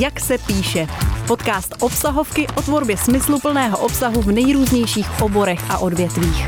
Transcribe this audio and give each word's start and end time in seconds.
Jak 0.00 0.20
se 0.20 0.38
píše. 0.38 0.86
Podcast 1.26 1.74
obsahovky 1.80 2.46
o 2.56 2.62
tvorbě 2.62 2.96
smysluplného 2.96 3.78
obsahu 3.78 4.22
v 4.22 4.32
nejrůznějších 4.32 5.22
oborech 5.22 5.70
a 5.70 5.78
odvětvích. 5.78 6.46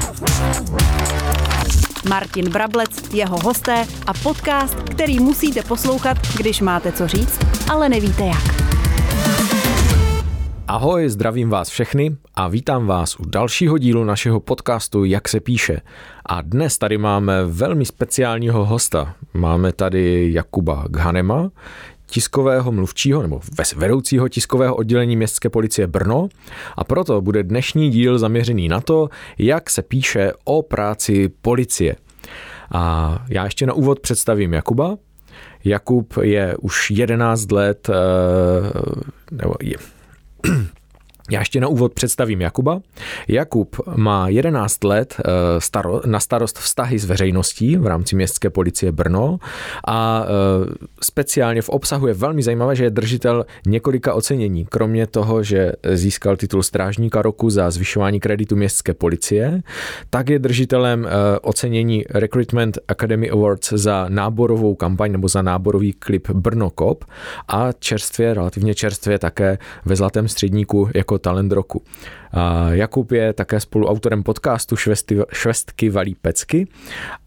Martin 2.08 2.50
Brablec, 2.50 3.14
jeho 3.14 3.36
hosté 3.44 3.86
a 4.06 4.12
podcast, 4.12 4.74
který 4.74 5.20
musíte 5.20 5.62
poslouchat, 5.62 6.16
když 6.36 6.60
máte 6.60 6.92
co 6.92 7.08
říct, 7.08 7.38
ale 7.70 7.88
nevíte 7.88 8.24
jak. 8.24 8.62
Ahoj, 10.68 11.08
zdravím 11.08 11.50
vás 11.50 11.68
všechny 11.68 12.16
a 12.34 12.48
vítám 12.48 12.86
vás 12.86 13.20
u 13.20 13.24
dalšího 13.24 13.78
dílu 13.78 14.04
našeho 14.04 14.40
podcastu 14.40 15.04
Jak 15.04 15.28
se 15.28 15.40
píše. 15.40 15.80
A 16.26 16.42
dnes 16.42 16.78
tady 16.78 16.98
máme 16.98 17.44
velmi 17.44 17.84
speciálního 17.84 18.64
hosta. 18.64 19.14
Máme 19.34 19.72
tady 19.72 20.32
Jakuba 20.32 20.84
Ghanema, 20.88 21.50
tiskového 22.12 22.72
mluvčího 22.72 23.22
nebo 23.22 23.40
vedoucího 23.76 24.28
tiskového 24.28 24.76
oddělení 24.76 25.16
městské 25.16 25.48
policie 25.48 25.86
Brno 25.86 26.28
a 26.76 26.84
proto 26.84 27.20
bude 27.20 27.42
dnešní 27.42 27.90
díl 27.90 28.18
zaměřený 28.18 28.68
na 28.68 28.80
to, 28.80 29.08
jak 29.38 29.70
se 29.70 29.82
píše 29.82 30.32
o 30.44 30.62
práci 30.62 31.28
policie. 31.42 31.96
A 32.72 33.24
já 33.28 33.44
ještě 33.44 33.66
na 33.66 33.72
úvod 33.72 34.00
představím 34.00 34.52
Jakuba. 34.52 34.96
Jakub 35.64 36.14
je 36.22 36.56
už 36.60 36.90
11 36.90 37.52
let, 37.52 37.90
eh, 37.90 37.94
nebo 39.30 39.54
je, 39.62 39.76
já 41.30 41.40
ještě 41.40 41.60
na 41.60 41.68
úvod 41.68 41.94
představím 41.94 42.40
Jakuba. 42.40 42.80
Jakub 43.28 43.76
má 43.96 44.28
11 44.28 44.84
let 44.84 45.16
eh, 45.18 46.06
na 46.06 46.20
starost 46.20 46.58
vztahy 46.58 46.98
s 46.98 47.04
veřejností 47.04 47.76
v 47.76 47.86
rámci 47.86 48.16
městské 48.16 48.50
policie 48.50 48.92
Brno 48.92 49.38
a 49.86 50.24
eh, 50.24 50.28
speciálně 51.02 51.62
v 51.62 51.68
obsahu 51.68 52.06
je 52.06 52.14
velmi 52.14 52.42
zajímavé, 52.42 52.76
že 52.76 52.84
je 52.84 52.90
držitel 52.90 53.46
několika 53.66 54.14
ocenění. 54.14 54.64
Kromě 54.64 55.06
toho, 55.06 55.42
že 55.42 55.72
získal 55.92 56.36
titul 56.36 56.62
strážníka 56.62 57.22
roku 57.22 57.50
za 57.50 57.70
zvyšování 57.70 58.20
kreditu 58.20 58.56
městské 58.56 58.94
policie, 58.94 59.62
tak 60.10 60.28
je 60.28 60.38
držitelem 60.38 61.06
eh, 61.06 61.38
ocenění 61.38 62.04
Recruitment 62.10 62.78
Academy 62.88 63.30
Awards 63.30 63.72
za 63.72 64.06
náborovou 64.08 64.74
kampaň 64.74 65.12
nebo 65.12 65.28
za 65.28 65.42
náborový 65.42 65.92
klip 65.92 66.30
Brno 66.30 66.70
Cop 66.78 67.04
a 67.48 67.72
čerstvě, 67.72 68.34
relativně 68.34 68.74
čerstvě 68.74 69.18
také 69.18 69.58
ve 69.84 69.96
Zlatém 69.96 70.28
středníku 70.28 70.88
jako 70.94 71.11
talent 71.18 71.52
roku. 71.52 71.82
Jakub 72.70 73.12
je 73.12 73.32
také 73.32 73.60
spoluautorem 73.60 74.22
podcastu 74.22 74.76
Švesty, 74.76 75.18
Švestky 75.32 75.90
valí 75.90 76.14
pecky 76.14 76.66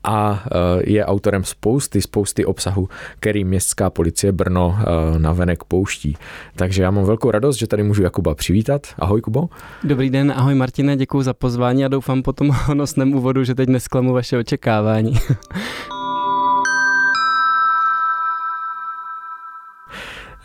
a 0.03 0.44
e, 0.45 0.91
je 0.91 1.05
autorem 1.05 1.44
spousty, 1.44 2.02
spousty 2.02 2.45
obsahu, 2.45 2.89
který 3.19 3.44
městská 3.44 3.89
policie 3.89 4.31
Brno 4.31 4.78
e, 4.80 5.19
na 5.19 5.33
venek 5.33 5.63
pouští. 5.63 6.17
Takže 6.56 6.83
já 6.83 6.91
mám 6.91 7.06
velkou 7.06 7.31
radost, 7.31 7.56
že 7.56 7.67
tady 7.67 7.83
můžu 7.83 8.03
Jakuba 8.03 8.36
přivítat. 8.36 8.88
Ahoj 9.00 9.22
Kubo. 9.22 9.50
Dobrý 9.83 10.09
den, 10.09 10.33
ahoj 10.36 10.56
Martine, 10.56 10.97
děkuji 10.97 11.22
za 11.22 11.33
pozvání 11.33 11.86
a 11.86 11.88
doufám 11.88 12.22
po 12.22 12.33
tom 12.33 12.50
honosném 12.66 13.13
úvodu, 13.13 13.44
že 13.44 13.56
teď 13.56 13.69
nesklamu 13.69 14.13
vaše 14.13 14.38
očekávání. 14.38 15.13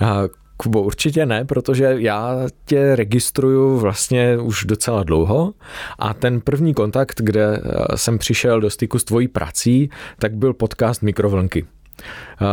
Kubo, 0.63 0.83
určitě 0.83 1.27
ne, 1.27 1.45
protože 1.45 1.95
já 1.99 2.37
tě 2.65 2.97
registruju 2.97 3.79
vlastně 3.79 4.39
už 4.39 4.65
docela 4.65 5.03
dlouho 5.03 5.53
a 5.99 6.15
ten 6.15 6.41
první 6.41 6.75
kontakt, 6.75 7.21
kde 7.21 7.57
eh, 7.57 7.97
jsem 7.97 8.19
přišel 8.19 8.61
do 8.61 8.71
styku 8.71 8.99
s 8.99 9.05
tvojí 9.05 9.29
prací, 9.29 9.91
tak 10.19 10.35
byl 10.35 10.55
podcast 10.55 11.03
Mikrovlnky. 11.03 11.67
Eh, 11.67 12.45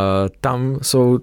tam 0.41 0.79
jsou 0.81 1.19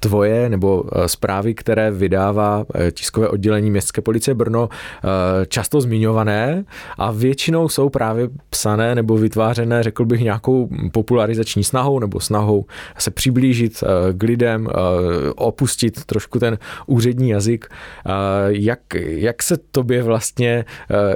tvoje 0.00 0.48
nebo 0.48 0.84
eh, 0.92 1.08
zprávy, 1.08 1.54
které 1.54 1.90
vydává 1.90 2.64
eh, 2.74 2.92
tiskové 2.92 3.28
oddělení 3.28 3.70
Městské 3.70 4.00
policie 4.00 4.34
Brno, 4.34 4.68
eh, 4.68 5.46
často 5.46 5.80
zmiňované 5.80 6.64
a 6.98 7.10
většinou 7.10 7.68
jsou 7.68 7.88
právě 7.88 8.28
psané 8.50 8.94
nebo 8.94 9.16
vytvářené, 9.16 9.82
řekl 9.82 10.04
bych, 10.04 10.20
nějakou 10.20 10.68
popularizační 10.92 11.64
snahou 11.64 11.98
nebo 11.98 12.20
snahou 12.20 12.64
se 12.98 13.10
přiblížit 13.10 13.84
k 14.12 14.22
lidem, 14.22 14.68
opustit 15.36 16.04
trošku 16.04 16.38
ten 16.38 16.58
úřední 16.86 17.28
jazyk. 17.28 17.68
Jak, 18.46 18.80
jak 18.94 19.42
se 19.42 19.56
tobě 19.70 20.02
vlastně, 20.02 20.64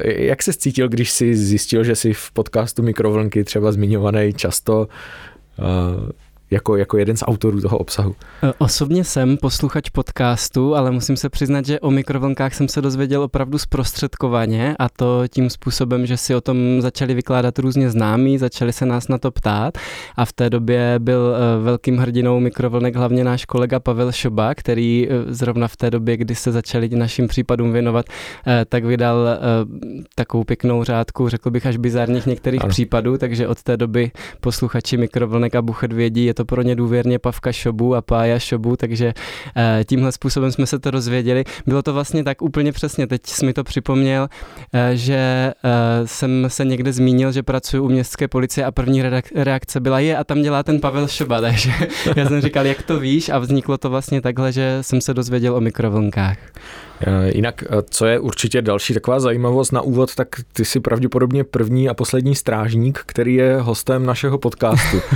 jak 0.04 0.42
se 0.42 0.52
cítil, 0.52 0.88
když 0.88 1.10
jsi 1.10 1.36
zjistil, 1.36 1.84
že 1.84 1.96
jsi 1.96 2.12
v 2.12 2.30
podcastu 2.32 2.82
Mikrovlnky 2.82 3.44
třeba 3.44 3.72
zmiňovaný 3.72 4.32
často 4.32 4.88
jako, 6.50 6.76
jako 6.76 6.98
jeden 6.98 7.16
z 7.16 7.22
autorů 7.26 7.60
toho 7.60 7.78
obsahu? 7.78 8.14
E, 8.42 8.52
osobně 8.58 9.04
jsem 9.04 9.36
posluchač 9.36 9.90
podcastu, 9.90 10.76
ale 10.76 10.90
musím 10.90 11.16
se 11.16 11.28
přiznat, 11.28 11.66
že 11.66 11.80
o 11.80 11.90
mikrovlnkách 11.90 12.54
jsem 12.54 12.68
se 12.68 12.82
dozvěděl 12.82 13.22
opravdu 13.22 13.58
zprostředkovaně 13.58 14.76
a 14.78 14.88
to 14.88 15.22
tím 15.28 15.50
způsobem, 15.50 16.06
že 16.06 16.16
si 16.16 16.34
o 16.34 16.40
tom 16.40 16.56
začali 16.80 17.14
vykládat 17.14 17.58
různě 17.58 17.90
známí, 17.90 18.38
začali 18.38 18.72
se 18.72 18.86
nás 18.86 19.08
na 19.08 19.18
to 19.18 19.30
ptát 19.30 19.78
a 20.16 20.24
v 20.24 20.32
té 20.32 20.50
době 20.50 20.94
byl 20.98 21.36
e, 21.36 21.62
velkým 21.62 21.98
hrdinou 21.98 22.40
mikrovlnek 22.40 22.96
hlavně 22.96 23.24
náš 23.24 23.44
kolega 23.44 23.80
Pavel 23.80 24.12
Šoba, 24.12 24.54
který 24.54 25.08
e, 25.10 25.34
zrovna 25.34 25.68
v 25.68 25.76
té 25.76 25.90
době, 25.90 26.16
kdy 26.16 26.34
se 26.34 26.52
začali 26.52 26.88
našim 26.88 27.28
případům 27.28 27.72
věnovat, 27.72 28.06
tak 28.68 28.84
vydal 28.84 29.28
takovou 30.14 30.44
pěknou 30.44 30.84
řádku, 30.84 31.28
řekl 31.28 31.50
bych 31.50 31.66
až 31.66 31.76
bizarních 31.76 32.26
některých 32.26 32.60
ano. 32.60 32.70
případů, 32.70 33.18
takže 33.18 33.48
od 33.48 33.62
té 33.62 33.76
doby 33.76 34.10
posluchači 34.40 34.96
mikrovlnek 34.96 35.54
a 35.54 35.62
buchet 35.62 35.92
vědí, 35.92 36.24
je 36.24 36.34
to 36.34 36.39
pro 36.44 36.62
ně 36.62 36.74
důvěrně 36.74 37.18
Pavka 37.18 37.52
Šobu 37.52 37.94
a 37.94 38.02
Pája 38.02 38.38
Šobu, 38.38 38.76
takže 38.76 39.14
eh, 39.56 39.84
tímhle 39.84 40.12
způsobem 40.12 40.52
jsme 40.52 40.66
se 40.66 40.78
to 40.78 40.90
rozvěděli. 40.90 41.44
Bylo 41.66 41.82
to 41.82 41.92
vlastně 41.92 42.24
tak 42.24 42.42
úplně 42.42 42.72
přesně, 42.72 43.06
teď 43.06 43.26
jsi 43.26 43.46
mi 43.46 43.52
to 43.52 43.64
připomněl, 43.64 44.28
eh, 44.72 44.96
že 44.96 45.14
eh, 45.16 46.06
jsem 46.06 46.44
se 46.48 46.64
někde 46.64 46.92
zmínil, 46.92 47.32
že 47.32 47.42
pracuji 47.42 47.80
u 47.80 47.88
městské 47.88 48.28
policie 48.28 48.64
a 48.64 48.70
první 48.70 49.02
reakce 49.34 49.80
byla 49.80 50.00
je 50.00 50.16
a 50.16 50.24
tam 50.24 50.42
dělá 50.42 50.62
ten 50.62 50.80
Pavel 50.80 51.08
Šoba, 51.08 51.40
takže 51.40 51.72
já 52.16 52.28
jsem 52.28 52.40
říkal, 52.40 52.66
jak 52.66 52.82
to 52.82 52.98
víš 52.98 53.28
a 53.28 53.38
vzniklo 53.38 53.78
to 53.78 53.90
vlastně 53.90 54.20
takhle, 54.20 54.52
že 54.52 54.78
jsem 54.80 55.00
se 55.00 55.14
dozvěděl 55.14 55.56
o 55.56 55.60
mikrovlnkách. 55.60 56.38
Eh, 57.06 57.30
jinak, 57.34 57.62
eh, 57.62 57.82
co 57.90 58.06
je 58.06 58.18
určitě 58.18 58.62
další 58.62 58.94
taková 58.94 59.20
zajímavost 59.20 59.72
na 59.72 59.80
úvod, 59.80 60.14
tak 60.14 60.28
ty 60.52 60.64
jsi 60.64 60.80
pravděpodobně 60.80 61.44
první 61.44 61.88
a 61.88 61.94
poslední 61.94 62.34
strážník, 62.34 63.02
který 63.06 63.34
je 63.34 63.56
hostem 63.60 64.06
našeho 64.06 64.38
podcastu. 64.38 65.00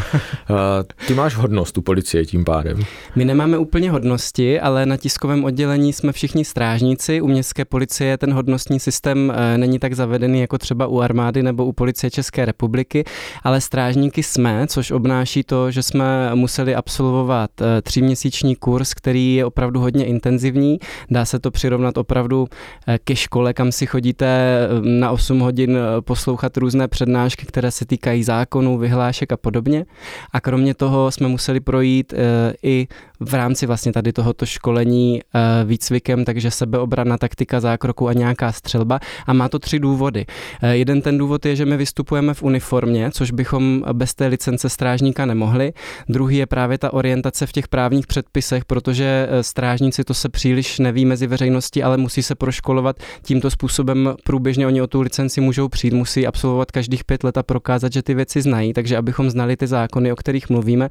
Eh, 0.51 1.07
ty 1.07 1.15
máš 1.15 1.37
hodnost 1.37 1.79
u 1.79 1.83
policie 1.83 2.27
tím 2.27 2.45
pádem. 2.45 2.81
My 3.17 3.25
nemáme 3.25 3.59
úplně 3.59 3.91
hodnosti, 3.91 4.61
ale 4.61 4.87
na 4.87 4.97
tiskovém 4.97 5.45
oddělení 5.45 5.93
jsme 5.93 6.13
všichni 6.13 6.45
strážníci. 6.45 7.21
U 7.21 7.27
městské 7.27 7.65
policie 7.65 8.19
ten 8.19 8.33
hodnostní 8.33 8.81
systém 8.81 9.33
není 9.57 9.79
tak 9.79 9.95
zavedený 9.95 10.41
jako 10.41 10.59
třeba 10.59 10.87
u 10.87 11.01
armády 11.01 11.43
nebo 11.43 11.67
u 11.67 11.73
policie 11.73 12.11
České 12.11 12.45
republiky, 12.45 13.05
ale 13.43 13.61
strážníky 13.61 14.23
jsme, 14.23 14.67
což 14.67 14.91
obnáší 14.91 15.45
to, 15.45 15.71
že 15.71 15.83
jsme 15.83 16.35
museli 16.35 16.75
absolvovat 16.75 17.51
tříměsíční 17.83 18.57
kurz, 18.57 18.95
který 18.95 19.35
je 19.35 19.45
opravdu 19.45 19.81
hodně 19.81 20.07
intenzivní. 20.07 20.79
Dá 21.11 21.25
se 21.25 21.39
to 21.39 21.51
přirovnat 21.51 21.74
přirovnat 21.75 21.99
opravdu 21.99 22.47
eh, 22.87 22.99
ke 23.05 23.17
škole, 23.17 23.53
kam 23.53 23.73
si 23.73 23.87
chodíte 23.87 24.27
eh, 24.27 24.69
na 24.83 25.11
8 25.11 25.41
hodin 25.41 25.77
eh, 25.77 26.03
poslouchat 26.03 26.57
různé 26.57 26.89
přednášky, 26.89 27.47
které 27.47 27.71
se 27.71 27.87
týkají 27.87 28.25
zákonů, 28.25 28.79
vyhlášek 28.79 29.33
a 29.33 29.37
podobně. 29.37 29.87
A 30.33 30.41
kromě 30.41 30.75
toho 30.75 31.11
jsme 31.11 31.29
museli 31.29 31.61
projít 31.61 32.15
i 32.63 32.87
v 33.25 33.35
rámci 33.35 33.67
vlastně 33.67 33.93
tady 33.93 34.13
tohoto 34.13 34.47
školení 34.47 35.23
výcvikem, 35.65 36.25
takže 36.25 36.51
sebeobrana, 36.51 37.19
taktika 37.19 37.61
zákroku 37.61 38.09
a 38.09 38.13
nějaká 38.13 38.53
střelba. 38.53 39.01
A 39.27 39.33
má 39.33 39.49
to 39.49 39.59
tři 39.59 39.79
důvody. 39.79 40.27
Jeden 40.71 41.03
ten 41.03 41.19
důvod 41.19 41.47
je, 41.47 41.57
že 41.57 41.67
my 41.67 41.77
vystupujeme 41.77 42.35
v 42.35 42.43
uniformě, 42.43 43.11
což 43.11 43.31
bychom 43.31 43.85
bez 43.93 44.15
té 44.15 44.27
licence 44.27 44.69
strážníka 44.69 45.27
nemohli. 45.27 45.73
Druhý 46.09 46.37
je 46.37 46.47
právě 46.47 46.79
ta 46.79 46.93
orientace 46.93 47.47
v 47.47 47.53
těch 47.53 47.69
právních 47.69 48.07
předpisech, 48.07 48.65
protože 48.65 49.29
strážníci 49.41 50.05
to 50.05 50.15
se 50.15 50.29
příliš 50.29 50.79
neví 50.79 51.05
mezi 51.05 51.27
veřejností 51.27 51.83
ale 51.83 51.97
musí 51.97 52.23
se 52.23 52.35
proškolovat 52.35 52.97
tímto 53.23 53.51
způsobem 53.51 54.15
průběžně. 54.25 54.67
Oni 54.67 54.83
o 54.83 54.87
tu 54.87 55.01
licenci 55.01 55.41
můžou 55.41 55.69
přijít, 55.69 55.95
musí 55.95 56.27
absolvovat 56.27 56.71
každých 56.71 57.05
pět 57.05 57.25
let 57.25 57.39
a 57.39 57.43
prokázat, 57.43 57.93
že 57.93 58.03
ty 58.03 58.15
věci 58.15 58.43
znají, 58.43 58.73
takže 58.73 58.97
abychom 58.97 59.31
znali 59.31 59.57
ty 59.57 59.67
zákony, 59.67 60.13
o 60.13 60.17
kterých 60.17 60.51
mluvíme. 60.51 60.89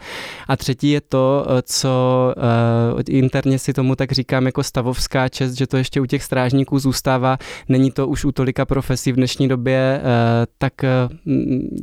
A 0.48 0.58
třetí 0.58 0.90
je 0.90 1.02
to, 1.02 1.46
co 1.64 2.23
uh, 2.26 3.02
interně 3.10 3.60
si 3.60 3.74
tomu 3.74 3.96
tak 3.96 4.12
říkám 4.12 4.46
jako 4.46 4.64
stavovská 4.64 5.30
čest, 5.30 5.54
že 5.54 5.68
to 5.68 5.78
ještě 5.78 6.02
u 6.02 6.06
těch 6.06 6.24
strážníků 6.24 6.80
zůstává. 6.80 7.38
Není 7.70 7.92
to 7.92 8.08
už 8.08 8.26
u 8.26 8.32
tolika 8.32 8.66
profesí 8.66 9.12
v 9.12 9.16
dnešní 9.16 9.48
době 9.48 10.02
uh, 10.02 10.08
tak, 10.58 10.74
uh, 10.84 11.34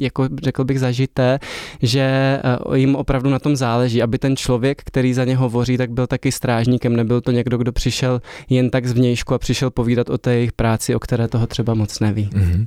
jako 0.00 0.28
řekl 0.42 0.64
bych, 0.64 0.80
zažité, 0.80 1.38
že 1.82 2.38
uh, 2.66 2.76
jim 2.76 2.96
opravdu 2.96 3.30
na 3.30 3.38
tom 3.38 3.56
záleží, 3.56 4.02
aby 4.02 4.18
ten 4.18 4.36
člověk, 4.36 4.82
který 4.84 5.14
za 5.14 5.24
ně 5.24 5.36
hovoří, 5.36 5.76
tak 5.76 5.90
byl 5.90 6.06
taky 6.06 6.32
strážníkem, 6.32 6.96
nebyl 6.96 7.20
to 7.20 7.30
někdo, 7.30 7.58
kdo 7.58 7.72
přišel 7.72 8.20
jen 8.48 8.70
tak 8.70 8.86
zvnějšku 8.86 9.34
a 9.34 9.38
přišel 9.38 9.70
povídat 9.70 10.10
o 10.10 10.18
té 10.18 10.34
jejich 10.34 10.52
práci, 10.52 10.94
o 10.94 10.98
které 10.98 11.28
toho 11.28 11.46
třeba 11.46 11.74
moc 11.74 12.00
neví. 12.00 12.30
Mm-hmm. 12.32 12.66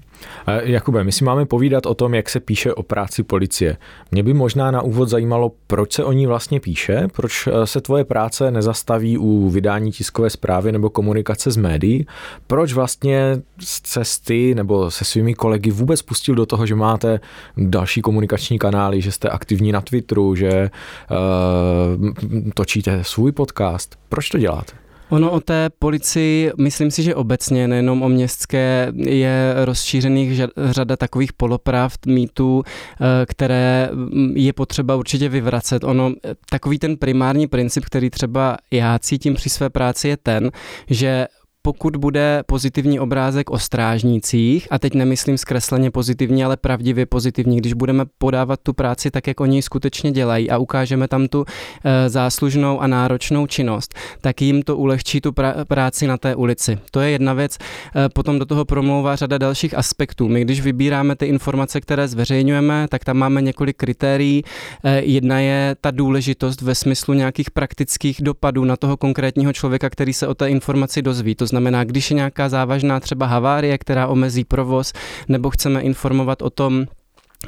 Jakube, 0.63 1.03
my 1.03 1.11
si 1.11 1.23
máme 1.23 1.45
povídat 1.45 1.85
o 1.85 1.93
tom, 1.93 2.13
jak 2.13 2.29
se 2.29 2.39
píše 2.39 2.73
o 2.73 2.83
práci 2.83 3.23
policie. 3.23 3.77
Mě 4.11 4.23
by 4.23 4.33
možná 4.33 4.71
na 4.71 4.81
úvod 4.81 5.09
zajímalo, 5.09 5.51
proč 5.67 5.93
se 5.93 6.03
o 6.03 6.11
ní 6.11 6.27
vlastně 6.27 6.59
píše, 6.59 7.07
proč 7.13 7.47
se 7.65 7.81
tvoje 7.81 8.03
práce 8.03 8.51
nezastaví 8.51 9.17
u 9.17 9.49
vydání 9.49 9.91
tiskové 9.91 10.29
zprávy 10.29 10.71
nebo 10.71 10.89
komunikace 10.89 11.51
s 11.51 11.57
médií, 11.57 12.07
proč 12.47 12.73
vlastně 12.73 13.41
se 13.59 14.01
ty 14.25 14.55
nebo 14.55 14.91
se 14.91 15.05
svými 15.05 15.33
kolegy 15.33 15.71
vůbec 15.71 16.01
pustil 16.01 16.35
do 16.35 16.45
toho, 16.45 16.65
že 16.65 16.75
máte 16.75 17.19
další 17.57 18.01
komunikační 18.01 18.59
kanály, 18.59 19.01
že 19.01 19.11
jste 19.11 19.29
aktivní 19.29 19.71
na 19.71 19.81
Twitteru, 19.81 20.35
že 20.35 20.69
uh, 21.11 22.11
točíte 22.53 23.03
svůj 23.03 23.31
podcast? 23.31 23.95
Proč 24.09 24.29
to 24.29 24.37
děláte? 24.37 24.82
Ono 25.13 25.31
o 25.31 25.39
té 25.39 25.69
policii, 25.79 26.51
myslím 26.57 26.91
si, 26.91 27.03
že 27.03 27.15
obecně, 27.15 27.67
nejenom 27.67 28.01
o 28.01 28.09
městské, 28.09 28.91
je 28.95 29.53
rozšířených 29.65 30.41
řada 30.57 30.97
takových 30.97 31.33
polopravd, 31.33 32.05
mýtů, 32.05 32.63
eh, 32.65 33.25
které 33.25 33.89
mm, 33.93 34.33
je 34.37 34.53
potřeba 34.53 34.95
určitě 34.95 35.29
vyvracet. 35.29 35.83
Ono, 35.83 36.13
takový 36.49 36.79
ten 36.79 36.97
primární 36.97 37.47
princip, 37.47 37.85
který 37.85 38.09
třeba 38.09 38.57
já 38.71 38.99
cítím 38.99 39.33
při 39.33 39.49
své 39.49 39.69
práci, 39.69 40.07
je 40.07 40.17
ten, 40.17 40.51
že 40.89 41.27
pokud 41.65 41.95
bude 41.95 42.43
pozitivní 42.45 42.99
obrázek 42.99 43.49
o 43.49 43.59
strážnících, 43.59 44.67
a 44.71 44.79
teď 44.79 44.93
nemyslím 44.93 45.37
zkresleně 45.37 45.91
pozitivní, 45.91 46.43
ale 46.43 46.57
pravdivě 46.57 47.05
pozitivní, 47.05 47.57
když 47.57 47.73
budeme 47.73 48.05
podávat 48.17 48.59
tu 48.63 48.73
práci 48.73 49.11
tak, 49.11 49.27
jak 49.27 49.39
oni 49.39 49.61
skutečně 49.61 50.11
dělají 50.11 50.49
a 50.49 50.57
ukážeme 50.57 51.07
tam 51.07 51.27
tu 51.27 51.45
e, 51.83 52.09
záslužnou 52.09 52.79
a 52.79 52.87
náročnou 52.87 53.47
činnost, 53.47 53.95
tak 54.21 54.41
jim 54.41 54.61
to 54.61 54.77
ulehčí 54.77 55.21
tu 55.21 55.33
práci 55.67 56.07
na 56.07 56.17
té 56.17 56.35
ulici. 56.35 56.77
To 56.91 57.01
je 57.01 57.09
jedna 57.09 57.33
věc. 57.33 57.57
E, 57.95 58.09
potom 58.09 58.39
do 58.39 58.45
toho 58.45 58.65
promlouvá 58.65 59.15
řada 59.15 59.37
dalších 59.37 59.77
aspektů. 59.77 60.27
My, 60.27 60.41
když 60.41 60.61
vybíráme 60.61 61.15
ty 61.15 61.25
informace, 61.25 61.81
které 61.81 62.07
zveřejňujeme, 62.07 62.87
tak 62.89 63.05
tam 63.05 63.17
máme 63.17 63.41
několik 63.41 63.77
kritérií. 63.77 64.43
E, 64.83 65.01
jedna 65.01 65.39
je 65.39 65.75
ta 65.81 65.91
důležitost 65.91 66.61
ve 66.61 66.75
smyslu 66.75 67.13
nějakých 67.13 67.51
praktických 67.51 68.21
dopadů 68.21 68.65
na 68.65 68.77
toho 68.77 68.97
konkrétního 68.97 69.53
člověka, 69.53 69.89
který 69.89 70.13
se 70.13 70.27
o 70.27 70.33
té 70.33 70.49
informaci 70.49 71.01
dozví. 71.01 71.35
To 71.35 71.52
znamená, 71.53 71.83
když 71.83 72.11
je 72.11 72.15
nějaká 72.15 72.49
závažná 72.49 72.99
třeba 72.99 73.25
havárie, 73.25 73.77
která 73.77 74.07
omezí 74.07 74.43
provoz, 74.43 74.93
nebo 75.29 75.49
chceme 75.49 75.81
informovat 75.81 76.41
o 76.41 76.49
tom, 76.49 76.85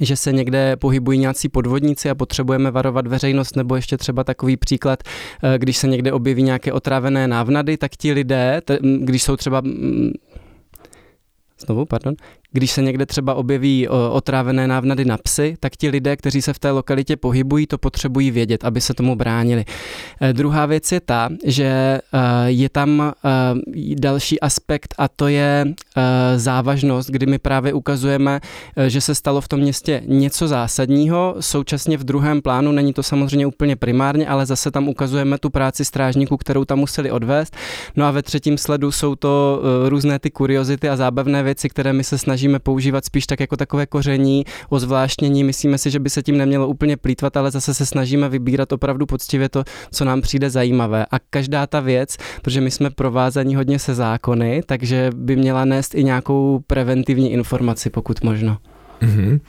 že 0.02 0.16
se 0.16 0.32
někde 0.32 0.76
pohybují 0.76 1.20
nějací 1.20 1.50
podvodníci 1.50 2.10
a 2.10 2.16
potřebujeme 2.16 2.72
varovat 2.72 3.08
veřejnost, 3.08 3.56
nebo 3.56 3.76
ještě 3.76 3.98
třeba 3.98 4.24
takový 4.24 4.58
příklad, 4.58 5.00
eh, 5.04 5.58
když 5.58 5.78
se 5.78 5.88
někde 5.88 6.14
objeví 6.14 6.44
nějaké 6.44 6.72
otrávené 6.72 7.28
návnady, 7.28 7.78
tak 7.78 7.92
ti 7.98 8.14
lidé, 8.14 8.62
když 8.82 9.24
jsou 9.24 9.36
třeba 9.36 9.62
Znovu, 11.60 11.86
pardon. 11.86 12.16
Když 12.56 12.72
se 12.72 12.82
někde 12.82 13.06
třeba 13.06 13.34
objeví 13.34 13.88
otrávené 14.12 14.68
návnady 14.68 15.06
na 15.06 15.18
psy, 15.18 15.56
tak 15.60 15.76
ti 15.76 15.90
lidé, 15.90 16.16
kteří 16.16 16.42
se 16.42 16.54
v 16.54 16.60
té 16.60 16.72
lokalitě 16.72 17.18
pohybují, 17.18 17.68
to 17.68 17.78
potřebují 17.78 18.32
vědět, 18.32 18.66
aby 18.66 18.82
se 18.82 18.94
tomu 18.94 19.16
bránili. 19.16 19.66
E, 20.22 20.34
druhá 20.34 20.66
věc 20.66 20.92
je 20.92 21.00
ta, 21.00 21.30
že 21.46 21.66
e, 21.66 22.02
je 22.46 22.70
tam 22.70 23.02
e, 23.02 23.12
další 23.96 24.40
aspekt 24.40 24.96
a 24.98 25.08
to 25.08 25.28
je 25.28 25.66
závažnost, 26.36 27.10
kdy 27.10 27.26
my 27.26 27.40
právě 27.40 27.74
ukazujeme, 27.74 28.40
že 28.88 29.02
se 29.02 29.16
stalo 29.16 29.42
v 29.42 29.48
tom 29.48 29.60
městě 29.60 30.02
něco 30.06 30.48
zásadního, 30.48 31.36
současně 31.40 31.98
v 31.98 32.04
druhém 32.04 32.42
plánu, 32.42 32.72
není 32.72 32.94
to 32.94 33.04
samozřejmě 33.04 33.48
úplně 33.48 33.76
primárně, 33.76 34.28
ale 34.28 34.46
zase 34.46 34.72
tam 34.72 34.88
ukazujeme 34.88 35.38
tu 35.38 35.50
práci 35.50 35.86
strážníků, 35.86 36.38
kterou 36.38 36.66
tam 36.66 36.80
museli 36.80 37.12
odvést. 37.12 37.56
No 37.96 38.06
a 38.06 38.12
ve 38.12 38.22
třetím 38.22 38.58
sledu 38.58 38.92
jsou 38.92 39.16
to 39.16 39.62
různé 39.90 40.20
ty 40.20 40.32
kuriozity 40.32 40.90
a 40.90 40.96
zábavné 40.96 41.44
věci, 41.44 41.70
které 41.70 41.94
my 41.94 42.04
se 42.04 42.18
snažíme 42.18 42.45
snažíme 42.46 42.60
používat 42.60 43.06
spíš 43.06 43.26
tak 43.26 43.40
jako 43.40 43.58
takové 43.58 43.86
koření, 43.86 44.46
ozvláštnění. 44.70 45.44
Myslíme 45.44 45.78
si, 45.78 45.92
že 45.92 46.00
by 46.00 46.10
se 46.10 46.24
tím 46.24 46.38
nemělo 46.38 46.68
úplně 46.68 46.98
plítvat, 46.98 47.38
ale 47.38 47.52
zase 47.52 47.74
se 47.74 47.86
snažíme 47.86 48.30
vybírat 48.30 48.72
opravdu 48.72 49.06
poctivě 49.06 49.50
to, 49.50 49.64
co 49.92 50.06
nám 50.06 50.22
přijde 50.22 50.50
zajímavé. 50.50 51.06
A 51.12 51.20
každá 51.30 51.68
ta 51.68 51.80
věc, 51.80 52.18
protože 52.42 52.62
my 52.62 52.72
jsme 52.72 52.90
provázaní 52.90 53.56
hodně 53.56 53.80
se 53.80 53.96
zákony, 53.96 54.62
takže 54.66 55.10
by 55.16 55.36
měla 55.36 55.66
nést 55.66 55.96
i 55.96 56.04
nějakou 56.04 56.60
preventivní 56.68 57.32
informaci, 57.32 57.90
pokud 57.90 58.24
možno. 58.24 58.58
Mm-hmm. 59.02 59.40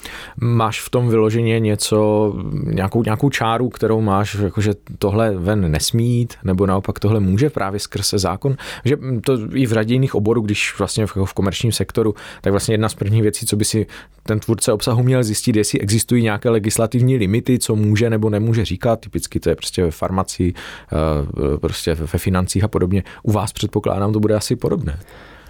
Máš 0.40 0.80
v 0.80 0.90
tom 0.90 1.08
vyloženě 1.08 1.60
něco, 1.60 2.34
nějakou, 2.64 3.02
nějakou 3.02 3.30
čáru, 3.30 3.68
kterou 3.68 4.00
máš, 4.00 4.34
jakože 4.34 4.74
tohle 4.98 5.36
ven 5.36 5.70
nesmít, 5.70 6.34
nebo 6.44 6.66
naopak 6.66 6.98
tohle 6.98 7.20
může 7.20 7.50
právě 7.50 7.80
skrze 7.80 8.18
zákon, 8.18 8.56
že 8.84 8.96
to 9.24 9.38
i 9.54 9.66
v 9.66 9.72
radějných 9.72 10.14
oborů, 10.14 10.40
když 10.40 10.78
vlastně 10.78 11.06
v, 11.06 11.16
v 11.24 11.34
komerčním 11.34 11.72
sektoru, 11.72 12.14
tak 12.40 12.50
vlastně 12.50 12.74
jedna 12.74 12.88
z 12.88 12.94
prvních 12.94 13.22
věcí, 13.22 13.46
co 13.46 13.56
by 13.56 13.64
si 13.64 13.86
ten 14.22 14.40
tvůrce 14.40 14.72
obsahu 14.72 15.02
měl 15.02 15.24
zjistit, 15.24 15.56
jestli 15.56 15.80
existují 15.80 16.22
nějaké 16.22 16.50
legislativní 16.50 17.16
limity, 17.16 17.58
co 17.58 17.76
může 17.76 18.10
nebo 18.10 18.30
nemůže 18.30 18.64
říkat, 18.64 19.00
typicky 19.00 19.40
to 19.40 19.48
je 19.48 19.56
prostě 19.56 19.84
ve 19.84 19.90
farmacii, 19.90 20.54
eh, 20.54 21.58
prostě 21.58 21.94
ve 21.94 22.18
financích 22.18 22.64
a 22.64 22.68
podobně. 22.68 23.02
U 23.22 23.32
vás 23.32 23.52
předpokládám, 23.52 24.12
to 24.12 24.20
bude 24.20 24.34
asi 24.34 24.56
podobné. 24.56 24.98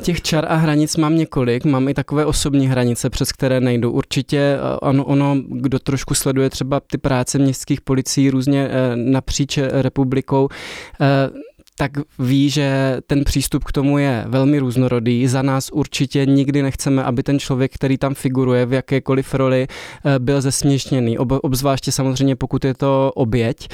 Těch 0.03 0.23
čar 0.23 0.47
a 0.49 0.55
hranic 0.55 0.97
mám 0.97 1.17
několik, 1.17 1.65
mám 1.65 1.89
i 1.89 1.95
takové 1.95 2.27
osobní 2.27 2.69
hranice, 2.69 3.11
přes 3.11 3.33
které 3.33 3.61
nejdu. 3.61 3.91
Určitě 3.91 4.39
eh, 4.39 4.79
ano, 4.83 5.05
ono, 5.05 5.37
kdo 5.49 5.79
trošku 5.79 6.15
sleduje 6.15 6.51
třeba 6.51 6.81
ty 6.81 6.99
práce 6.99 7.39
městských 7.39 7.81
policií 7.81 8.31
různě 8.31 8.69
eh, 8.71 8.97
napříč 8.97 9.59
republikou, 9.59 10.49
eh, 11.01 11.07
tak 11.79 11.93
ví, 12.19 12.51
že 12.51 12.97
ten 13.07 13.25
přístup 13.25 13.65
k 13.65 13.73
tomu 13.73 13.99
je 13.99 14.25
velmi 14.29 14.59
různorodý. 14.59 15.27
Za 15.27 15.43
nás 15.43 15.71
určitě 15.73 16.27
nikdy 16.27 16.63
nechceme, 16.63 17.05
aby 17.05 17.23
ten 17.23 17.39
člověk, 17.39 17.75
který 17.75 17.99
tam 17.99 18.15
figuruje 18.15 18.67
v 18.67 18.73
jakékoliv 18.73 19.35
roli, 19.35 19.67
byl 20.19 20.41
zesměšněný. 20.41 21.19
Obzvláště 21.19 21.93
samozřejmě, 21.93 22.37
pokud 22.37 22.65
je 22.65 22.75
to 22.75 23.13
oběť. 23.15 23.69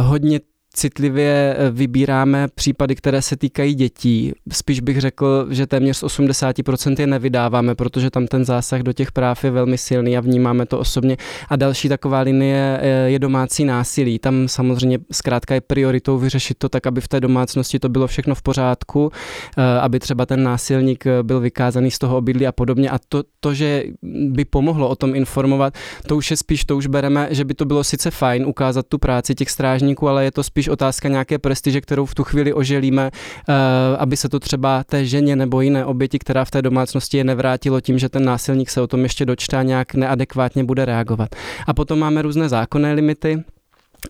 Hodně 0.00 0.40
citlivě 0.72 1.56
eh, 1.58 1.70
vybíráme 1.70 2.48
případy, 2.54 2.94
které 2.94 3.22
se 3.22 3.36
týkají 3.36 3.74
dětí. 3.74 4.32
Spíš 4.52 4.80
bych 4.80 5.00
řekl, 5.00 5.46
že 5.50 5.66
téměř 5.66 5.96
z 5.96 6.02
80% 6.02 7.00
je 7.00 7.06
nevydáváme, 7.06 7.74
protože 7.74 8.10
tam 8.10 8.26
ten 8.26 8.44
zásah 8.44 8.80
do 8.80 8.92
těch 8.92 9.12
práv 9.12 9.44
je 9.44 9.50
velmi 9.50 9.78
silný 9.78 10.16
a 10.16 10.20
vnímáme 10.20 10.66
to 10.66 10.78
osobně. 10.78 11.16
A 11.48 11.56
další 11.56 11.88
taková 11.88 12.20
linie 12.20 12.78
eh, 12.82 13.10
je 13.10 13.18
domácí 13.18 13.64
násilí. 13.64 14.18
Tam 14.18 14.48
samozřejmě 14.48 14.98
zkrátka 15.12 15.54
je 15.54 15.60
prioritou 15.60 16.18
vyřešit 16.18 16.58
to 16.58 16.68
tak, 16.68 16.86
aby 16.86 17.00
v 17.00 17.08
té 17.08 17.20
domácnosti 17.20 17.78
to 17.78 17.88
bylo 17.88 18.06
všechno 18.06 18.34
v 18.34 18.42
pořádku, 18.42 19.10
eh, 19.58 19.80
aby 19.80 20.00
třeba 20.00 20.26
ten 20.26 20.42
násilník 20.42 21.04
byl 21.22 21.40
vykázaný 21.40 21.90
z 21.90 21.98
toho 21.98 22.16
obydlí 22.16 22.46
a 22.46 22.52
podobně. 22.52 22.90
A 22.90 22.98
to, 23.08 23.22
to, 23.40 23.54
že 23.54 23.84
by 24.02 24.44
pomohlo 24.44 24.88
o 24.88 24.96
tom 24.96 25.14
informovat, 25.14 25.74
to 26.06 26.16
už 26.16 26.30
je 26.30 26.36
spíš, 26.36 26.64
to 26.64 26.76
už 26.76 26.86
bereme, 26.86 27.28
že 27.30 27.44
by 27.44 27.54
to 27.54 27.64
bylo 27.64 27.84
sice 27.84 28.10
fajn 28.10 28.46
ukázat 28.46 28.86
tu 28.86 28.98
práci 28.98 29.34
těch 29.34 29.50
strážníků, 29.50 30.08
ale 30.08 30.24
je 30.24 30.32
to 30.32 30.42
spíš 30.42 30.61
spíš 30.62 30.68
otázka 30.68 31.08
nějaké 31.08 31.38
prestiže, 31.38 31.80
kterou 31.80 32.06
v 32.06 32.14
tu 32.14 32.24
chvíli 32.24 32.52
oželíme, 32.52 33.10
eh, 33.10 33.52
aby 33.98 34.16
se 34.16 34.28
to 34.28 34.40
třeba 34.40 34.84
té 34.84 35.04
ženě 35.06 35.36
nebo 35.36 35.60
jiné 35.60 35.84
oběti, 35.84 36.18
která 36.18 36.44
v 36.44 36.50
té 36.50 36.62
domácnosti 36.62 37.16
je 37.16 37.24
nevrátilo 37.24 37.80
tím, 37.80 37.98
že 37.98 38.08
ten 38.08 38.24
násilník 38.24 38.70
se 38.70 38.80
o 38.80 38.86
tom 38.86 39.02
ještě 39.02 39.26
dočtá 39.26 39.62
nějak 39.62 39.94
neadekvátně 39.94 40.64
bude 40.64 40.84
reagovat. 40.84 41.34
A 41.66 41.74
potom 41.74 41.98
máme 41.98 42.22
různé 42.22 42.48
zákonné 42.48 42.92
limity, 42.92 43.42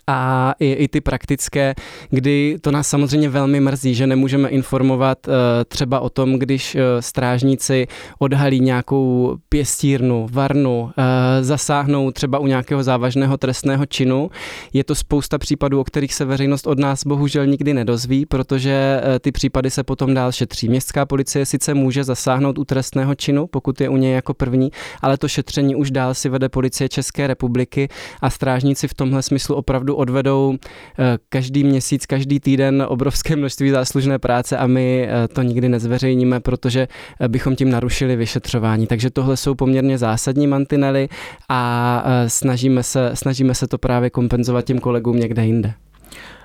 a 0.07 0.53
i, 0.61 0.73
i 0.73 0.89
ty 0.89 1.01
praktické, 1.01 1.75
kdy 2.11 2.59
to 2.61 2.71
nás 2.71 2.89
samozřejmě 2.89 3.29
velmi 3.29 3.61
mrzí, 3.61 3.95
že 3.95 4.07
nemůžeme 4.07 4.49
informovat 4.49 5.29
uh, 5.29 5.35
třeba 5.69 6.01
o 6.01 6.11
tom, 6.11 6.39
když 6.39 6.75
uh, 6.75 6.81
strážníci 7.01 7.87
odhalí 8.19 8.61
nějakou 8.61 9.37
pěstírnu, 9.49 10.27
varnu, 10.33 10.83
uh, 10.83 10.93
zasáhnou 11.41 12.11
třeba 12.11 12.39
u 12.39 12.47
nějakého 12.47 12.83
závažného 12.83 13.37
trestného 13.37 13.87
činu. 13.87 14.31
Je 14.73 14.85
to 14.85 14.95
spousta 14.95 15.39
případů, 15.39 15.81
o 15.81 15.85
kterých 15.85 16.15
se 16.15 16.25
veřejnost 16.25 16.67
od 16.67 16.79
nás 16.79 17.07
bohužel 17.07 17.47
nikdy 17.47 17.75
nedozví, 17.75 18.27
protože 18.27 19.01
uh, 19.01 19.19
ty 19.19 19.33
případy 19.33 19.71
se 19.71 19.83
potom 19.83 20.15
dál 20.15 20.33
šetří. 20.33 20.69
Městská 20.69 21.07
policie 21.07 21.47
sice 21.47 21.75
může 21.75 22.05
zasáhnout 22.05 22.59
u 22.59 22.65
trestného 22.65 23.15
činu, 23.15 23.47
pokud 23.47 23.81
je 23.81 23.89
u 23.89 23.97
něj 23.97 24.13
jako 24.13 24.35
první, 24.35 24.71
ale 25.01 25.19
to 25.19 25.29
šetření 25.29 25.75
už 25.75 25.91
dál 25.91 26.15
si 26.15 26.29
vede 26.29 26.49
policie 26.49 26.89
České 26.89 27.27
republiky 27.27 27.89
a 28.21 28.31
strážníci 28.31 28.89
v 28.89 28.95
tomhle 28.95 29.23
smyslu 29.23 29.55
opravdu 29.57 29.82
opravdu 29.83 29.95
odvedou 29.95 30.55
eh, 30.99 31.19
každý 31.29 31.65
měsíc, 31.65 32.07
každý 32.07 32.41
týden 32.41 32.85
obrovské 32.89 33.37
množství 33.37 33.71
záslužné 33.71 34.19
práce 34.19 34.57
a 34.57 34.67
my 34.67 35.09
eh, 35.09 35.29
to 35.29 35.43
nikdy 35.43 35.69
nezveřejníme, 35.69 36.41
protože 36.41 36.89
eh, 37.21 37.29
bychom 37.29 37.57
tím 37.57 37.71
narušili 37.71 38.17
vyšetřování. 38.17 38.87
Takže 38.87 39.11
tohle 39.11 39.37
jsou 39.37 39.55
poměrně 39.55 39.99
zásadní 39.99 40.47
mantinely 40.47 41.09
a 41.49 42.05
snažíme 42.27 42.83
se, 42.83 43.11
snažíme 43.15 43.55
se 43.55 43.67
to 43.67 43.79
právě 43.79 44.11
kompenzovat 44.11 44.65
těm 44.65 44.79
kolegům 44.79 45.19
někde 45.19 45.47
jinde. 45.47 45.75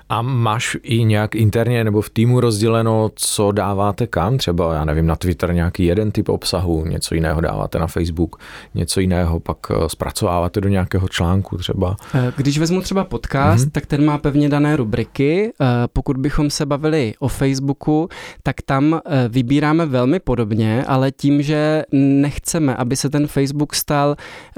A 0.08 0.22
máš 0.22 0.76
i 0.82 1.04
nějak 1.04 1.34
interně 1.34 1.84
nebo 1.84 2.00
v 2.00 2.10
týmu 2.10 2.40
rozděleno, 2.40 3.10
co 3.14 3.52
dáváte 3.52 4.06
kam? 4.06 4.38
Třeba, 4.38 4.74
já 4.74 4.84
nevím, 4.84 5.06
na 5.06 5.16
Twitter 5.16 5.54
nějaký 5.54 5.84
jeden 5.84 6.12
typ 6.12 6.28
obsahu, 6.28 6.84
něco 6.84 7.14
jiného 7.14 7.40
dáváte 7.40 7.78
na 7.78 7.86
Facebook, 7.86 8.40
něco 8.74 9.00
jiného 9.00 9.40
pak 9.40 9.58
eh, 9.70 9.74
zpracováváte 9.88 10.60
do 10.60 10.68
nějakého 10.68 11.08
článku 11.08 11.56
třeba. 11.56 11.96
Eh, 12.14 12.32
když 12.36 12.58
vezmu 12.58 12.80
třeba 12.80 13.04
podcast, 13.04 13.66
mm-hmm. 13.66 13.70
tak 13.70 13.86
ten 13.86 14.04
má 14.04 14.18
pevně 14.18 14.48
dané 14.48 14.76
rubriky. 14.76 15.52
Eh, 15.60 15.66
pokud 15.92 16.16
bychom 16.16 16.50
se 16.50 16.66
bavili 16.66 17.14
o 17.18 17.28
Facebooku, 17.28 18.08
tak 18.42 18.56
tam 18.62 19.00
vybíráme 19.28 19.86
velmi 19.86 20.20
podobně, 20.20 20.84
ale 20.84 21.12
tím, 21.12 21.42
že 21.42 21.82
nechceme, 21.92 22.76
aby 22.76 22.96
se 22.96 23.10
ten 23.10 23.26
Facebook 23.26 23.74
stal 23.74 24.16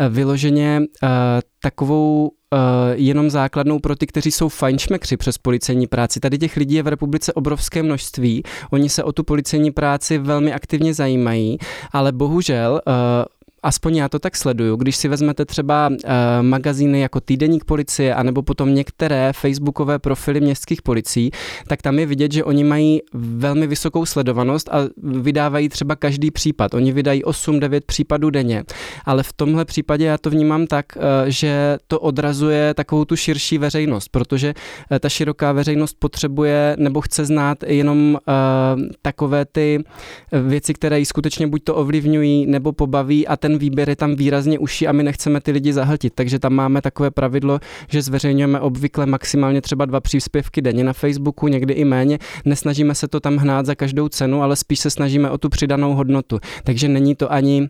vyloženě 0.08 0.80
takovou 1.62 2.28
uh, 2.28 2.58
jenom 2.94 3.30
základnou 3.30 3.78
pro 3.78 3.96
ty, 3.96 4.06
kteří 4.06 4.30
jsou 4.30 4.48
fajnšmekři 4.48 5.16
přes 5.16 5.38
policejní 5.38 5.86
práci. 5.86 6.20
Tady 6.20 6.38
těch 6.38 6.56
lidí 6.56 6.74
je 6.74 6.82
v 6.82 6.88
republice 6.88 7.32
obrovské 7.32 7.82
množství. 7.82 8.42
Oni 8.70 8.88
se 8.88 9.04
o 9.04 9.12
tu 9.12 9.24
policejní 9.24 9.70
práci 9.70 10.18
velmi 10.18 10.52
aktivně 10.52 10.94
zajímají, 10.94 11.58
ale 11.92 12.12
bohužel 12.12 12.80
uh, 12.86 12.92
aspoň 13.62 13.96
já 13.96 14.08
to 14.08 14.18
tak 14.18 14.36
sleduju, 14.36 14.76
když 14.76 14.96
si 14.96 15.08
vezmete 15.08 15.44
třeba 15.44 15.88
uh, 15.88 15.96
magazíny 16.42 17.00
jako 17.00 17.20
Týdeník 17.20 17.64
policie, 17.64 18.14
anebo 18.14 18.42
potom 18.42 18.74
některé 18.74 19.32
facebookové 19.32 19.98
profily 19.98 20.40
městských 20.40 20.82
policií, 20.82 21.30
tak 21.66 21.82
tam 21.82 21.98
je 21.98 22.06
vidět, 22.06 22.32
že 22.32 22.44
oni 22.44 22.64
mají 22.64 23.00
velmi 23.14 23.66
vysokou 23.66 24.06
sledovanost 24.06 24.68
a 24.68 24.88
vydávají 25.02 25.68
třeba 25.68 25.96
každý 25.96 26.30
případ. 26.30 26.74
Oni 26.74 26.92
vydají 26.92 27.24
8-9 27.24 27.80
případů 27.86 28.30
denně, 28.30 28.64
ale 29.04 29.22
v 29.22 29.32
tomhle 29.32 29.64
případě 29.64 30.04
já 30.04 30.18
to 30.18 30.30
vnímám 30.30 30.66
tak, 30.66 30.86
uh, 30.96 31.02
že 31.26 31.78
to 31.88 32.00
odrazuje 32.00 32.74
takovou 32.74 33.04
tu 33.04 33.16
širší 33.16 33.58
veřejnost, 33.58 34.08
protože 34.08 34.54
uh, 34.90 34.98
ta 34.98 35.08
široká 35.08 35.52
veřejnost 35.52 35.96
potřebuje 35.98 36.76
nebo 36.78 37.00
chce 37.00 37.24
znát 37.24 37.58
jenom 37.66 38.14
uh, 38.14 38.82
takové 39.02 39.44
ty 39.44 39.84
věci, 40.32 40.74
které 40.74 40.98
ji 40.98 41.06
skutečně 41.06 41.46
buď 41.46 41.64
to 41.64 41.74
ovlivňují 41.74 42.46
nebo 42.46 42.72
pobaví 42.72 43.26
a 43.26 43.36
ten 43.36 43.49
ten 43.50 43.58
výběr 43.58 43.88
je 43.88 43.96
tam 43.96 44.14
výrazně 44.14 44.58
uší 44.58 44.86
a 44.86 44.92
my 44.92 45.02
nechceme 45.02 45.40
ty 45.40 45.50
lidi 45.50 45.72
zahltit. 45.72 46.14
Takže 46.14 46.38
tam 46.38 46.52
máme 46.52 46.82
takové 46.82 47.10
pravidlo, 47.10 47.58
že 47.88 48.02
zveřejňujeme 48.02 48.60
obvykle 48.60 49.06
maximálně 49.06 49.60
třeba 49.60 49.84
dva 49.84 50.00
příspěvky 50.00 50.62
denně 50.62 50.84
na 50.84 50.92
Facebooku, 50.92 51.48
někdy 51.48 51.74
i 51.74 51.84
méně. 51.84 52.18
Nesnažíme 52.44 52.94
se 52.94 53.08
to 53.08 53.20
tam 53.20 53.36
hnát 53.36 53.66
za 53.66 53.74
každou 53.74 54.08
cenu, 54.08 54.42
ale 54.42 54.56
spíš 54.56 54.80
se 54.80 54.90
snažíme 54.90 55.30
o 55.30 55.38
tu 55.38 55.48
přidanou 55.48 55.94
hodnotu. 55.94 56.38
Takže 56.64 56.88
není 56.88 57.14
to 57.14 57.32
ani 57.32 57.68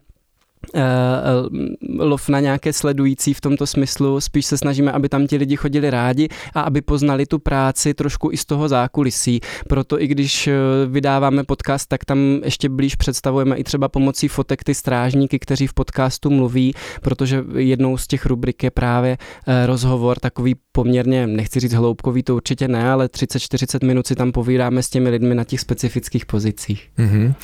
lov 1.98 2.28
na 2.28 2.40
nějaké 2.40 2.72
sledující 2.72 3.34
v 3.34 3.40
tomto 3.40 3.66
smyslu. 3.66 4.20
Spíš 4.20 4.46
se 4.46 4.58
snažíme, 4.58 4.92
aby 4.92 5.08
tam 5.08 5.26
ti 5.26 5.36
lidi 5.36 5.56
chodili 5.56 5.90
rádi 5.90 6.28
a 6.54 6.60
aby 6.60 6.82
poznali 6.82 7.26
tu 7.26 7.38
práci 7.38 7.94
trošku 7.94 8.30
i 8.32 8.36
z 8.36 8.44
toho 8.44 8.68
zákulisí. 8.68 9.40
Proto 9.68 10.02
i 10.02 10.06
když 10.06 10.46
eh, 10.46 10.54
vydáváme 10.86 11.44
podcast, 11.44 11.88
tak 11.88 12.04
tam 12.04 12.18
ještě 12.44 12.68
blíž 12.68 12.94
představujeme 12.94 13.56
i 13.56 13.64
třeba 13.64 13.88
pomocí 13.88 14.28
fotek 14.28 14.64
ty 14.64 14.74
strážníky, 14.74 15.38
kteří 15.38 15.66
v 15.66 15.74
podcastu 15.74 16.30
mluví, 16.30 16.74
protože 17.02 17.44
jednou 17.56 17.96
z 17.96 18.06
těch 18.06 18.26
rubrik 18.26 18.62
je 18.62 18.70
právě 18.70 19.18
rozhovor, 19.66 20.18
takový 20.18 20.54
poměrně, 20.72 21.26
nechci 21.26 21.60
říct 21.60 21.72
hloubkový, 21.72 22.22
to 22.22 22.36
určitě 22.36 22.68
ne, 22.68 22.90
ale 22.90 23.06
30-40 23.06 23.86
minut 23.86 24.06
si 24.06 24.14
tam 24.14 24.32
povídáme 24.32 24.82
s 24.82 24.90
těmi 24.90 25.10
lidmi 25.10 25.34
na 25.34 25.44
těch 25.44 25.60
specifických 25.60 26.26
pozicích. 26.26 26.90
Mm-hmm. 26.98 27.34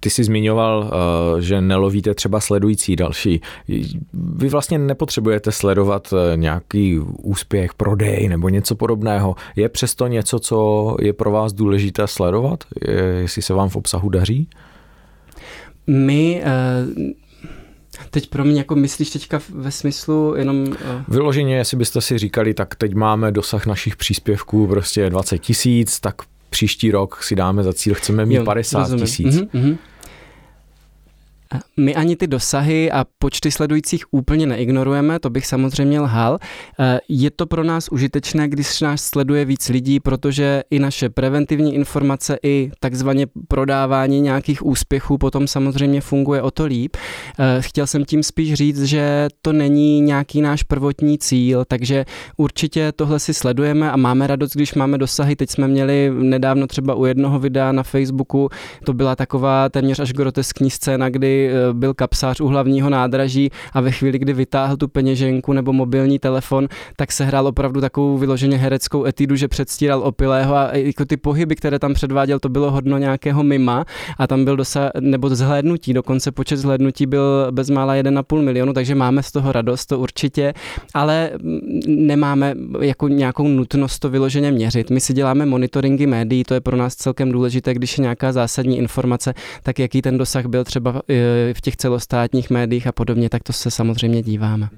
Ty 0.00 0.10
jsi 0.10 0.24
zmiňoval, 0.24 0.92
že 1.38 1.60
nelovíte 1.60 2.14
třeba 2.14 2.40
třeba 2.46 2.56
sledující 2.56 2.96
další. 2.96 3.40
Vy 4.12 4.48
vlastně 4.48 4.78
nepotřebujete 4.78 5.52
sledovat 5.52 6.12
eh, 6.12 6.36
nějaký 6.36 6.98
úspěch, 7.22 7.74
prodej 7.74 8.28
nebo 8.28 8.48
něco 8.48 8.74
podobného. 8.74 9.34
Je 9.56 9.68
přesto 9.68 10.06
něco, 10.06 10.38
co 10.38 10.96
je 11.00 11.12
pro 11.12 11.30
vás 11.30 11.52
důležité 11.52 12.06
sledovat, 12.06 12.64
jestli 13.20 13.42
se 13.42 13.54
vám 13.54 13.68
v 13.68 13.76
obsahu 13.76 14.08
daří? 14.08 14.48
My 15.86 16.42
uh... 16.42 17.12
Teď 18.10 18.28
pro 18.28 18.44
mě, 18.44 18.58
jako 18.58 18.76
myslíš 18.76 19.10
teďka 19.10 19.40
ve 19.48 19.70
smyslu 19.70 20.34
jenom... 20.36 20.66
Vyloženě, 21.08 21.56
jestli 21.56 21.76
byste 21.76 22.00
si 22.00 22.18
říkali, 22.18 22.54
tak 22.54 22.74
teď 22.74 22.94
máme 22.94 23.32
dosah 23.32 23.66
našich 23.66 23.96
příspěvků 23.96 24.66
prostě 24.66 25.10
20 25.10 25.38
tisíc, 25.38 26.00
tak 26.00 26.14
příští 26.50 26.90
rok 26.90 27.22
si 27.22 27.34
dáme 27.36 27.62
za 27.62 27.72
cíl, 27.72 27.94
chceme 27.94 28.26
mít 28.26 28.34
jo, 28.34 28.44
50 28.44 28.96
tisíc. 29.00 29.34
Mm-hmm, 29.34 29.48
mm-hmm. 29.54 29.76
My 31.76 31.94
ani 31.94 32.16
ty 32.16 32.26
dosahy 32.26 32.90
a 32.90 33.04
počty 33.18 33.50
sledujících 33.50 34.04
úplně 34.10 34.46
neignorujeme, 34.46 35.18
to 35.18 35.30
bych 35.30 35.46
samozřejmě 35.46 36.00
lhal. 36.00 36.38
Eh, 36.80 37.00
je 37.08 37.30
to 37.30 37.46
pro 37.46 37.64
nás 37.64 37.88
užitečné, 37.88 38.48
když 38.48 38.80
nás 38.80 39.02
sleduje 39.02 39.44
víc 39.44 39.68
lidí, 39.68 40.00
protože 40.00 40.62
i 40.70 40.78
naše 40.78 41.08
preventivní 41.08 41.74
informace, 41.74 42.38
i 42.42 42.70
takzvaně 42.80 43.26
prodávání 43.48 44.20
nějakých 44.20 44.66
úspěchů 44.66 45.18
potom 45.18 45.48
samozřejmě 45.48 46.00
funguje 46.00 46.42
o 46.42 46.50
to 46.50 46.64
líp. 46.64 46.96
Eh, 47.38 47.62
chtěl 47.62 47.86
jsem 47.86 48.04
tím 48.04 48.22
spíš 48.22 48.54
říct, 48.54 48.82
že 48.82 49.28
to 49.42 49.52
není 49.52 50.00
nějaký 50.00 50.40
náš 50.40 50.62
prvotní 50.62 51.18
cíl, 51.18 51.64
takže 51.64 52.04
určitě 52.36 52.92
tohle 52.96 53.18
si 53.18 53.34
sledujeme 53.34 53.92
a 53.92 53.96
máme 53.96 54.26
radost, 54.26 54.52
když 54.52 54.74
máme 54.74 54.98
dosahy. 54.98 55.36
Teď 55.36 55.50
jsme 55.50 55.68
měli 55.68 56.10
nedávno 56.14 56.66
třeba 56.66 56.94
u 56.94 57.04
jednoho 57.04 57.38
videa 57.38 57.72
na 57.72 57.82
Facebooku, 57.82 58.48
to 58.84 58.92
byla 58.92 59.16
taková 59.16 59.68
téměř 59.68 60.00
až 60.00 60.12
groteskní 60.12 60.70
scéna, 60.70 61.08
kdy 61.08 61.35
Eh, 61.44 61.72
byl 61.72 61.94
kapsář 61.94 62.40
u 62.40 62.46
hlavního 62.46 62.90
nádraží 62.90 63.50
a 63.72 63.80
ve 63.80 63.90
chvíli, 63.90 64.18
kdy 64.18 64.32
vytáhl 64.32 64.76
tu 64.76 64.88
peněženku 64.88 65.52
nebo 65.52 65.72
mobilní 65.72 66.18
telefon, 66.18 66.68
tak 66.96 67.12
se 67.12 67.24
hrál 67.24 67.46
opravdu 67.46 67.80
takovou 67.80 68.18
vyloženě 68.18 68.56
hereckou 68.56 69.04
etidu, 69.04 69.36
že 69.36 69.48
předstíral 69.48 70.02
opilého 70.02 70.54
a 70.54 70.70
jako 70.72 71.04
ty 71.04 71.16
pohyby, 71.16 71.56
které 71.56 71.78
tam 71.78 71.94
předváděl, 71.94 72.38
to 72.38 72.48
bylo 72.48 72.70
hodno 72.70 72.98
nějakého 72.98 73.42
mima 73.42 73.84
a 74.18 74.26
tam 74.26 74.44
byl 74.44 74.56
dosa, 74.56 74.90
nebo 75.00 75.28
zhlédnutí, 75.28 75.92
dokonce 75.92 76.32
počet 76.32 76.56
zhlédnutí 76.56 77.06
byl 77.06 77.48
bezmála 77.50 77.94
1,5 77.94 78.42
milionu, 78.42 78.72
takže 78.72 78.94
máme 78.94 79.22
z 79.22 79.32
toho 79.32 79.52
radost, 79.52 79.86
to 79.86 79.98
určitě, 79.98 80.54
ale 80.94 81.30
nemáme 81.86 82.54
jako 82.80 83.08
nějakou 83.08 83.48
nutnost 83.48 83.98
to 83.98 84.10
vyloženě 84.10 84.52
měřit. 84.52 84.90
My 84.90 85.00
si 85.00 85.12
děláme 85.12 85.46
monitoringy 85.46 86.06
médií, 86.06 86.44
to 86.44 86.54
je 86.54 86.60
pro 86.60 86.76
nás 86.76 86.94
celkem 86.94 87.32
důležité, 87.32 87.74
když 87.74 87.98
je 87.98 88.02
nějaká 88.02 88.32
zásadní 88.32 88.78
informace, 88.78 89.34
tak 89.62 89.78
jaký 89.78 90.02
ten 90.02 90.18
dosah 90.18 90.46
byl 90.46 90.64
třeba 90.64 91.02
eh, 91.08 91.25
v 91.52 91.60
těch 91.60 91.76
celostátních 91.76 92.50
médiích 92.50 92.86
a 92.86 92.92
podobně, 92.92 93.28
tak 93.28 93.42
to 93.42 93.52
se 93.52 93.70
samozřejmě 93.70 94.22
díváme. 94.22 94.68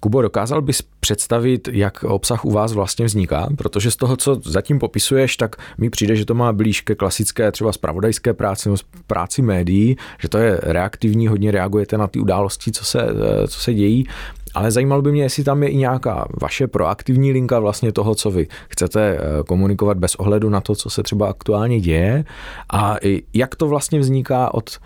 Kubo, 0.00 0.22
dokázal 0.22 0.62
bys 0.62 0.82
představit, 1.00 1.68
jak 1.72 2.04
obsah 2.04 2.44
u 2.44 2.50
vás 2.50 2.72
vlastně 2.72 3.04
vzniká? 3.04 3.48
Protože 3.58 3.90
z 3.90 3.96
toho, 3.96 4.16
co 4.16 4.40
zatím 4.44 4.78
popisuješ, 4.78 5.36
tak 5.36 5.56
mi 5.78 5.90
přijde, 5.90 6.16
že 6.16 6.24
to 6.24 6.34
má 6.34 6.52
blíž 6.52 6.80
ke 6.80 6.94
klasické 6.94 7.52
třeba 7.52 7.72
spravodajské 7.72 8.34
práci 8.34 8.68
nebo 8.68 8.76
práci 9.06 9.42
médií, 9.42 9.96
že 10.18 10.28
to 10.28 10.38
je 10.38 10.60
reaktivní, 10.62 11.28
hodně 11.28 11.50
reagujete 11.50 11.98
na 11.98 12.06
ty 12.06 12.18
události, 12.18 12.72
co 12.72 12.84
se, 12.84 13.06
co 13.48 13.60
se 13.60 13.74
dějí. 13.74 14.06
Ale 14.54 14.70
zajímalo 14.70 15.02
by 15.02 15.12
mě, 15.12 15.22
jestli 15.22 15.44
tam 15.44 15.62
je 15.62 15.68
i 15.68 15.76
nějaká 15.76 16.26
vaše 16.42 16.66
proaktivní 16.66 17.32
linka 17.32 17.58
vlastně 17.58 17.92
toho, 17.92 18.14
co 18.14 18.30
vy 18.30 18.46
chcete 18.68 19.18
eh, 19.18 19.42
komunikovat 19.46 19.98
bez 19.98 20.14
ohledu 20.14 20.50
na 20.50 20.60
to, 20.60 20.74
co 20.74 20.90
se 20.90 21.02
třeba 21.02 21.28
aktuálně 21.28 21.80
děje 21.80 22.24
a 22.72 22.96
jak 23.34 23.56
to 23.56 23.68
vlastně 23.68 24.00
vzniká 24.00 24.54
od 24.54 24.78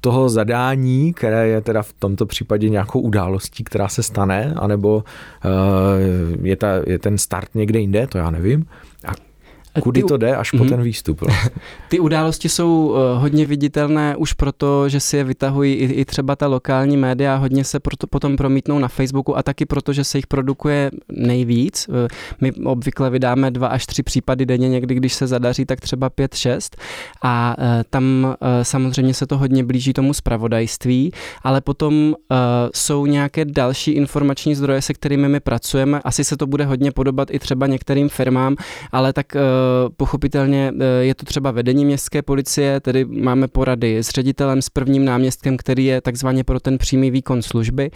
toho 0.00 0.28
zadání, 0.28 1.12
které 1.12 1.48
je 1.48 1.60
teda 1.60 1.82
v 1.82 1.92
tomto 1.92 2.26
případě 2.26 2.68
nějakou 2.68 3.00
událostí, 3.00 3.64
která 3.64 3.88
se 3.88 4.02
stane, 4.02 4.54
anebo 4.56 5.04
eh, 5.44 5.48
je, 6.42 6.56
ta, 6.56 6.68
je 6.86 6.98
ten 6.98 7.18
start 7.18 7.54
někde 7.54 7.80
jinde, 7.80 8.06
to 8.06 8.18
já 8.18 8.30
nevím. 8.30 8.66
Kudy 9.82 10.02
to 10.02 10.16
jde 10.16 10.36
až 10.36 10.50
po 10.50 10.56
mm-hmm. 10.56 10.68
ten 10.68 10.82
výstup? 10.82 11.20
Vlastně. 11.20 11.50
Ty 11.88 12.00
události 12.00 12.48
jsou 12.48 12.94
eh, 12.96 13.18
hodně 13.18 13.46
viditelné 13.46 14.16
už 14.16 14.32
proto, 14.32 14.88
že 14.88 15.00
si 15.00 15.16
je 15.16 15.24
vytahují 15.24 15.74
i, 15.74 15.84
i 15.84 16.04
třeba 16.04 16.36
ta 16.36 16.46
lokální 16.46 16.96
média, 16.96 17.36
hodně 17.36 17.64
se 17.64 17.80
proto 17.80 18.06
potom 18.06 18.36
promítnou 18.36 18.78
na 18.78 18.88
Facebooku 18.88 19.36
a 19.36 19.42
taky 19.42 19.66
proto, 19.66 19.92
že 19.92 20.04
se 20.04 20.18
jich 20.18 20.26
produkuje 20.26 20.90
nejvíc. 21.12 21.88
Eh, 21.88 22.08
my 22.40 22.52
obvykle 22.52 23.10
vydáme 23.10 23.50
dva 23.50 23.68
až 23.68 23.86
tři 23.86 24.02
případy 24.02 24.46
denně, 24.46 24.68
někdy 24.68 24.94
když 24.94 25.14
se 25.14 25.26
zadaří, 25.26 25.64
tak 25.64 25.80
třeba 25.80 26.10
pět, 26.10 26.34
šest 26.34 26.76
a 27.22 27.56
eh, 27.58 27.84
tam 27.90 28.34
samozřejmě 28.62 29.14
se 29.14 29.26
to 29.26 29.38
hodně 29.38 29.64
blíží 29.64 29.92
tomu 29.92 30.14
spravodajství, 30.14 31.12
ale 31.42 31.60
potom 31.60 32.14
jsou 32.74 33.06
nějaké 33.06 33.44
další 33.44 33.90
informační 33.90 34.54
zdroje, 34.54 34.82
se 34.82 34.94
kterými 34.94 35.28
my 35.28 35.40
pracujeme. 35.40 36.00
Asi 36.04 36.24
se 36.24 36.36
to 36.36 36.46
bude 36.46 36.64
hodně 36.64 36.92
podobat 36.92 37.28
i 37.30 37.38
třeba 37.38 37.66
některým 37.66 38.08
firmám, 38.08 38.56
ale 38.92 39.12
tak 39.12 39.36
Pochopitelně 39.96 40.72
eh, 40.80 40.84
je 41.04 41.14
to 41.14 41.26
třeba 41.26 41.50
vedení 41.50 41.84
městské 41.84 42.22
policie, 42.22 42.80
tedy 42.80 43.04
máme 43.04 43.48
porady 43.48 43.98
s 43.98 44.08
ředitelem, 44.08 44.62
s 44.62 44.68
prvním 44.68 45.04
náměstkem, 45.04 45.56
který 45.56 45.84
je 45.84 46.00
takzvaně 46.00 46.44
pro 46.44 46.60
ten 46.60 46.78
přímý 46.78 47.10
výkon 47.10 47.42
služby. 47.42 47.90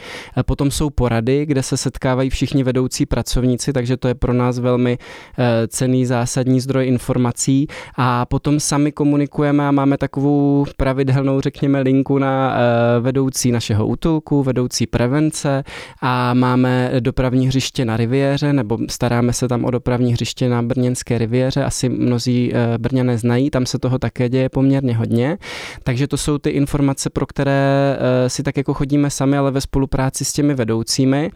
Potom 0.47 0.71
jsou 0.71 0.90
porady, 0.90 1.47
kde 1.47 1.62
se 1.62 1.76
setkávají 1.76 2.30
všichni 2.30 2.64
vedoucí 2.64 3.06
pracovníci, 3.06 3.73
takže 3.73 3.97
to 3.97 4.09
je 4.09 4.14
pro 4.14 4.33
nás 4.33 4.59
velmi 4.59 4.99
eh, 5.38 5.68
cený 5.68 6.06
zásadní 6.06 6.61
zdroj 6.61 6.87
informací. 6.87 7.66
A 7.97 8.26
potom 8.26 8.61
sami 8.61 8.92
komunikujeme 8.92 9.68
a 9.68 9.71
máme 9.71 9.99
takovou 9.99 10.64
pravidelnou, 10.76 11.40
řekněme, 11.40 11.80
linku 11.80 12.18
na 12.18 12.56
eh, 12.56 13.00
vedoucí 13.00 13.52
našeho 13.52 13.87
útulku, 13.87 14.42
vedoucí 14.42 14.87
prevence 14.87 15.64
a 16.02 16.35
máme 16.35 16.92
dopravní 17.00 17.47
hřiště 17.47 17.85
na 17.85 17.97
Riviéře, 17.97 18.52
nebo 18.52 18.78
staráme 18.90 19.33
se 19.33 19.49
tam 19.49 19.64
o 19.64 19.71
dopravní 19.71 20.12
hřiště 20.12 20.49
na 20.49 20.62
Brněnské 20.62 21.18
riviéře 21.18 21.53
semináře, 21.54 21.64
asi 21.64 21.88
mnozí 21.88 22.52
Brňané 22.78 23.18
znají, 23.18 23.50
tam 23.50 23.66
se 23.66 23.78
toho 23.78 23.99
také 23.99 24.28
děje 24.28 24.49
poměrně 24.49 24.96
hodně. 24.96 25.38
Takže 25.82 26.06
to 26.06 26.16
jsou 26.16 26.38
ty 26.38 26.50
informace, 26.50 27.11
pro 27.11 27.26
které 27.26 27.96
si 28.28 28.42
tak 28.42 28.56
jako 28.56 28.75
chodíme 28.75 29.11
sami, 29.11 29.37
ale 29.37 29.50
ve 29.50 29.61
spolupráci 29.61 30.25
s 30.25 30.32
těmi 30.32 30.54
vedoucími. 30.54 31.30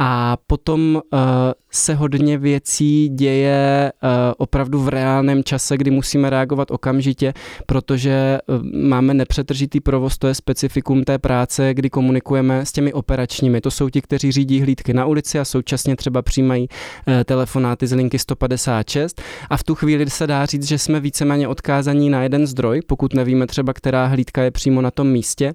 A 0.00 0.36
potom 0.46 1.00
se 1.70 1.94
hodně 1.94 2.38
věcí 2.38 3.08
děje 3.08 3.92
opravdu 4.36 4.80
v 4.80 4.88
reálném 4.88 5.44
čase, 5.44 5.76
kdy 5.76 5.90
musíme 5.90 6.30
reagovat 6.30 6.70
okamžitě, 6.70 7.34
protože 7.66 8.38
máme 8.74 9.14
nepřetržitý 9.14 9.80
provoz, 9.80 10.18
to 10.18 10.26
je 10.28 10.34
specifikum 10.34 11.04
té 11.04 11.18
práce, 11.18 11.74
kdy 11.74 11.90
komunikujeme 11.90 12.66
s 12.66 12.72
těmi 12.72 12.92
operačními. 12.92 13.60
To 13.60 13.70
jsou 13.70 13.88
ti, 13.88 14.02
kteří 14.02 14.32
řídí 14.32 14.60
hlídky 14.60 14.94
na 14.94 15.06
ulici 15.06 15.38
a 15.38 15.44
současně 15.44 15.96
třeba 15.96 16.22
přijímají 16.22 16.68
eh, 17.06 17.24
telefonáty 17.24 17.86
z 17.86 17.92
linky 17.92 18.18
156 18.18 19.22
a 19.50 19.56
v 19.58 19.64
tu 19.64 19.74
chvíli 19.74 20.10
se 20.10 20.26
dá 20.26 20.46
říct, 20.46 20.68
že 20.68 20.78
jsme 20.78 21.00
víceméně 21.00 21.48
odkázaní 21.48 22.10
na 22.10 22.22
jeden 22.22 22.46
zdroj, 22.46 22.80
pokud 22.86 23.14
nevíme 23.14 23.46
třeba, 23.46 23.72
která 23.72 24.06
hlídka 24.06 24.42
je 24.42 24.50
přímo 24.50 24.82
na 24.82 24.90
tom 24.90 25.08
místě 25.08 25.54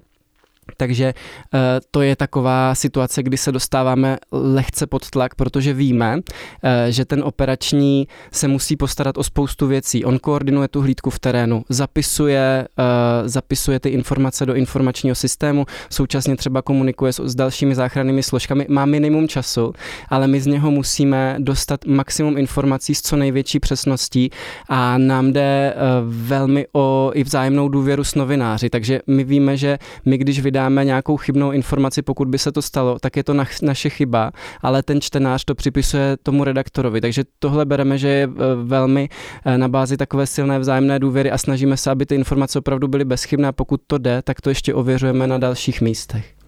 takže 0.76 1.14
eh, 1.54 1.58
to 1.90 2.02
je 2.02 2.16
taková 2.16 2.74
situace, 2.74 3.22
kdy 3.22 3.36
se 3.36 3.52
dostáváme 3.52 4.18
lehce 4.32 4.86
pod 4.86 5.10
tlak, 5.10 5.34
protože 5.34 5.72
víme, 5.72 6.18
eh, 6.62 6.92
že 6.92 7.04
ten 7.04 7.22
operační 7.24 8.08
se 8.32 8.48
musí 8.48 8.76
postarat 8.76 9.18
o 9.18 9.24
spoustu 9.24 9.66
věcí. 9.66 10.04
On 10.04 10.18
koordinuje 10.18 10.68
tu 10.68 10.80
hlídku 10.80 11.10
v 11.10 11.18
terénu, 11.18 11.64
zapisuje, 11.68 12.68
eh, 12.78 13.28
zapisuje 13.28 13.80
ty 13.80 13.88
informace 13.88 14.46
do 14.46 14.54
informačního 14.54 15.14
systému, 15.14 15.66
současně 15.90 16.36
třeba 16.36 16.62
komunikuje 16.62 17.12
s 17.12 17.34
dalšími 17.34 17.74
záchrannými 17.74 18.22
složkami. 18.22 18.66
Má 18.68 18.84
minimum 18.84 19.28
času, 19.28 19.72
ale 20.08 20.26
my 20.26 20.40
z 20.40 20.46
něho 20.46 20.70
musíme 20.70 21.36
dostat 21.38 21.84
maximum 21.86 22.38
informací 22.38 22.94
s 22.94 23.02
co 23.02 23.16
největší 23.16 23.60
přesností 23.60 24.30
a 24.68 24.98
nám 24.98 25.32
jde 25.32 25.74
velmi 26.06 26.66
o 26.72 27.10
i 27.14 27.24
vzájemnou 27.24 27.68
důvěru 27.68 28.04
s 28.04 28.14
novináři. 28.14 28.70
Takže 28.70 29.00
my 29.06 29.24
víme, 29.24 29.56
že 29.56 29.78
my 30.04 30.18
když 30.18 30.40
vydáme 30.54 30.84
nějakou 30.84 31.16
chybnou 31.16 31.52
informaci, 31.52 32.02
pokud 32.02 32.28
by 32.28 32.38
se 32.38 32.52
to 32.52 32.62
stalo, 32.62 32.98
tak 32.98 33.16
je 33.16 33.24
to 33.24 33.34
na, 33.34 33.44
naše 33.62 33.90
chyba, 33.90 34.30
ale 34.62 34.82
ten 34.82 35.00
čtenář 35.00 35.44
to 35.44 35.54
připisuje 35.54 36.16
tomu 36.22 36.44
redaktorovi. 36.44 37.00
Takže 37.00 37.24
tohle 37.38 37.64
bereme, 37.64 37.98
že 37.98 38.08
je 38.08 38.24
eh, 38.24 38.54
velmi 38.62 39.08
eh, 39.44 39.58
na 39.58 39.68
bázi 39.68 39.96
takové 39.96 40.26
silné 40.26 40.58
vzájemné 40.58 40.98
důvěry 40.98 41.30
a 41.30 41.38
snažíme 41.38 41.76
se, 41.76 41.90
aby 41.90 42.06
ty 42.06 42.14
informace 42.14 42.58
opravdu 42.58 42.88
byly 42.88 43.04
bezchybné 43.04 43.52
pokud 43.52 43.80
to 43.86 43.98
jde, 43.98 44.22
tak 44.22 44.40
to 44.40 44.48
ještě 44.48 44.74
ověřujeme 44.74 45.26
na 45.26 45.38
dalších 45.38 45.80
místech. 45.80 46.43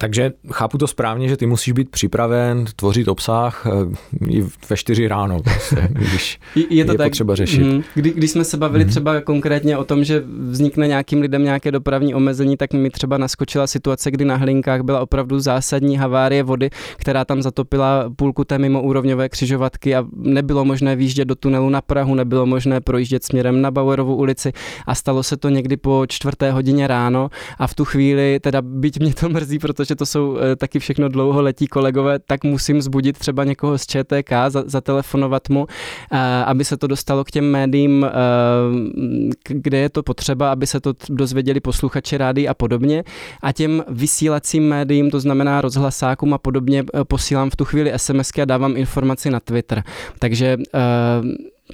Takže 0.00 0.32
chápu 0.52 0.78
to 0.78 0.86
správně, 0.86 1.28
že 1.28 1.36
ty 1.36 1.46
musíš 1.46 1.72
být 1.72 1.90
připraven 1.90 2.64
tvořit 2.76 3.08
obsah 3.08 3.66
eh, 3.66 4.28
i 4.28 4.42
ve 4.70 4.76
čtyři 4.76 5.08
ráno, 5.08 5.42
prostě, 5.42 5.88
když 5.90 6.40
je, 6.54 6.84
to 6.84 6.92
je 6.92 6.98
tak, 6.98 7.06
potřeba 7.06 7.36
řešit. 7.36 7.62
Mm, 7.62 7.82
kdy, 7.94 8.10
když 8.10 8.30
jsme 8.30 8.44
se 8.44 8.56
bavili 8.56 8.84
mm. 8.84 8.90
třeba 8.90 9.20
konkrétně 9.20 9.76
o 9.76 9.84
tom, 9.84 10.04
že 10.04 10.22
vznikne 10.50 10.88
nějakým 10.88 11.20
lidem 11.20 11.44
nějaké 11.44 11.72
dopravní 11.72 12.14
omezení, 12.14 12.56
tak 12.56 12.72
mi 12.72 12.90
třeba 12.90 13.18
naskočila 13.18 13.66
situace, 13.66 14.10
kdy 14.10 14.24
na 14.24 14.36
Hlinkách 14.36 14.80
byla 14.80 15.00
opravdu 15.00 15.40
zásadní 15.40 15.96
havárie 15.96 16.42
vody, 16.42 16.70
která 16.96 17.24
tam 17.24 17.42
zatopila 17.42 18.10
půlku 18.16 18.44
té 18.44 18.58
mimoúrovňové 18.58 19.28
křižovatky 19.28 19.96
a 19.96 20.04
nebylo 20.16 20.64
možné 20.64 20.96
výjíždět 20.96 21.28
do 21.28 21.34
tunelu 21.34 21.70
na 21.70 21.80
Prahu, 21.80 22.14
nebylo 22.14 22.46
možné 22.46 22.80
projíždět 22.80 23.24
směrem 23.24 23.62
na 23.62 23.70
Bauerovu 23.70 24.16
ulici 24.16 24.52
a 24.86 24.94
stalo 24.94 25.22
se 25.22 25.36
to 25.36 25.48
někdy 25.48 25.76
po 25.76 26.04
čtvrté 26.08 26.52
hodině 26.52 26.86
ráno 26.86 27.30
a 27.58 27.66
v 27.66 27.74
tu 27.74 27.84
chvíli, 27.84 28.40
teda 28.40 28.62
byť 28.62 29.00
mě 29.00 29.14
to 29.14 29.28
mrzí, 29.28 29.58
protože 29.58 29.89
protože 29.90 29.96
to 29.96 30.06
jsou 30.06 30.38
eh, 30.38 30.56
taky 30.56 30.78
všechno 30.78 31.08
dlouholetí 31.08 31.66
kolegové, 31.66 32.18
tak 32.18 32.44
musím 32.44 32.82
zbudit 32.82 33.18
třeba 33.18 33.44
někoho 33.44 33.78
z 33.78 33.86
ČTK, 33.86 34.32
zatelefonovat 34.48 35.48
mu, 35.48 35.66
eh, 36.12 36.18
aby 36.44 36.64
se 36.64 36.76
to 36.76 36.86
dostalo 36.86 37.24
k 37.24 37.30
těm 37.30 37.50
médiím, 37.50 38.06
eh, 38.06 38.10
kde 39.48 39.78
je 39.78 39.88
to 39.90 40.02
potřeba, 40.02 40.52
aby 40.52 40.66
se 40.66 40.80
to 40.80 40.92
dozvěděli 41.08 41.60
posluchači 41.60 42.16
rády 42.16 42.48
a 42.48 42.54
podobně. 42.54 43.04
A 43.42 43.52
těm 43.52 43.84
vysílacím 43.88 44.68
médiím, 44.68 45.10
to 45.10 45.20
znamená 45.20 45.60
rozhlasákům 45.60 46.34
a 46.34 46.38
podobně, 46.38 46.84
posílám 47.04 47.50
v 47.50 47.56
tu 47.56 47.64
chvíli 47.64 47.92
SMSky 47.96 48.42
a 48.42 48.44
dávám 48.44 48.76
informaci 48.76 49.30
na 49.30 49.40
Twitter. 49.40 49.82
Takže 50.18 50.56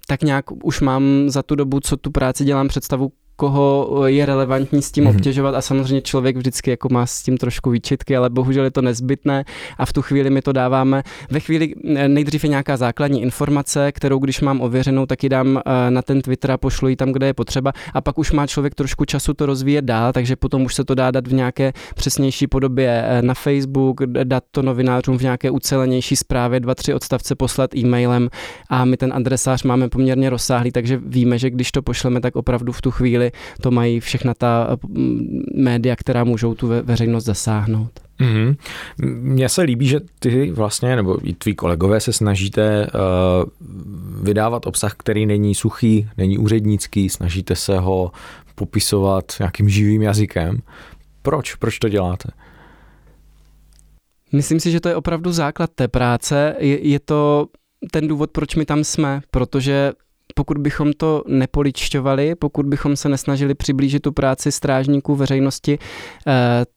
tak 0.07 0.23
nějak 0.23 0.45
už 0.65 0.81
mám 0.81 1.03
za 1.27 1.43
tu 1.43 1.55
dobu, 1.55 1.81
co 1.81 1.97
tu 1.97 2.11
práci 2.11 2.45
dělám, 2.45 2.69
představu, 2.69 3.13
koho 3.37 4.02
je 4.07 4.26
relevantní 4.26 4.83
s 4.83 4.90
tím 4.90 5.05
mm-hmm. 5.05 5.16
obtěžovat 5.16 5.55
a 5.55 5.61
samozřejmě 5.61 6.00
člověk 6.00 6.37
vždycky 6.37 6.71
jako 6.71 6.88
má 6.88 7.07
s 7.07 7.23
tím 7.23 7.37
trošku 7.37 7.71
výčitky, 7.71 8.16
ale 8.16 8.31
bohužel 8.31 8.64
je 8.64 8.71
to 8.71 8.83
nezbytné 8.83 9.45
a 9.78 9.87
v 9.87 9.93
tu 9.93 10.02
chvíli 10.02 10.30
my 10.30 10.43
to 10.43 10.52
dáváme. 10.52 11.02
Ve 11.30 11.41
chvíli 11.41 11.75
eh, 11.97 12.08
nejdřív 12.08 12.45
je 12.45 12.50
nějaká 12.50 12.76
základní 12.76 13.23
informace, 13.23 13.93
kterou 13.93 14.19
když 14.19 14.41
mám 14.41 14.61
ověřenou, 14.61 15.06
tak 15.06 15.23
ji 15.23 15.28
dám 15.28 15.58
eh, 15.58 15.91
na 15.91 16.02
ten 16.02 16.23
Twitter 16.23 16.50
a 16.50 16.56
pošlu 16.56 16.89
ji 16.89 16.97
tam, 16.97 17.13
kde 17.13 17.26
je 17.26 17.34
potřeba 17.34 17.73
a 17.95 18.00
pak 18.00 18.19
už 18.19 18.32
má 18.32 18.47
člověk 18.47 18.75
trošku 18.75 19.04
času 19.04 19.34
to 19.34 19.47
rozvíjet 19.47 19.84
dál, 19.84 20.13
takže 20.13 20.37
potom 20.37 20.65
už 20.65 20.75
se 20.75 20.84
to 20.84 20.95
dá 20.95 21.11
dát 21.11 21.26
v 21.26 21.32
nějaké 21.32 21.73
přesnější 21.95 22.47
podobě 22.47 23.04
eh, 23.06 23.23
na 23.23 23.34
Facebook, 23.34 24.00
dát 24.06 24.45
to 24.50 24.63
novinářům 24.63 25.19
v 25.19 25.23
nějaké 25.23 25.50
ucelenější 25.50 26.17
zprávě, 26.17 26.61
dva, 26.61 26.75
tři 26.75 26.95
odstavce 26.95 27.34
poslat 27.34 27.76
e-mailem 27.76 28.28
a 28.71 28.84
my 28.84 28.97
ten 28.97 29.13
adresář 29.13 29.63
máme 29.63 29.89
poměrně 29.89 30.30
rozsáhlý, 30.30 30.73
takže 30.73 31.00
víme, 31.06 31.39
že 31.39 31.50
když 31.50 31.73
to 31.73 31.82
pošleme, 31.82 32.21
tak 32.21 32.37
opravdu 32.37 32.73
v 32.73 32.80
tu 32.80 32.91
chvíli 32.91 33.25
chvíli 33.30 33.60
to 33.60 33.71
mají 33.71 34.00
všechna 34.00 34.34
ta 34.34 34.76
mm, 34.89 35.43
média, 35.54 35.97
která 35.97 36.25
můžou 36.25 36.54
tu 36.54 36.69
veřejnost 36.82 37.25
zasáhnout. 37.25 37.91
Mm-hmm. 38.21 38.56
Mně 39.02 39.49
se 39.49 39.62
líbí, 39.62 39.86
že 39.86 40.00
ty 40.19 40.50
vlastně, 40.50 40.97
nebo 40.97 41.28
i 41.28 41.32
tví 41.32 41.54
kolegové 41.54 42.00
se 42.00 42.12
snažíte 42.12 42.86
uh, 42.86 44.23
vydávat 44.23 44.67
obsah, 44.67 44.95
který 44.97 45.26
není 45.26 45.54
suchý, 45.54 46.08
není 46.17 46.39
úřednický, 46.39 47.08
snažíte 47.08 47.56
se 47.56 47.78
ho 47.78 48.12
popisovat 48.54 49.25
nějakým 49.39 49.69
živým 49.69 50.02
jazykem. 50.02 50.58
Proč? 51.23 51.54
Proč 51.54 51.78
to 51.78 51.89
děláte? 51.89 52.28
Myslím 54.32 54.60
si, 54.60 54.71
že 54.71 54.80
to 54.80 54.89
je 54.89 54.97
opravdu 54.97 55.32
základ 55.32 55.71
té 55.75 55.89
práce. 55.89 56.56
Je, 56.58 56.89
je 56.89 57.00
to 57.00 57.47
ten 57.91 58.08
důvod, 58.08 58.30
proč 58.30 58.54
my 58.54 58.65
tam 58.65 58.84
jsme, 58.84 59.21
protože 59.30 59.93
pokud 60.34 60.58
bychom 60.58 60.93
to 60.93 61.23
nepoličťovali, 61.26 62.34
pokud 62.34 62.67
bychom 62.67 62.97
se 62.97 63.08
nesnažili 63.08 63.54
přiblížit 63.54 64.02
tu 64.02 64.12
práci 64.12 64.52
strážníků 64.52 65.15
veřejnosti 65.15 65.78
eh, 66.26 66.32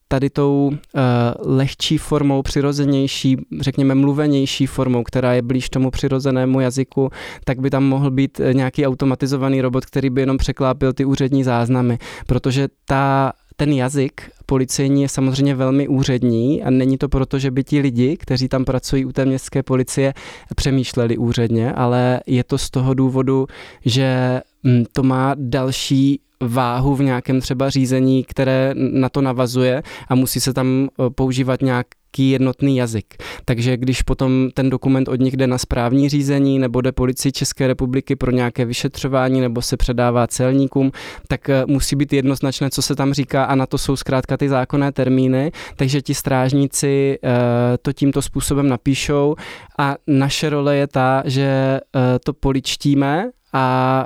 tady 0.08 0.30
tou 0.30 0.72
eh, 0.74 1.02
lehčí 1.46 1.98
formou, 1.98 2.42
přirozenější, 2.42 3.38
řekněme 3.60 3.96
mluvenější 3.96 4.66
formou, 4.66 5.04
která 5.04 5.34
je 5.34 5.42
blíž 5.42 5.70
tomu 5.70 5.92
přirozenému 5.92 6.60
jazyku, 6.60 7.10
tak 7.44 7.60
by 7.60 7.70
tam 7.70 7.84
mohl 7.84 8.12
být 8.12 8.40
eh, 8.40 8.54
nějaký 8.54 8.86
automatizovaný 8.86 9.62
robot, 9.62 9.86
který 9.86 10.10
by 10.10 10.22
jenom 10.22 10.38
překlápil 10.38 10.94
ty 10.94 11.06
úřední 11.06 11.44
záznamy, 11.44 11.98
protože 12.28 12.68
ta 12.86 13.34
ten 13.60 13.74
jazyk 13.74 14.32
policejní 14.46 15.02
je 15.02 15.10
samozřejmě 15.10 15.56
velmi 15.56 15.88
úřední 15.88 16.64
a 16.64 16.70
není 16.70 16.98
to 16.98 17.10
proto, 17.10 17.40
že 17.40 17.52
by 17.52 17.64
ti 17.64 17.80
lidi, 17.80 18.18
kteří 18.18 18.48
tam 18.48 18.66
pracují 18.66 19.06
u 19.06 19.12
té 19.12 19.26
městské 19.26 19.64
policie, 19.64 20.14
přemýšleli 20.56 21.18
úředně, 21.18 21.74
ale 21.74 22.20
je 22.28 22.44
to 22.44 22.58
z 22.58 22.70
toho 22.70 22.94
důvodu, 22.94 23.48
že 23.86 24.42
mm, 24.64 24.84
to 24.94 25.04
má 25.04 25.36
další 25.36 26.22
váhu 26.40 26.96
v 26.96 27.04
nějakém 27.04 27.42
třeba 27.42 27.70
řízení, 27.70 28.24
které 28.24 28.72
na 28.76 29.10
to 29.10 29.22
navazuje 29.22 29.84
a 30.08 30.16
musí 30.16 30.40
se 30.40 30.54
tam 30.54 30.88
eh, 30.88 31.10
používat 31.10 31.62
nějak 31.62 31.88
nějaký 32.10 32.30
jednotný 32.30 32.78
jazyk. 32.78 33.06
Takže 33.46 33.78
když 33.78 34.02
potom 34.02 34.50
ten 34.54 34.70
dokument 34.70 35.08
od 35.08 35.20
nich 35.20 35.38
jde 35.38 35.48
na 35.48 35.58
správní 35.58 36.10
řízení 36.10 36.60
nebo 36.60 36.82
jde 36.82 36.92
policii 36.92 37.32
České 37.32 37.68
republiky 37.68 38.16
pro 38.16 38.32
nějaké 38.32 38.66
vyšetřování 38.66 39.42
nebo 39.42 39.62
se 39.62 39.78
předává 39.78 40.28
celníkům, 40.28 40.92
tak 41.28 41.50
eh, 41.50 41.64
musí 41.68 41.96
být 41.96 42.14
jednoznačné, 42.14 42.70
co 42.70 42.82
se 42.82 42.96
tam 42.96 43.14
říká 43.14 43.44
a 43.44 43.56
na 43.56 43.66
to 43.66 43.78
jsou 43.78 43.96
zkrátka 43.96 44.38
ty 44.38 44.50
zákonné 44.50 44.92
termíny, 44.92 45.52
takže 45.76 46.02
ti 46.02 46.14
strážníci 46.14 47.20
eh, 47.24 47.78
to 47.82 47.94
tímto 47.94 48.22
způsobem 48.22 48.68
napíšou 48.70 49.36
a 49.78 49.96
naše 50.08 50.50
role 50.50 50.76
je 50.76 50.88
ta, 50.88 51.24
že 51.26 51.80
to 52.26 52.34
poličtíme 52.34 53.30
a 53.54 54.06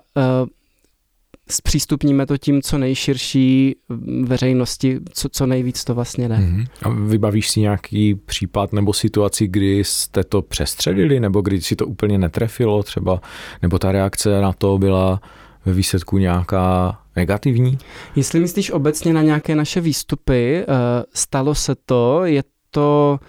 zpřístupníme 1.54 2.26
to 2.26 2.38
tím 2.38 2.62
co 2.62 2.78
nejširší 2.78 3.76
veřejnosti, 4.24 5.00
co, 5.14 5.30
co 5.30 5.46
nejvíc 5.46 5.84
to 5.84 5.96
vlastně 5.96 6.30
jde. 6.30 6.36
Mm-hmm. 6.36 6.66
A 6.84 6.90
vybavíš 6.90 7.50
si 7.50 7.60
nějaký 7.60 8.16
případ 8.16 8.74
nebo 8.74 8.94
situaci, 8.94 9.48
kdy 9.48 9.84
jste 9.84 10.24
to 10.24 10.42
přestředili, 10.42 11.20
nebo 11.20 11.42
kdy 11.42 11.62
si 11.62 11.76
to 11.76 11.88
úplně 11.88 12.18
netrefilo 12.18 12.84
třeba, 12.84 13.22
nebo 13.62 13.80
ta 13.80 13.92
reakce 13.92 14.42
na 14.42 14.54
to 14.54 14.78
byla 14.78 15.22
ve 15.66 15.74
výsledku 15.74 16.18
nějaká 16.18 17.00
negativní? 17.16 17.78
Jestli 18.16 18.40
myslíš 18.40 18.72
obecně 18.72 19.14
na 19.14 19.22
nějaké 19.22 19.56
naše 19.56 19.82
výstupy, 19.82 20.58
eh, 20.58 20.66
stalo 21.14 21.56
se 21.56 21.76
to, 21.86 22.26
je 22.26 22.44
to 22.72 23.20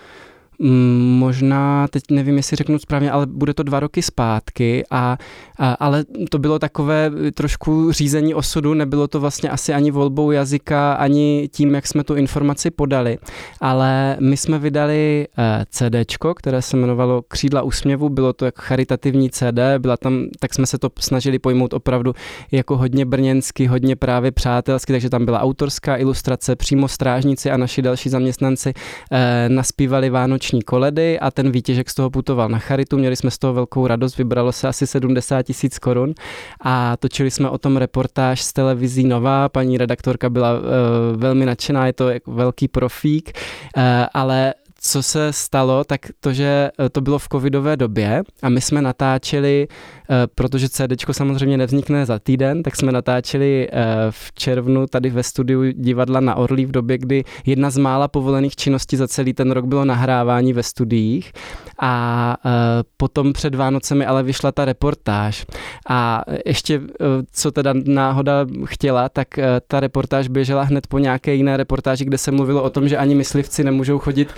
možná, 1.19 1.89
teď 1.89 2.03
nevím, 2.11 2.37
jestli 2.37 2.57
řeknu 2.57 2.79
správně, 2.79 3.11
ale 3.11 3.27
bude 3.27 3.55
to 3.55 3.63
dva 3.63 3.81
roky 3.81 4.03
zpátky, 4.03 4.85
a, 4.91 5.19
a, 5.59 5.73
ale 5.73 6.05
to 6.31 6.39
bylo 6.39 6.59
takové 6.59 7.11
trošku 7.35 7.93
řízení 7.93 8.35
osudu, 8.35 8.75
nebylo 8.75 9.09
to 9.09 9.21
vlastně 9.21 9.51
asi 9.51 9.75
ani 9.75 9.91
volbou 9.91 10.31
jazyka, 10.31 10.95
ani 10.95 11.49
tím, 11.53 11.75
jak 11.75 11.87
jsme 11.87 12.05
tu 12.05 12.15
informaci 12.15 12.71
podali, 12.71 13.19
ale 13.61 14.17
my 14.21 14.37
jsme 14.37 14.59
vydali 14.59 15.27
eh, 15.39 15.65
CDčko, 15.71 16.35
které 16.35 16.63
se 16.63 16.77
jmenovalo 16.77 17.23
Křídla 17.29 17.63
úsměvu, 17.63 18.09
bylo 18.09 18.33
to 18.33 18.45
jako 18.45 18.63
charitativní 18.63 19.31
CD, 19.31 19.59
byla 19.79 19.97
tam, 19.97 20.27
tak 20.41 20.55
jsme 20.55 20.67
se 20.67 20.79
to 20.79 20.91
snažili 21.01 21.39
pojmout 21.39 21.75
opravdu 21.75 22.13
jako 22.53 22.77
hodně 22.77 23.07
brněnsky, 23.07 23.67
hodně 23.67 23.97
právě 23.97 24.33
přátelsky, 24.33 24.93
takže 24.93 25.11
tam 25.11 25.25
byla 25.25 25.41
autorská 25.41 25.97
ilustrace, 25.97 26.57
přímo 26.57 26.89
strážníci 26.89 27.51
a 27.51 27.57
naši 27.57 27.83
další 27.83 28.09
zaměstnanci 28.09 28.73
eh, 29.13 29.49
naspívali 29.49 30.11
vánoční 30.11 30.54
koledy 30.63 31.21
a 31.21 31.31
ten 31.31 31.51
výtěžek 31.51 31.91
z 31.91 31.95
toho 31.95 32.11
putoval 32.11 32.49
na 32.49 32.59
charitu, 32.59 32.99
měli 32.99 33.17
jsme 33.17 33.31
z 33.31 33.39
toho 33.39 33.53
velkou 33.53 33.87
radost, 33.87 34.17
vybralo 34.17 34.53
se 34.53 34.69
asi 34.69 34.87
70 34.87 35.43
tisíc 35.43 35.79
korun. 35.79 36.15
A 36.61 36.97
točili 36.97 37.31
jsme 37.31 37.51
o 37.51 37.59
tom 37.59 37.77
reportáž 37.77 38.43
z 38.43 38.53
televizí 38.53 39.05
Nová, 39.05 39.49
paní 39.49 39.79
redaktorka 39.79 40.31
byla 40.31 40.51
eh, 40.53 41.17
velmi 41.17 41.47
nadšená, 41.47 41.87
je 41.87 41.93
to 41.93 42.09
jako 42.09 42.33
velký 42.33 42.69
profík, 42.69 43.33
eh, 43.77 44.07
ale 44.15 44.55
co 44.87 45.03
se 45.03 45.33
stalo, 45.33 45.85
tak 45.85 46.01
to, 46.21 46.33
že 46.33 46.71
eh, 46.79 46.89
to 46.89 47.01
bylo 47.01 47.19
v 47.19 47.29
covidové 47.33 47.77
době 47.77 48.23
a 48.43 48.49
my 48.49 48.61
jsme 48.61 48.83
natáčeli, 48.83 49.69
eh, 49.69 50.15
protože 50.35 50.69
CD 50.69 51.13
samozřejmě 51.13 51.57
nevznikne 51.57 52.07
za 52.07 52.19
týden, 52.19 52.63
tak 52.63 52.77
jsme 52.77 52.93
natáčeli 52.93 53.69
eh, 53.73 53.87
v 54.11 54.33
červnu 54.33 54.87
tady 54.87 55.11
ve 55.11 55.23
studiu 55.23 55.63
divadla 55.73 56.21
na 56.21 56.35
Orlí 56.35 56.67
v 56.67 56.71
době, 56.71 56.99
kdy 56.99 57.25
jedna 57.47 57.71
z 57.71 57.77
mála 57.77 58.09
povolených 58.09 58.57
činností 58.57 58.97
za 58.97 59.09
celý 59.09 59.33
ten 59.33 59.51
rok 59.51 59.65
bylo 59.65 59.85
nahrávání 59.85 60.53
ve 60.53 60.63
studiích. 60.63 61.33
A 61.81 62.37
potom 62.97 63.33
před 63.33 63.55
Vánocemi 63.55 64.07
ale 64.07 64.23
vyšla 64.23 64.53
ta 64.53 64.65
reportáž. 64.65 65.47
A 65.89 66.23
ještě 66.47 66.81
co 67.33 67.51
teda 67.51 67.75
náhoda 67.85 68.47
chtěla, 68.65 69.09
tak 69.09 69.29
ta 69.67 69.81
reportáž 69.81 70.29
běžela 70.29 70.63
hned 70.63 70.87
po 70.87 70.99
nějaké 70.99 71.35
jiné 71.35 71.57
reportáži, 71.57 72.05
kde 72.05 72.19
se 72.19 72.31
mluvilo 72.31 72.63
o 72.63 72.71
tom, 72.71 72.89
že 72.89 72.97
ani 72.97 73.15
myslivci 73.15 73.65
nemůžou 73.65 73.99
chodit 73.99 74.35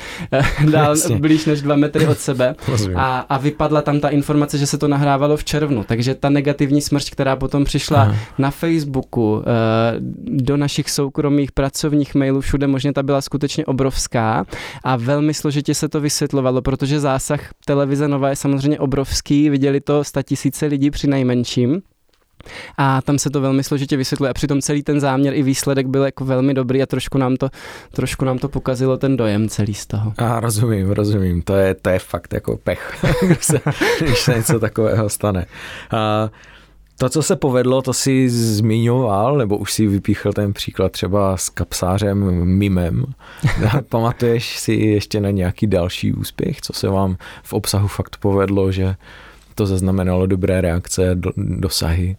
dál 0.70 0.90
Jasně. 0.90 1.16
blíž 1.16 1.44
než 1.44 1.62
dva 1.62 1.77
metry 1.77 2.07
od 2.07 2.18
sebe. 2.18 2.55
A, 2.94 3.18
a 3.20 3.38
vypadla 3.38 3.83
tam 3.83 4.01
ta 4.01 4.09
informace, 4.09 4.59
že 4.59 4.66
se 4.66 4.79
to 4.79 4.88
nahrávalo 4.88 5.37
v 5.37 5.44
červnu. 5.44 5.85
Takže 5.85 6.14
ta 6.14 6.31
negativní 6.31 6.81
smršť, 6.81 7.11
která 7.11 7.37
potom 7.37 7.64
přišla 7.64 8.03
Aha. 8.03 8.14
na 8.38 8.51
Facebooku, 8.51 9.42
eh, 9.42 9.96
do 10.27 10.57
našich 10.57 10.90
soukromých 10.90 11.53
pracovních 11.53 12.14
mailů, 12.14 12.40
všude 12.40 12.66
možně 12.66 12.92
ta 12.92 13.03
byla 13.03 13.20
skutečně 13.20 13.66
obrovská 13.66 14.46
a 14.85 14.96
velmi 14.96 15.35
složitě 15.35 15.75
se 15.75 15.88
to 15.88 16.01
vysvětlovalo, 16.01 16.62
protože 16.62 17.01
zásah 17.01 17.40
televize 17.64 18.09
Nova 18.09 18.31
je 18.31 18.37
samozřejmě 18.37 18.79
obrovský, 18.79 19.51
viděli 19.51 19.81
to 19.81 20.03
tisíce 20.22 20.66
lidí 20.66 20.90
při 20.90 21.07
nejmenším. 21.07 21.83
A 22.78 23.02
tam 23.02 23.18
se 23.18 23.30
to 23.30 23.40
velmi 23.40 23.64
složitě 23.64 23.96
vysvětluje 23.96 24.30
a 24.30 24.35
přitom 24.35 24.61
celý 24.61 24.82
ten 24.82 25.00
záměr 25.00 25.35
i 25.35 25.42
výsledek 25.42 25.87
byl 25.87 26.04
jako 26.04 26.24
velmi 26.24 26.54
dobrý 26.54 26.82
a 26.82 26.87
trošku 26.87 27.18
nám 27.18 27.37
to, 27.37 27.48
trošku 27.92 28.24
nám 28.24 28.38
to 28.38 28.48
pokazilo 28.48 28.96
ten 28.96 29.16
dojem 29.16 29.48
celý 29.48 29.74
z 29.74 29.87
toho. 29.87 30.12
A 30.18 30.40
rozumím, 30.40 30.90
rozumím, 30.90 31.42
to 31.42 31.56
je, 31.56 31.74
to 31.74 31.90
je 31.90 31.98
fakt 31.98 32.32
jako 32.32 32.56
pech, 32.56 33.04
když 33.22 33.44
se, 33.44 33.61
když 34.00 34.18
se 34.18 34.35
něco 34.35 34.61
takového 34.61 35.09
stane. 35.09 35.46
A 35.90 36.30
to, 36.98 37.09
co 37.09 37.22
se 37.22 37.37
povedlo, 37.37 37.82
to 37.82 37.92
si 37.92 38.30
zmiňoval, 38.30 39.38
nebo 39.38 39.56
už 39.56 39.72
si 39.72 39.87
vypíchl 39.87 40.32
ten 40.32 40.52
příklad 40.52 40.92
třeba 40.92 41.37
s 41.37 41.48
kapsářem 41.48 42.44
Mimem. 42.44 43.04
Pamatuješ 43.88 44.59
si 44.59 44.72
ještě 44.72 45.20
na 45.20 45.30
nějaký 45.30 45.66
další 45.66 46.12
úspěch, 46.12 46.61
co 46.61 46.72
se 46.72 46.88
vám 46.88 47.16
v 47.42 47.52
obsahu 47.52 47.88
fakt 47.88 48.16
povedlo, 48.16 48.72
že 48.72 48.94
to 49.54 49.66
zaznamenalo 49.66 50.26
dobré 50.26 50.61
reakce, 50.61 51.16
dosahy? 51.37 52.16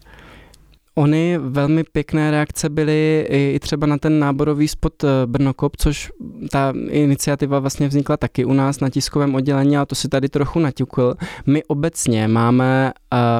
Ony 0.97 1.37
velmi 1.37 1.83
pěkné 1.83 2.31
reakce 2.31 2.69
byly 2.69 3.27
i 3.29 3.59
třeba 3.59 3.87
na 3.87 3.97
ten 3.97 4.19
náborový 4.19 4.67
spot 4.67 5.03
eh, 5.03 5.07
Brnokop, 5.25 5.77
což 5.77 6.11
ta 6.51 6.73
iniciativa 6.89 7.59
vlastně 7.59 7.87
vznikla 7.87 8.17
taky 8.17 8.45
u 8.45 8.53
nás 8.53 8.79
na 8.79 8.89
tiskovém 8.89 9.35
oddělení 9.35 9.77
a 9.77 9.85
to 9.85 9.95
si 9.95 10.09
tady 10.09 10.29
trochu 10.29 10.59
naťukl. 10.59 11.15
My 11.45 11.63
obecně 11.63 12.27
máme, 12.27 12.91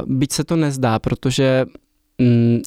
byť 0.06 0.32
se 0.32 0.44
to 0.44 0.56
nezdá, 0.56 1.00
protože 1.00 1.66
mm, 2.22 2.60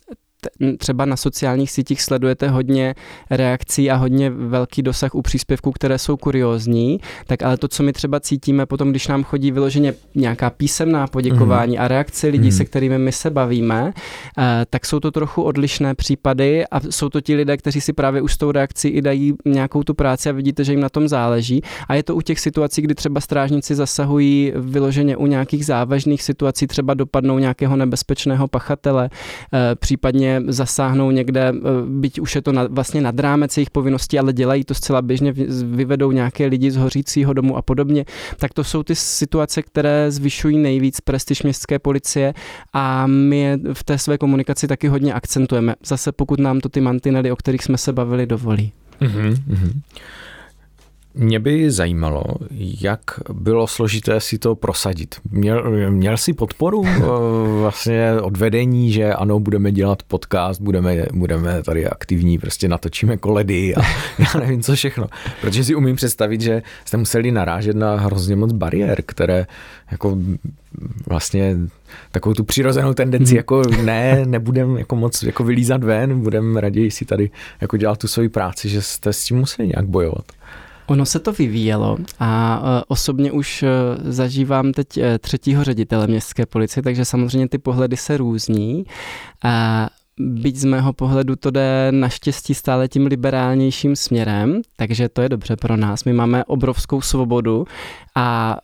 třeba 0.79 1.05
na 1.05 1.17
sociálních 1.17 1.71
sítích 1.71 2.03
sledujete 2.03 2.49
hodně 2.49 2.95
reakcí 3.31 3.91
a 3.91 3.97
hodně 3.97 4.31
velký 4.31 4.83
dosah 4.83 5.15
u 5.15 5.23
příspěvků, 5.23 5.73
které 5.73 5.99
jsou 5.99 6.17
kuriózní, 6.17 7.01
tak 7.27 7.43
ale 7.43 7.57
to, 7.57 7.69
co 7.69 7.83
my 7.83 7.93
třeba 7.93 8.21
cítíme 8.21 8.67
potom, 8.67 8.91
když 8.91 9.09
nám 9.09 9.25
chodí 9.25 9.51
vyloženě 9.51 9.95
nějaká 10.15 10.51
písemná 10.51 11.07
poděkování 11.07 11.77
mm. 11.77 11.83
a 11.83 11.89
reakce 11.89 12.27
lidí, 12.27 12.45
mm. 12.45 12.53
se 12.53 12.65
kterými 12.65 12.99
my 12.99 13.13
se 13.13 13.31
bavíme, 13.31 13.93
eh, 14.39 14.67
tak 14.71 14.87
jsou 14.87 15.01
to 15.01 15.11
trochu 15.11 15.43
odlišné 15.43 15.95
případy 15.95 16.67
a 16.67 16.81
jsou 16.91 17.09
to 17.09 17.21
ti 17.21 17.35
lidé, 17.35 17.57
kteří 17.57 17.81
si 17.81 17.93
právě 17.93 18.23
už 18.23 18.33
s 18.33 18.39
tou 18.39 18.53
reakcí 18.53 18.89
i 18.89 19.03
dají 19.03 19.35
nějakou 19.45 19.83
tu 19.83 19.95
práci 19.95 20.29
a 20.29 20.33
vidíte, 20.33 20.65
že 20.65 20.73
jim 20.73 20.81
na 20.81 20.89
tom 20.89 21.09
záleží. 21.09 21.63
A 21.89 21.95
je 21.95 22.03
to 22.03 22.17
u 22.17 22.21
těch 22.21 22.41
situací, 22.41 22.83
kdy 22.83 22.95
třeba 22.95 23.21
strážníci 23.21 23.75
zasahují 23.75 24.53
vyloženě 24.57 25.17
u 25.17 25.27
nějakých 25.27 25.67
závažných 25.67 26.23
situací, 26.23 26.67
třeba 26.67 26.95
dopadnou 26.95 27.39
nějakého 27.39 27.77
nebezpečného 27.77 28.49
pachatele, 28.49 29.11
eh, 29.53 29.75
případně 29.75 30.30
vlastně 30.39 30.53
zasáhnou 30.53 31.11
někde, 31.11 31.49
eh, 31.49 31.61
byť 31.87 32.21
už 32.21 32.35
je 32.35 32.43
to 32.43 32.53
na, 32.53 32.67
vlastně 32.71 33.01
nad 33.01 33.21
rámec 33.21 33.57
jejich 33.57 33.71
povinností, 33.71 34.19
ale 34.19 34.33
dělají 34.33 34.65
to 34.65 34.75
zcela 34.75 35.03
běžně, 35.03 35.33
vyvedou 35.63 36.13
nějaké 36.13 36.47
lidi 36.47 36.71
z 36.71 36.77
hořícího 36.77 37.33
domu 37.33 37.57
a 37.57 37.63
podobně, 37.63 38.05
tak 38.37 38.55
to 38.55 38.65
jsou 38.65 38.83
ty 38.83 38.95
situace, 38.95 39.63
které 39.63 40.11
zvyšují 40.11 40.59
nejvíc 40.59 41.01
prestiž 41.01 41.43
městské 41.43 41.79
policie 41.79 42.35
a 42.73 43.07
my 43.07 43.39
je 43.39 43.59
v 43.73 43.85
té 43.85 43.99
své 43.99 44.19
komunikaci 44.19 44.69
taky 44.69 44.89
hodně 44.89 45.15
akcentujeme. 45.15 45.75
Zase 45.85 46.13
pokud 46.13 46.41
nám 46.41 46.61
to 46.61 46.69
ty 46.69 46.81
mantinely, 46.81 47.31
o 47.31 47.37
kterých 47.37 47.63
jsme 47.65 47.79
se 47.79 47.93
bavili, 47.93 48.27
dovolí. 48.27 48.73
Mm-hmm. 49.01 49.37
Mě 51.15 51.41
by 51.41 51.71
zajímalo, 51.71 52.25
jak 52.81 53.01
bylo 53.33 53.67
složité 53.67 54.21
si 54.21 54.39
to 54.39 54.55
prosadit. 54.55 55.15
Měl, 55.31 55.91
měl 55.91 56.17
jsi 56.17 56.33
podporu 56.33 56.85
eh, 56.87 57.01
vlastně 57.61 58.13
od 58.23 58.37
vedení, 58.37 58.93
že 58.93 59.15
ano, 59.15 59.41
budeme 59.41 59.73
dělat 59.73 60.03
podcast, 60.03 60.61
budeme, 60.61 61.07
budeme 61.13 61.63
tady 61.63 61.87
aktivní, 61.87 62.39
prostě 62.39 62.69
natočíme 62.69 63.17
koledy 63.17 63.75
a 63.75 63.81
já 64.19 64.41
nevím 64.41 64.63
co 64.63 64.75
všechno. 64.75 65.07
Protože 65.41 65.65
si 65.65 65.75
umím 65.75 65.97
představit, 65.97 66.41
že 66.41 66.63
jste 66.85 66.97
museli 66.97 67.31
narážet 67.31 67.77
na 67.77 67.97
hrozně 67.97 68.37
moc 68.37 68.53
bariér, 68.53 69.03
které 69.07 69.47
jako 69.91 70.19
vlastně 71.07 71.57
takovou 72.13 72.35
tu 72.35 72.45
přirozenou 72.45 72.95
tendenci, 72.95 73.31
hmm. 73.31 73.37
jako 73.37 73.63
ne, 73.83 74.27
nebudem 74.27 74.77
jako 74.77 74.97
moc 74.97 75.23
jako 75.23 75.45
vylízat 75.45 75.85
ven, 75.85 76.21
budeme 76.21 76.61
raději 76.61 76.91
si 76.91 77.05
tady 77.05 77.31
jako 77.61 77.77
dělat 77.77 77.99
tu 77.99 78.09
svoji 78.09 78.29
práci, 78.29 78.69
že 78.69 78.83
jste 78.83 79.13
s 79.13 79.25
tím 79.25 79.39
museli 79.39 79.69
nějak 79.69 79.87
bojovat. 79.87 80.25
Ono 80.91 81.07
se 81.07 81.19
to 81.19 81.33
vyvíjelo 81.33 81.99
a 82.21 82.63
e, 82.63 82.85
osobně 82.89 83.33
už 83.33 83.63
e, 83.63 83.69
zažívám 84.13 84.73
teď 84.73 84.97
e, 84.97 85.19
třetího 85.19 85.65
ředitele 85.65 86.07
městské 86.07 86.47
policie, 86.47 86.83
takže 86.83 87.05
samozřejmě 87.05 87.49
ty 87.49 87.59
pohledy 87.59 87.97
se 87.97 88.17
různí. 88.17 88.85
A 89.45 89.89
byť 90.19 90.57
z 90.57 90.65
mého 90.65 90.93
pohledu 90.93 91.37
to 91.37 91.51
jde 91.51 91.89
naštěstí 91.91 92.55
stále 92.55 92.89
tím 92.89 93.07
liberálnějším 93.07 93.97
směrem, 93.97 94.61
takže 94.77 95.09
to 95.09 95.23
je 95.23 95.29
dobře 95.29 95.57
pro 95.57 95.77
nás. 95.77 96.05
My 96.05 96.13
máme 96.13 96.45
obrovskou 96.45 97.01
svobodu 97.01 97.65
a 98.15 98.57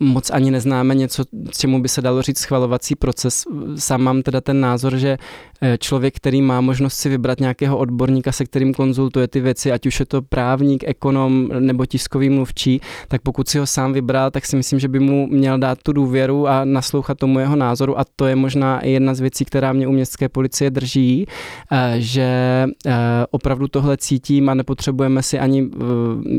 moc 0.00 0.30
ani 0.30 0.50
neznáme 0.50 0.94
něco, 0.94 1.24
čemu 1.58 1.82
by 1.82 1.88
se 1.88 2.02
dalo 2.02 2.22
říct 2.22 2.38
schvalovací 2.38 2.94
proces. 2.94 3.44
Sám 3.76 4.02
mám 4.02 4.22
teda 4.22 4.40
ten 4.40 4.60
názor, 4.60 4.96
že 4.96 5.18
eh, 5.60 5.78
člověk, 5.78 6.16
který 6.16 6.42
má 6.42 6.60
možnost 6.60 6.94
si 6.94 7.08
vybrat 7.08 7.40
nějakého 7.40 7.78
odborníka, 7.78 8.32
se 8.32 8.44
kterým 8.44 8.74
konzultuje 8.74 9.28
ty 9.28 9.40
věci, 9.40 9.72
ať 9.72 9.86
už 9.86 10.00
je 10.00 10.06
to 10.06 10.22
právník, 10.22 10.84
ekonom 10.86 11.48
nebo 11.58 11.86
tiskový 11.86 12.30
mluvčí, 12.30 12.80
tak 13.08 13.22
pokud 13.22 13.48
si 13.48 13.58
ho 13.58 13.66
sám 13.66 13.92
vybral, 13.92 14.30
tak 14.30 14.46
si 14.46 14.56
myslím, 14.56 14.78
že 14.78 14.88
by 14.88 15.00
mu 15.00 15.26
měl 15.26 15.58
dát 15.58 15.78
tu 15.82 15.92
důvěru 15.92 16.48
a 16.48 16.64
naslouchat 16.64 17.18
tomu 17.18 17.38
jeho 17.38 17.56
názoru 17.56 17.98
a 17.98 18.04
to 18.16 18.26
je 18.26 18.36
možná 18.36 18.80
i 18.80 18.90
jedna 18.90 19.14
z 19.14 19.20
věcí, 19.20 19.44
která 19.44 19.72
mě 19.72 19.86
u 19.86 19.92
městské 19.92 20.28
policie 20.28 20.70
drží, 20.70 21.26
eh, 21.72 21.94
že 21.98 22.66
eh, 22.86 22.92
opravdu 23.30 23.68
tohle 23.68 23.96
cítím 23.96 24.48
a 24.48 24.54
nepotřebujeme 24.54 25.22
si 25.22 25.38
ani, 25.38 25.70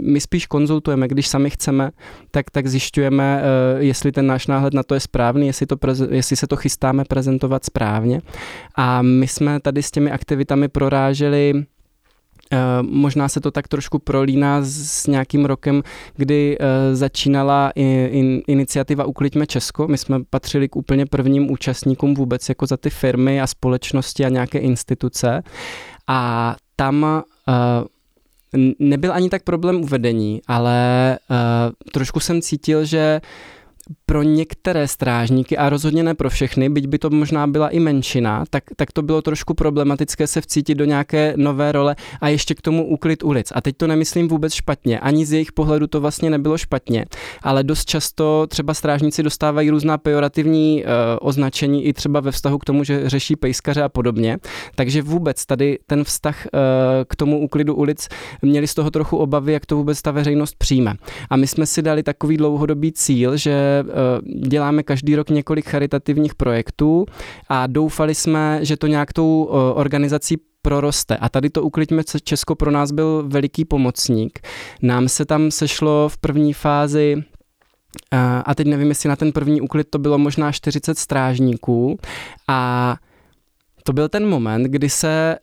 my 0.04 0.22
spíš 0.22 0.46
konzultujeme, 0.46 1.08
když 1.08 1.28
sami 1.28 1.50
chceme, 1.50 1.91
tak, 2.32 2.52
tak 2.52 2.67
zjišťujeme, 2.67 3.47
jestli 3.78 4.12
ten 4.12 4.28
náš 4.28 4.48
náhled 4.48 4.74
na 4.74 4.84
to 4.84 4.94
je 4.94 5.00
správný, 5.00 5.48
jestli, 5.48 5.66
to, 5.66 5.78
jestli 6.10 6.36
se 6.36 6.48
to 6.48 6.56
chystáme 6.56 7.04
prezentovat 7.06 7.66
správně. 7.66 8.22
A 8.76 9.02
my 9.02 9.28
jsme 9.28 9.60
tady 9.60 9.84
s 9.84 9.92
těmi 9.92 10.12
aktivitami 10.12 10.68
proráželi 10.68 11.54
eh, 12.52 12.58
Možná 12.82 13.30
se 13.30 13.42
to 13.42 13.52
tak 13.52 13.68
trošku 13.68 14.00
prolíná 14.00 14.62
s 14.62 15.08
nějakým 15.08 15.46
rokem, 15.46 15.84
kdy 16.16 16.58
eh, 16.60 16.96
začínala 16.96 17.72
iniciativa 18.48 19.06
Ukliďme 19.06 19.48
Česko. 19.48 19.88
My 19.88 19.98
jsme 19.98 20.20
patřili 20.30 20.70
k 20.70 20.76
úplně 20.76 21.06
prvním 21.06 21.52
účastníkům 21.52 22.14
vůbec 22.14 22.50
jako 22.50 22.66
za 22.66 22.78
ty 22.78 22.90
firmy 22.90 23.42
a 23.42 23.48
společnosti 23.48 24.26
a 24.26 24.30
nějaké 24.30 24.60
instituce. 24.60 25.42
A 26.08 26.56
tam 26.76 27.24
nebyl 28.80 29.14
ani 29.14 29.30
tak 29.30 29.44
problém 29.44 29.82
uvedení, 29.82 30.42
ale 30.48 30.78
uh, 31.30 31.92
trošku 31.92 32.20
jsem 32.20 32.42
cítil, 32.42 32.86
že 32.86 33.22
pro 34.06 34.23
některé 34.23 34.88
strážníky 34.88 35.58
a 35.58 35.69
rozhodně 35.69 36.04
ne 36.04 36.15
pro 36.15 36.30
všechny, 36.30 36.69
byť 36.69 36.88
by 36.88 37.00
to 37.00 37.10
možná 37.10 37.47
byla 37.47 37.69
i 37.69 37.80
menšina, 37.80 38.43
tak, 38.50 38.63
tak 38.76 38.91
to 38.91 39.02
bylo 39.02 39.21
trošku 39.21 39.54
problematické 39.54 40.28
se 40.28 40.41
vcítit 40.41 40.78
do 40.78 40.86
nějaké 40.86 41.34
nové 41.38 41.71
role 41.71 41.95
a 42.21 42.28
ještě 42.28 42.56
k 42.56 42.62
tomu 42.62 42.88
úklid 42.88 43.23
ulic. 43.23 43.52
A 43.56 43.62
teď 43.62 43.78
to 43.78 43.88
nemyslím 43.88 44.28
vůbec 44.28 44.54
špatně, 44.54 45.00
ani 45.00 45.26
z 45.26 45.34
jejich 45.34 45.52
pohledu 45.52 45.88
to 45.88 46.02
vlastně 46.02 46.30
nebylo 46.30 46.58
špatně, 46.58 47.06
ale 47.43 47.63
dost 47.63 47.86
často 47.86 48.47
třeba 48.47 48.73
strážníci 48.73 49.23
dostávají 49.23 49.69
různá 49.69 49.97
pejorativní 49.97 50.84
uh, 50.84 50.89
označení 51.21 51.86
i 51.86 51.93
třeba 51.93 52.19
ve 52.19 52.32
vztahu 52.32 52.58
k 52.58 52.65
tomu, 52.65 52.84
že 52.84 53.10
řeší 53.10 53.36
pejskaře 53.36 53.84
a 53.84 53.89
podobně. 53.89 54.38
Takže 54.76 55.02
vůbec 55.02 55.45
tady 55.45 55.80
ten 55.88 56.04
vztah 56.04 56.47
uh, 56.54 56.60
k 57.08 57.15
tomu 57.15 57.39
úklidu 57.39 57.76
ulic 57.76 58.08
měli 58.41 58.67
z 58.67 58.73
toho 58.73 58.91
trochu 58.91 59.17
obavy, 59.17 59.54
jak 59.54 59.65
to 59.65 59.76
vůbec 59.76 60.02
ta 60.02 60.12
veřejnost 60.12 60.56
přijme. 60.58 60.93
A 61.30 61.38
my 61.38 61.47
jsme 61.47 61.65
si 61.65 61.82
dali 61.82 62.04
takový 62.04 62.38
dlouhodobý 62.38 62.91
cíl, 62.91 63.38
že 63.38 63.77
Eh, 63.80 64.48
děláme 64.48 64.84
každý 64.84 65.16
rok 65.16 65.30
několik 65.30 65.70
charitativních 65.70 66.36
projektů 66.36 67.06
a 67.50 67.68
doufali 67.68 68.16
jsme, 68.16 68.60
že 68.62 68.78
to 68.78 68.88
nějak 68.88 69.13
tou 69.13 69.50
eh, 69.50 69.74
organizací 69.74 70.38
proroste. 70.62 71.18
A 71.18 71.30
tady 71.30 71.50
to 71.50 71.63
Uklidíme 71.63 72.04
Česko 72.24 72.56
pro 72.56 72.72
nás 72.72 72.92
byl 72.92 73.24
veliký 73.28 73.66
pomocník. 73.66 74.40
Nám 74.82 75.08
se 75.08 75.26
tam 75.26 75.52
sešlo 75.52 76.10
v 76.10 76.18
první 76.18 76.54
fázi 76.54 77.16
eh, 78.13 78.18
a 78.46 78.56
teď 78.56 78.68
nevím, 78.68 78.90
jestli 78.90 79.10
na 79.10 79.16
ten 79.16 79.32
první 79.32 79.62
úklid 79.62 79.88
to 79.90 80.00
bylo 80.00 80.18
možná 80.18 80.52
40 80.52 80.98
strážníků 80.98 82.00
a 82.48 82.96
to 83.84 83.94
byl 83.94 84.10
ten 84.10 84.30
moment, 84.30 84.63
kdy 84.63 84.90
se 84.90 85.38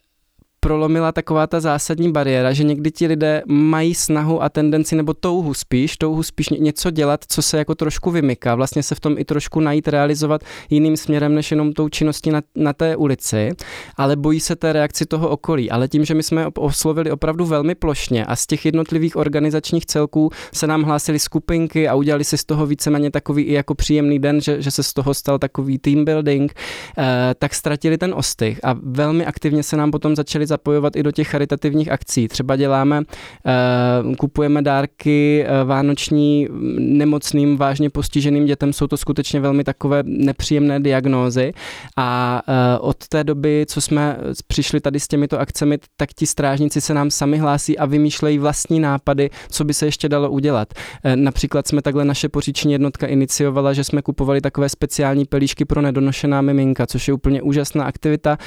prolomila 0.64 1.12
taková 1.12 1.46
ta 1.46 1.61
zásadní 1.61 2.12
bariéra, 2.12 2.53
že 2.53 2.64
někdy 2.64 2.90
ti 2.90 3.07
lidé 3.07 3.42
mají 3.46 3.94
snahu 3.94 4.42
a 4.42 4.48
tendenci, 4.48 4.96
nebo 4.96 5.14
touhu 5.14 5.55
spíš, 5.55 5.96
touhu 5.96 6.22
spíš 6.22 6.48
něco 6.48 6.90
dělat, 6.90 7.24
co 7.29 7.42
se 7.42 7.59
jako 7.59 7.74
trošku 7.74 8.11
vymyká, 8.11 8.55
vlastně 8.55 8.83
se 8.83 8.94
v 8.94 9.00
tom 9.00 9.18
i 9.18 9.24
trošku 9.24 9.61
najít, 9.61 9.88
realizovat 9.88 10.40
jiným 10.70 10.96
směrem, 10.96 11.35
než 11.35 11.50
jenom 11.50 11.72
tou 11.72 11.88
činností 11.88 12.31
na, 12.31 12.42
na 12.55 12.72
té 12.72 12.96
ulici, 12.96 13.50
ale 13.96 14.16
bojí 14.16 14.40
se 14.40 14.57
té 14.57 14.72
reakci 14.72 15.07
toho 15.07 15.29
okolí. 15.29 15.70
Ale 15.70 15.88
tím, 15.88 16.05
že 16.05 16.14
my 16.14 16.22
jsme 16.22 16.46
oslovili 16.59 17.11
opravdu 17.11 17.44
velmi 17.44 17.74
plošně 17.74 18.24
a 18.24 18.37
z 18.37 18.46
těch 18.46 18.64
jednotlivých 18.64 19.16
organizačních 19.16 19.87
celků 19.87 20.31
se 20.53 20.66
nám 20.66 20.83
hlásily 20.83 21.18
skupinky 21.18 21.88
a 21.88 21.94
udělali 21.94 22.24
si 22.24 22.38
z 22.38 22.44
toho 22.44 22.66
víceméně 22.66 23.11
takový 23.11 23.42
i 23.42 23.53
jako 23.53 23.74
příjemný 23.74 24.18
den, 24.18 24.40
že, 24.40 24.62
že 24.62 24.70
se 24.70 24.83
z 24.83 24.92
toho 24.92 25.14
stal 25.14 25.38
takový 25.38 25.79
team 25.79 26.05
building, 26.05 26.55
eh, 26.98 27.35
tak 27.38 27.55
ztratili 27.55 27.98
ten 27.98 28.14
ostych 28.14 28.61
a 28.64 28.77
velmi 28.83 29.27
aktivně 29.27 29.62
se 29.62 29.77
nám 29.77 29.90
potom 29.90 30.16
začali 30.16 30.46
zapojovat 30.55 30.97
i 30.97 31.03
do 31.03 31.12
těch 31.12 31.29
charitativních 31.29 31.90
akcí. 31.90 32.29
Třeba 32.29 32.57
děláme, 32.57 33.03
eh, 33.03 34.17
kupujeme 34.17 34.62
dárky 34.62 35.45
eh, 35.45 35.64
vánoční 35.64 36.49
nemocným, 36.79 37.57
vážně 37.57 37.90
postiženým 37.90 38.47
dětem. 38.47 38.73
Jsou 38.73 38.87
to 38.87 38.97
skutečně 38.97 39.40
velmi 39.40 39.64
takové 39.64 40.03
nepříjemné 40.07 40.81
diagnózy 40.81 41.53
a 41.97 42.43
eh, 42.49 42.79
od 42.79 43.09
té 43.09 43.25
doby, 43.25 43.67
co 43.69 43.81
jsme 43.81 44.17
přišli 44.47 44.81
tady 44.81 45.01
s 45.01 45.09
těmito 45.09 45.40
akcemi, 45.40 45.79
tak 45.97 46.14
ti 46.14 46.27
strážníci 46.27 46.81
se 46.81 46.95
nám 46.95 47.11
sami 47.11 47.38
hlásí 47.38 47.79
a 47.79 47.87
vymýšlejí 47.87 48.38
vlastní 48.38 48.81
nápady, 48.81 49.31
co 49.51 49.64
by 49.64 49.75
se 49.75 49.87
ještě 49.87 50.09
dalo 50.09 50.31
udělat. 50.31 50.69
Například 51.14 51.69
jsme 51.69 51.83
takhle 51.83 52.05
naše 52.05 52.29
poříční 52.29 52.73
jednotka 52.73 53.07
iniciovala, 53.07 53.73
že 53.73 53.85
jsme 53.85 54.03
kupovali 54.03 54.40
takové 54.40 54.69
speciální 54.69 55.25
pelíšky 55.25 55.64
pro 55.64 55.83
nedonošená 55.83 56.43
miminka, 56.43 56.87
což 56.87 57.09
je 57.09 57.14
úplně 57.14 57.43
úžasná 57.43 57.85
aktivita, 57.85 58.38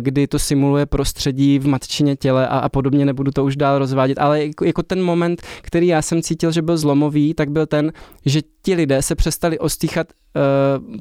kdy 0.00 0.26
to 0.26 0.38
simuluje 0.38 0.86
prostředí 0.86 1.27
prostředí 1.28 1.58
v 1.58 1.66
matčině 1.66 2.16
těle 2.16 2.48
a, 2.48 2.58
a 2.58 2.68
podobně, 2.68 3.04
nebudu 3.04 3.30
to 3.30 3.44
už 3.44 3.56
dál 3.56 3.78
rozvádět, 3.78 4.18
ale 4.18 4.46
jako, 4.46 4.64
jako 4.64 4.82
ten 4.82 5.02
moment, 5.02 5.42
který 5.62 5.86
já 5.86 6.02
jsem 6.02 6.22
cítil, 6.22 6.52
že 6.52 6.62
byl 6.62 6.76
zlomový, 6.76 7.34
tak 7.34 7.50
byl 7.50 7.66
ten, 7.66 7.92
že 8.26 8.40
ti 8.62 8.74
lidé 8.74 9.02
se 9.02 9.14
přestali 9.14 9.58
ostýchat 9.58 10.06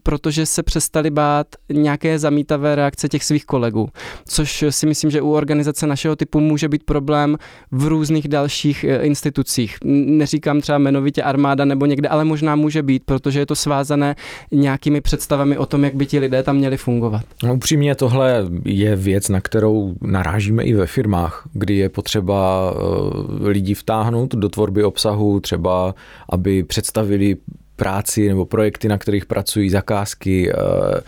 protože 0.03 0.45
se 0.45 0.63
přestali 0.63 1.09
bát 1.09 1.47
nějaké 1.73 2.19
zamítavé 2.19 2.75
reakce 2.75 3.09
těch 3.09 3.23
svých 3.23 3.45
kolegů. 3.45 3.89
Což 4.25 4.65
si 4.69 4.85
myslím, 4.85 5.11
že 5.11 5.21
u 5.21 5.31
organizace 5.31 5.87
našeho 5.87 6.15
typu 6.15 6.39
může 6.39 6.69
být 6.69 6.83
problém 6.83 7.37
v 7.71 7.87
různých 7.87 8.27
dalších 8.27 8.85
uh, 8.87 9.05
institucích. 9.05 9.77
Neříkám 9.83 10.61
třeba 10.61 10.77
jmenovitě 10.77 11.23
armáda 11.23 11.65
nebo 11.65 11.85
někde, 11.85 12.09
ale 12.09 12.25
možná 12.25 12.55
může 12.55 12.83
být, 12.83 13.03
protože 13.05 13.39
je 13.39 13.45
to 13.45 13.55
svázané 13.55 14.15
nějakými 14.51 15.01
představami 15.01 15.57
o 15.57 15.65
tom, 15.65 15.83
jak 15.83 15.95
by 15.95 16.05
ti 16.05 16.19
lidé 16.19 16.43
tam 16.43 16.55
měli 16.55 16.77
fungovat. 16.77 17.21
No, 17.43 17.55
upřímně 17.55 17.95
tohle 17.95 18.45
je 18.65 18.95
věc, 18.95 19.29
na 19.29 19.41
kterou 19.41 19.93
narážíme 20.01 20.63
i 20.63 20.73
ve 20.73 20.87
firmách, 20.87 21.49
kdy 21.53 21.75
je 21.75 21.89
potřeba 21.89 22.71
uh, 22.71 23.47
lidi 23.47 23.73
vtáhnout 23.73 24.35
do 24.35 24.49
tvorby 24.49 24.83
obsahu, 24.83 25.39
třeba 25.39 25.95
aby 26.29 26.63
představili 26.63 27.35
práci 27.77 28.27
nebo 28.27 28.45
projekty, 28.45 28.87
na 28.87 28.97
kterých 28.97 29.25
pracují, 29.25 29.69
zakázky, 29.69 30.53
uh, 30.53 30.99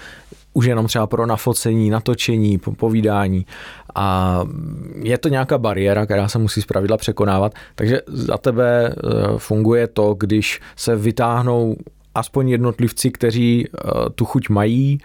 už 0.54 0.66
jenom 0.66 0.88
třeba 0.88 1.08
pro 1.08 1.26
nafocení, 1.26 1.90
natočení, 1.90 2.58
povídání. 2.58 3.46
A 3.96 4.40
je 5.02 5.18
to 5.18 5.30
nějaká 5.30 5.58
bariéra, 5.58 6.06
která 6.06 6.28
se 6.28 6.40
musí 6.40 6.62
zpravidla 6.62 6.98
překonávat, 6.98 7.54
takže 7.76 8.02
za 8.08 8.38
tebe 8.38 8.96
uh, 9.04 9.38
funguje 9.38 9.88
to, 9.88 10.14
když 10.14 10.62
se 10.76 10.96
vytáhnou 10.96 11.76
aspoň 12.16 12.50
jednotlivci, 12.50 13.12
kteří 13.12 13.68
uh, 13.68 14.10
tu 14.16 14.26
chuť 14.26 14.50
mají, 14.50 15.00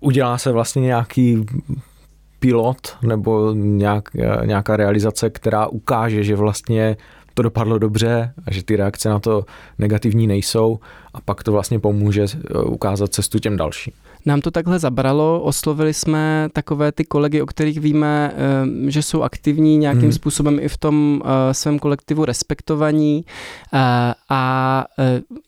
udělá 0.00 0.38
se 0.38 0.52
vlastně 0.52 0.82
nějaký 0.82 1.46
pilot 2.38 2.96
nebo 3.02 3.52
nějak, 3.54 4.08
nějaká 4.44 4.76
realizace, 4.76 5.30
která 5.30 5.66
ukáže, 5.66 6.24
že 6.24 6.36
vlastně 6.36 6.96
to 7.34 7.42
dopadlo 7.42 7.78
dobře 7.78 8.32
a 8.46 8.52
že 8.52 8.64
ty 8.64 8.76
reakce 8.76 9.08
na 9.08 9.18
to 9.18 9.44
negativní 9.78 10.26
nejsou 10.26 10.78
a 11.14 11.20
pak 11.20 11.42
to 11.42 11.52
vlastně 11.52 11.78
pomůže 11.78 12.22
eh, 12.22 12.58
ukázat 12.58 13.12
cestu 13.12 13.38
těm 13.38 13.56
dalším. 13.56 13.92
Nám 14.26 14.40
to 14.40 14.50
takhle 14.50 14.78
zabralo, 14.78 15.42
oslovili 15.42 15.94
jsme 15.94 16.48
takové 16.52 16.92
ty 16.92 17.04
kolegy, 17.04 17.42
o 17.42 17.46
kterých 17.46 17.80
víme, 17.80 18.34
eh, 18.34 18.90
že 18.90 19.02
jsou 19.02 19.22
aktivní 19.22 19.76
nějakým 19.76 20.02
hmm. 20.02 20.12
způsobem 20.12 20.58
i 20.60 20.68
v 20.68 20.76
tom 20.76 21.22
eh, 21.24 21.54
svém 21.54 21.78
kolektivu 21.78 22.24
respektovaní 22.24 23.24
a 24.28 24.84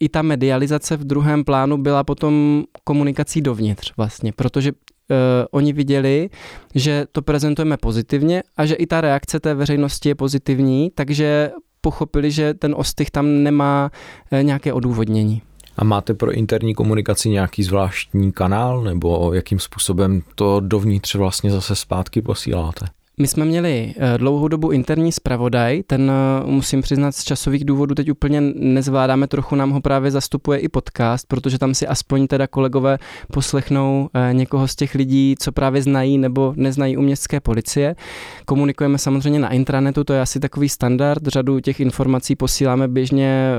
i 0.01 0.09
ta 0.09 0.23
medializace 0.23 0.97
v 0.97 1.05
druhém 1.05 1.45
plánu 1.45 1.77
byla 1.77 2.05
potom 2.05 2.65
komunikací 2.85 3.41
dovnitř 3.41 3.93
vlastně, 3.97 4.33
protože 4.33 4.73
uh, 4.73 5.17
oni 5.51 5.73
viděli, 5.73 6.31
že 6.75 7.07
to 7.13 7.23
prezentujeme 7.23 7.77
pozitivně 7.77 8.43
a 8.57 8.67
že 8.67 8.75
i 8.75 8.87
ta 8.87 9.01
reakce 9.01 9.41
té 9.41 9.55
veřejnosti 9.55 10.09
je 10.09 10.15
pozitivní, 10.15 10.91
takže 10.95 11.51
pochopili, 11.85 12.31
že 12.31 12.55
ten 12.55 12.75
ostych 12.79 13.11
tam 13.11 13.43
nemá 13.43 13.91
uh, 14.33 14.43
nějaké 14.43 14.73
odůvodnění. 14.73 15.43
A 15.77 15.85
máte 15.85 16.15
pro 16.15 16.33
interní 16.33 16.75
komunikaci 16.75 17.29
nějaký 17.29 17.63
zvláštní 17.63 18.33
kanál, 18.33 18.83
nebo 18.83 19.33
jakým 19.35 19.59
způsobem 19.59 20.23
to 20.35 20.61
dovnitř 20.61 21.15
vlastně 21.15 21.51
zase 21.51 21.77
zpátky 21.77 22.23
posíláte? 22.23 22.87
My 23.19 23.27
jsme 23.27 23.45
měli 23.45 23.95
eh, 23.97 24.19
dlouhou 24.19 24.49
dobu 24.49 24.71
interní 24.71 25.13
zpravodaj, 25.13 25.83
ten 25.83 26.11
eh, 26.11 26.47
musím 26.47 26.83
přiznat 26.83 27.13
z 27.13 27.25
časových 27.25 27.65
důvodů 27.65 27.95
teď 27.95 28.11
úplně 28.11 28.41
nezvládáme, 28.55 29.27
trochu 29.27 29.57
nám 29.57 29.71
ho 29.71 29.81
právě 29.81 30.11
zastupuje 30.11 30.59
i 30.59 30.69
podcast, 30.69 31.29
protože 31.29 31.59
tam 31.59 31.75
si 31.75 31.87
aspoň 31.87 32.27
teda 32.27 32.47
kolegové 32.47 32.99
poslechnou 33.33 34.09
eh, 34.15 34.35
někoho 34.35 34.69
z 34.69 34.77
těch 34.77 34.95
lidí, 34.95 35.35
co 35.39 35.53
právě 35.53 35.83
znají 35.83 36.19
nebo 36.19 36.55
neznají 36.57 36.97
u 36.97 37.03
městské 37.03 37.41
policie. 37.41 37.97
Komunikujeme 38.45 38.99
samozřejmě 38.99 39.39
na 39.39 39.53
intranetu, 39.53 40.05
to 40.05 40.13
je 40.13 40.21
asi 40.21 40.41
takový 40.41 40.69
standard, 40.69 41.27
řadu 41.27 41.61
těch 41.61 41.81
informací 41.81 42.37
posíláme 42.37 42.89
běžně 42.89 43.51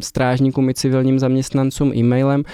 strážníkům 0.00 0.70
i 0.70 0.74
civilním 0.74 1.18
zaměstnancům 1.18 1.92
e-mailem 1.94 2.44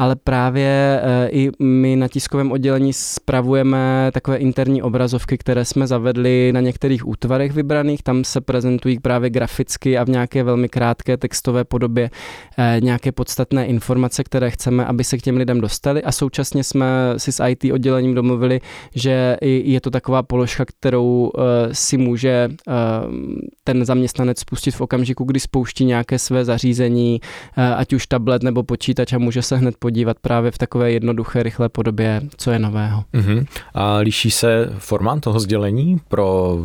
ale 0.00 0.16
právě 0.16 1.00
eh, 1.02 1.28
i 1.30 1.50
my 1.58 1.96
na 1.96 2.08
tiskovém 2.08 2.52
oddělení 2.52 2.92
spravujeme 2.92 4.10
takové 4.14 4.36
interní 4.36 4.82
obrazovky, 4.82 5.38
které 5.38 5.64
jsme 5.64 5.86
zavedli 5.86 6.52
na 6.52 6.60
některých 6.60 7.08
útvarech 7.08 7.52
vybraných. 7.52 8.02
Tam 8.02 8.24
se 8.24 8.40
prezentují 8.40 8.98
právě 8.98 9.30
graficky 9.30 9.98
a 9.98 10.04
v 10.04 10.08
nějaké 10.08 10.42
velmi 10.42 10.68
krátké 10.68 11.16
textové 11.16 11.64
podobě 11.64 12.10
eh, 12.58 12.76
nějaké 12.82 13.12
podstatné 13.12 13.66
informace, 13.66 14.24
které 14.24 14.50
chceme, 14.50 14.86
aby 14.86 15.04
se 15.04 15.18
k 15.18 15.22
těm 15.22 15.36
lidem 15.36 15.60
dostali 15.60 16.02
a 16.02 16.12
současně 16.12 16.64
jsme 16.64 16.86
si 17.16 17.32
s 17.32 17.44
IT 17.44 17.64
oddělením 17.72 18.14
domluvili, 18.14 18.60
že 18.94 19.36
je 19.42 19.80
to 19.80 19.90
taková 19.90 20.22
položka, 20.22 20.64
kterou 20.64 21.30
eh, 21.38 21.40
si 21.74 21.96
může 21.96 22.48
ten 23.64 23.84
zaměstnanec 23.84 24.40
spustit 24.40 24.70
v 24.70 24.80
okamžiku, 24.80 25.24
kdy 25.24 25.40
spouští 25.40 25.84
nějaké 25.84 26.18
své 26.18 26.44
zařízení, 26.44 27.20
ať 27.76 27.92
už 27.92 28.06
tablet 28.06 28.42
nebo 28.42 28.62
počítač 28.62 29.12
a 29.12 29.18
může 29.18 29.42
se 29.42 29.56
hned 29.56 29.74
podívat 29.78 29.89
podívat 29.90 30.18
právě 30.18 30.50
v 30.50 30.58
takové 30.58 30.92
jednoduché, 30.92 31.42
rychlé 31.42 31.68
podobě, 31.68 32.22
co 32.36 32.50
je 32.50 32.58
nového. 32.58 33.04
Uh-huh. 33.14 33.46
A 33.74 33.96
liší 33.96 34.30
se 34.30 34.72
formát 34.78 35.20
toho 35.20 35.40
sdělení 35.40 36.00
pro 36.08 36.58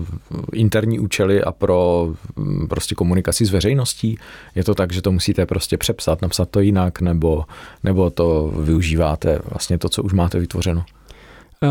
interní 0.53 0.99
účely 0.99 1.43
a 1.43 1.51
pro 1.51 2.09
mm, 2.35 2.67
prostě 2.67 2.95
komunikaci 2.95 3.45
s 3.45 3.51
veřejností? 3.51 4.17
Je 4.55 4.63
to 4.63 4.75
tak, 4.75 4.93
že 4.93 5.01
to 5.01 5.11
musíte 5.11 5.45
prostě 5.45 5.77
přepsat, 5.77 6.21
napsat 6.21 6.49
to 6.49 6.59
jinak, 6.59 7.01
nebo, 7.01 7.45
nebo 7.83 8.09
to 8.09 8.53
využíváte 8.59 9.39
vlastně 9.49 9.77
to, 9.77 9.89
co 9.89 10.03
už 10.03 10.13
máte 10.13 10.39
vytvořeno? 10.39 10.85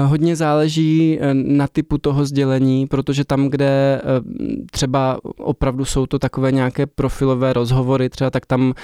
Hodně 0.04 0.36
záleží 0.36 1.18
na 1.32 1.66
typu 1.66 1.98
toho 1.98 2.24
sdělení, 2.24 2.86
protože 2.86 3.24
tam, 3.24 3.48
kde 3.48 4.02
třeba 4.70 5.18
opravdu 5.38 5.84
jsou 5.84 6.06
to 6.06 6.18
takové 6.18 6.52
nějaké 6.52 6.86
profilové 6.86 7.52
rozhovory, 7.52 8.08
třeba 8.08 8.30
tak 8.30 8.46
tam 8.46 8.74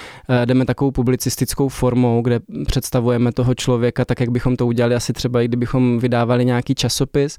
jdeme 0.44 0.64
takovou 0.64 0.90
publicistickou 0.90 1.68
formou, 1.68 2.22
kde 2.22 2.40
představujeme 2.66 3.32
toho 3.32 3.54
člověka 3.54 4.04
tak, 4.04 4.20
jak 4.20 4.30
bychom 4.30 4.56
to 4.56 4.66
udělali 4.66 4.94
asi 4.94 5.12
třeba 5.12 5.42
i 5.42 5.48
kdybychom 5.48 5.98
vydávali 5.98 6.44
nějaký 6.44 6.74
časopis. 6.74 7.36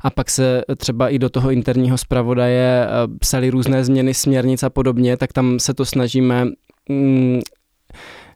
A 0.00 0.10
pak 0.10 0.30
se 0.30 0.62
třeba 0.76 1.08
i 1.08 1.18
do 1.18 1.30
toho 1.30 1.50
interního 1.50 1.98
zpravodaje 1.98 2.86
psali 3.18 3.50
různé 3.50 3.84
změny 3.84 4.14
směrnic 4.14 4.62
a 4.62 4.70
podobně, 4.70 5.16
tak 5.16 5.32
tam 5.32 5.58
se 5.58 5.74
to 5.74 5.84
snažíme 5.84 6.44
mm, 6.88 7.40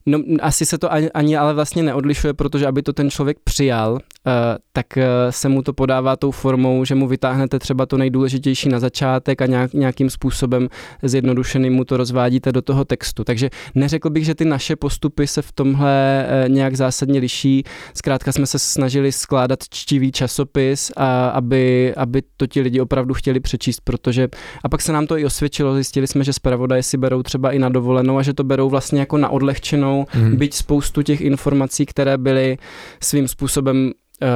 No, 0.09 0.18
asi 0.40 0.66
se 0.66 0.79
to 0.79 0.92
ani, 0.92 1.11
ani 1.11 1.37
ale 1.37 1.55
vlastně 1.55 1.83
neodlišuje, 1.83 2.35
protože 2.35 2.66
aby 2.66 2.83
to 2.83 2.92
ten 2.92 3.11
člověk 3.11 3.38
přijal, 3.44 3.99
Eh, 4.29 4.59
tak 4.73 4.97
eh, 4.97 5.07
se 5.31 5.49
mu 5.49 5.62
to 5.62 5.73
podává 5.73 6.16
tou 6.16 6.31
formou, 6.31 6.85
že 6.85 6.94
mu 6.94 7.09
vytáhnete 7.09 7.59
třeba 7.59 7.87
to 7.87 7.97
nejdůležitější 7.99 8.68
na 8.68 8.81
začátek 8.81 9.42
a 9.42 9.47
nějak, 9.47 9.73
nějakým 9.73 10.11
způsobem 10.11 10.68
zjednodušeným 11.03 11.73
mu 11.73 11.85
to 11.85 11.97
rozvádíte 11.97 12.53
do 12.53 12.62
toho 12.62 12.85
textu. 12.85 13.25
Takže 13.25 13.51
neřekl 13.75 14.11
bych, 14.11 14.25
že 14.25 14.35
ty 14.35 14.44
naše 14.44 14.77
postupy 14.77 15.27
se 15.27 15.42
v 15.42 15.53
tomhle 15.53 16.27
eh, 16.29 16.49
nějak 16.49 16.77
zásadně 16.77 17.21
liší. 17.21 17.64
Zkrátka 17.94 18.33
jsme 18.33 18.47
se 18.47 18.59
snažili 18.59 19.12
skládat 19.12 19.59
čtivý 19.71 20.12
časopis, 20.12 20.92
a 20.97 21.29
aby, 21.29 21.94
aby 21.97 22.23
to 22.37 22.47
ti 22.47 22.61
lidi 22.61 22.81
opravdu 22.81 23.14
chtěli 23.14 23.40
přečíst, 23.40 23.81
protože 23.81 24.29
a 24.64 24.68
pak 24.68 24.83
se 24.83 24.92
nám 24.92 25.07
to 25.07 25.18
i 25.18 25.25
osvědčilo, 25.25 25.75
zjistili 25.75 26.07
jsme, 26.07 26.25
že 26.25 26.33
zpravodaje 26.33 26.83
si 26.83 26.97
berou 26.97 27.23
třeba 27.23 27.53
i 27.53 27.59
na 27.59 27.68
dovolenou 27.68 28.18
a 28.18 28.23
že 28.23 28.35
to 28.35 28.44
berou 28.44 28.68
vlastně 28.68 29.01
jako 29.01 29.18
na 29.18 29.29
odlehčenou, 29.29 29.97
mm. 30.14 30.37
byť 30.37 30.54
spoustu 30.54 31.02
těch 31.02 31.20
informací, 31.20 31.87
které 31.87 32.18
byly 32.18 32.58
svým 33.02 33.28
způsobem 33.28 33.92
uh, 34.22 34.28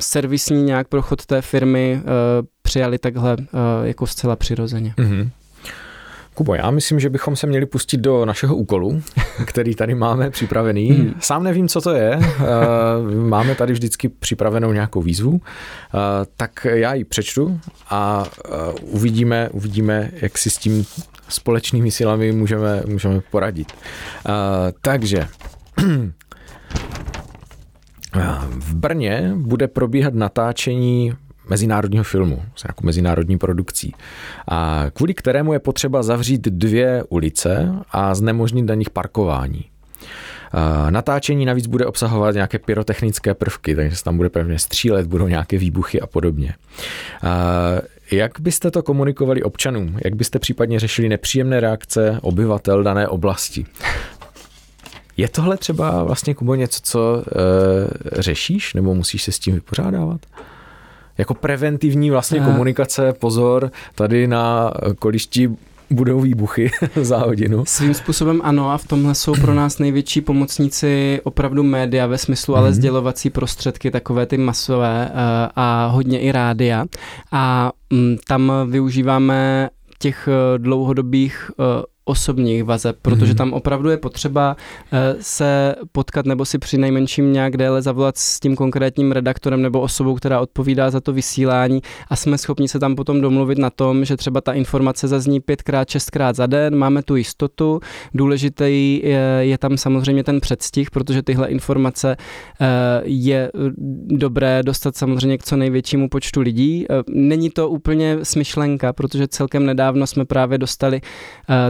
servisní 0.00 0.62
nějak 0.62 0.88
prochod 0.88 1.26
té 1.26 1.42
firmy 1.42 2.00
uh, 2.02 2.46
přijali 2.62 2.98
takhle 2.98 3.36
uh, 3.36 3.46
jako 3.84 4.06
zcela 4.06 4.36
přirozeně. 4.36 4.94
Mm-hmm. 4.98 5.30
Kubo, 6.34 6.54
já 6.54 6.70
myslím, 6.70 7.00
že 7.00 7.10
bychom 7.10 7.36
se 7.36 7.46
měli 7.46 7.66
pustit 7.66 7.96
do 7.96 8.24
našeho 8.24 8.56
úkolu, 8.56 9.02
který 9.44 9.74
tady 9.74 9.94
máme 9.94 10.30
připravený. 10.30 10.90
Hmm. 10.90 11.14
Sám 11.20 11.44
nevím, 11.44 11.68
co 11.68 11.80
to 11.80 11.90
je. 11.90 12.20
Máme 13.14 13.54
tady 13.54 13.72
vždycky 13.72 14.08
připravenou 14.08 14.72
nějakou 14.72 15.02
výzvu, 15.02 15.40
tak 16.36 16.66
já 16.70 16.94
ji 16.94 17.04
přečtu 17.04 17.60
a 17.90 18.24
uvidíme, 18.82 19.48
uvidíme, 19.52 20.10
jak 20.12 20.38
si 20.38 20.50
s 20.50 20.58
tím 20.58 20.84
společnými 21.32 21.90
silami 21.90 22.32
můžeme, 22.32 22.82
můžeme 22.86 23.20
poradit. 23.30 23.72
Takže 24.80 25.28
v 28.48 28.74
Brně 28.74 29.32
bude 29.36 29.68
probíhat 29.68 30.14
natáčení 30.14 31.12
mezinárodního 31.48 32.04
filmu 32.04 32.42
s 32.56 32.64
nějakou 32.64 32.86
mezinárodní 32.86 33.38
produkcí, 33.38 33.94
a 34.48 34.86
kvůli 34.92 35.14
kterému 35.14 35.52
je 35.52 35.58
potřeba 35.58 36.02
zavřít 36.02 36.40
dvě 36.40 37.04
ulice 37.08 37.74
a 37.90 38.14
znemožnit 38.14 38.66
na 38.66 38.74
nich 38.74 38.90
parkování. 38.90 39.64
Natáčení 40.90 41.46
navíc 41.46 41.66
bude 41.66 41.86
obsahovat 41.86 42.34
nějaké 42.34 42.58
pyrotechnické 42.58 43.34
prvky, 43.34 43.74
takže 43.74 43.96
se 43.96 44.04
tam 44.04 44.16
bude 44.16 44.28
pevně 44.28 44.58
střílet, 44.58 45.06
budou 45.06 45.28
nějaké 45.28 45.58
výbuchy 45.58 46.00
a 46.00 46.06
podobně. 46.06 46.54
Jak 48.10 48.40
byste 48.40 48.70
to 48.70 48.82
komunikovali 48.82 49.42
občanům? 49.42 49.98
Jak 50.04 50.14
byste 50.14 50.38
případně 50.38 50.80
řešili 50.80 51.08
nepříjemné 51.08 51.60
reakce 51.60 52.18
obyvatel 52.22 52.82
dané 52.82 53.08
oblasti? 53.08 53.66
Je 55.16 55.28
tohle 55.28 55.56
třeba 55.56 56.04
vlastně, 56.04 56.34
Kubo, 56.34 56.54
něco, 56.54 56.80
co 56.82 57.22
e, 58.16 58.22
řešíš, 58.22 58.74
nebo 58.74 58.94
musíš 58.94 59.22
se 59.22 59.32
s 59.32 59.38
tím 59.38 59.54
vypořádávat? 59.54 60.20
Jako 61.18 61.34
preventivní 61.34 62.10
vlastně 62.10 62.40
a... 62.40 62.44
komunikace, 62.44 63.12
pozor, 63.12 63.70
tady 63.94 64.26
na 64.26 64.72
kolišti 64.98 65.50
budou 65.92 66.20
výbuchy 66.20 66.70
za 67.02 67.18
hodinu. 67.18 67.64
Svým 67.66 67.94
způsobem 67.94 68.40
ano 68.44 68.70
a 68.70 68.78
v 68.78 68.86
tomhle 68.86 69.14
jsou 69.14 69.32
pro 69.32 69.54
nás 69.54 69.78
největší 69.78 70.20
pomocníci 70.20 71.20
opravdu 71.24 71.62
média 71.62 72.06
ve 72.06 72.18
smyslu, 72.18 72.56
ale 72.56 72.70
mm-hmm. 72.70 72.74
sdělovací 72.74 73.30
prostředky, 73.30 73.90
takové 73.90 74.26
ty 74.26 74.38
masové 74.38 75.10
uh, 75.10 75.16
a 75.56 75.86
hodně 75.86 76.20
i 76.20 76.32
rádia. 76.32 76.84
A 77.32 77.72
um, 77.92 78.16
tam 78.28 78.52
využíváme 78.66 79.70
těch 79.98 80.28
eh, 80.28 80.58
dlouhodobých 80.58 81.50
osobních 82.04 82.64
vazeb, 82.64 82.96
protože 83.02 83.32
mm-hmm. 83.32 83.36
tam 83.36 83.52
opravdu 83.52 83.90
je 83.90 83.96
potřeba 83.96 84.56
eh, 84.92 85.16
se 85.20 85.74
potkat 85.92 86.26
nebo 86.26 86.44
si 86.44 86.58
při 86.58 86.78
nejmenším 86.78 87.32
nějak 87.32 87.56
déle 87.56 87.82
zavolat 87.82 88.18
s 88.18 88.40
tím 88.40 88.56
konkrétním 88.56 89.12
redaktorem 89.12 89.62
nebo 89.62 89.80
osobou, 89.80 90.14
která 90.14 90.40
odpovídá 90.40 90.90
za 90.90 91.00
to 91.00 91.12
vysílání 91.12 91.82
a 92.08 92.16
jsme 92.16 92.38
schopni 92.38 92.68
se 92.68 92.78
tam 92.78 92.96
potom 92.96 93.20
domluvit 93.20 93.58
na 93.58 93.70
tom, 93.70 94.04
že 94.04 94.16
třeba 94.16 94.40
ta 94.40 94.52
informace 94.52 95.08
zazní 95.08 95.40
pětkrát, 95.40 95.88
šestkrát 95.88 96.36
za 96.36 96.46
den, 96.46 96.76
máme 96.76 97.02
tu 97.02 97.16
jistotu, 97.16 97.80
důležitý 98.14 99.00
je, 99.04 99.38
je 99.40 99.58
tam 99.58 99.76
samozřejmě 99.76 100.24
ten 100.24 100.40
předstih, 100.40 100.90
protože 100.90 101.22
tyhle 101.22 101.48
informace 101.48 102.16
eh, 102.60 102.66
je 103.04 103.52
dobré 104.06 104.62
dostat 104.62 104.96
samozřejmě 104.96 105.38
k 105.38 105.44
co 105.44 105.56
největšímu 105.56 106.08
počtu 106.08 106.40
lidí. 106.40 106.86
Eh, 106.90 107.02
není 107.08 107.50
to 107.50 107.68
úplně 107.68 108.18
smyšlenka, 108.22 108.92
protože 108.92 109.28
celkem 109.28 109.66
nedávno 109.66 110.06
jsme 110.06 110.24
právě 110.24 110.58
dostali 110.58 111.00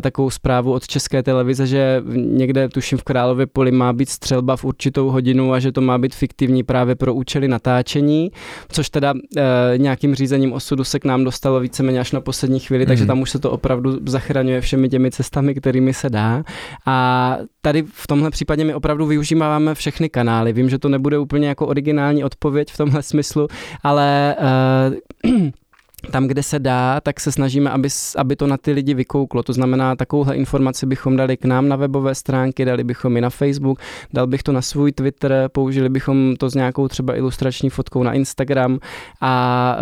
takovou 0.00 0.21
takovou 0.22 0.30
zprávu 0.30 0.72
od 0.72 0.86
české 0.86 1.22
televize, 1.22 1.66
že 1.66 2.02
někde, 2.14 2.68
tuším 2.68 2.98
v 2.98 3.02
Králově 3.02 3.46
poli, 3.46 3.70
má 3.70 3.92
být 3.92 4.08
střelba 4.08 4.56
v 4.56 4.64
určitou 4.64 5.10
hodinu 5.10 5.52
a 5.52 5.58
že 5.58 5.72
to 5.72 5.80
má 5.80 5.98
být 5.98 6.14
fiktivní 6.14 6.62
právě 6.62 6.94
pro 6.94 7.14
účely 7.14 7.48
natáčení, 7.48 8.30
což 8.68 8.90
teda 8.90 9.14
e, 9.36 9.78
nějakým 9.78 10.14
řízením 10.14 10.52
osudu 10.52 10.84
se 10.84 10.98
k 10.98 11.04
nám 11.04 11.24
dostalo 11.24 11.60
víceméně 11.60 12.00
až 12.00 12.12
na 12.12 12.20
poslední 12.20 12.60
chvíli, 12.60 12.84
mm-hmm. 12.84 12.88
takže 12.88 13.04
mhm. 13.04 13.08
tam 13.08 13.20
už 13.20 13.30
se 13.30 13.38
to 13.38 13.50
opravdu 13.50 13.98
zachraňuje 14.06 14.60
všemi 14.60 14.88
těmi 14.88 15.10
cestami, 15.10 15.54
kterými 15.54 15.94
se 15.94 16.10
dá. 16.10 16.44
A 16.86 17.36
tady 17.60 17.82
v 17.82 18.06
tomhle 18.06 18.30
případě 18.30 18.64
my 18.64 18.74
opravdu 18.74 19.06
využíváme 19.06 19.74
všechny 19.74 20.08
kanály. 20.08 20.52
Vím, 20.52 20.70
že 20.70 20.78
to 20.78 20.88
nebude 20.88 21.18
úplně 21.18 21.48
jako 21.48 21.66
originální 21.66 22.24
odpověď 22.24 22.72
v 22.72 22.76
tomhle 22.76 23.02
smyslu, 23.02 23.48
ale 23.82 24.36
e, 24.38 25.61
tam, 26.10 26.26
kde 26.26 26.42
se 26.42 26.58
dá, 26.58 27.00
tak 27.00 27.20
se 27.20 27.32
snažíme, 27.32 27.70
aby, 27.70 27.88
aby 28.16 28.36
to 28.36 28.46
na 28.46 28.56
ty 28.56 28.72
lidi 28.72 28.94
vykouklo. 28.94 29.42
To 29.42 29.52
znamená, 29.52 29.96
takovouhle 29.96 30.36
informaci 30.36 30.86
bychom 30.86 31.16
dali 31.16 31.36
k 31.36 31.44
nám 31.44 31.68
na 31.68 31.76
webové 31.76 32.14
stránky, 32.14 32.64
dali 32.64 32.84
bychom 32.84 33.16
i 33.16 33.20
na 33.20 33.30
Facebook, 33.30 33.80
dal 34.12 34.26
bych 34.26 34.42
to 34.42 34.52
na 34.52 34.62
svůj 34.62 34.92
Twitter, 34.92 35.48
použili 35.52 35.88
bychom 35.88 36.36
to 36.38 36.50
s 36.50 36.54
nějakou 36.54 36.88
třeba 36.88 37.16
ilustrační 37.16 37.70
fotkou 37.70 38.02
na 38.02 38.12
Instagram 38.12 38.78
a 39.20 39.76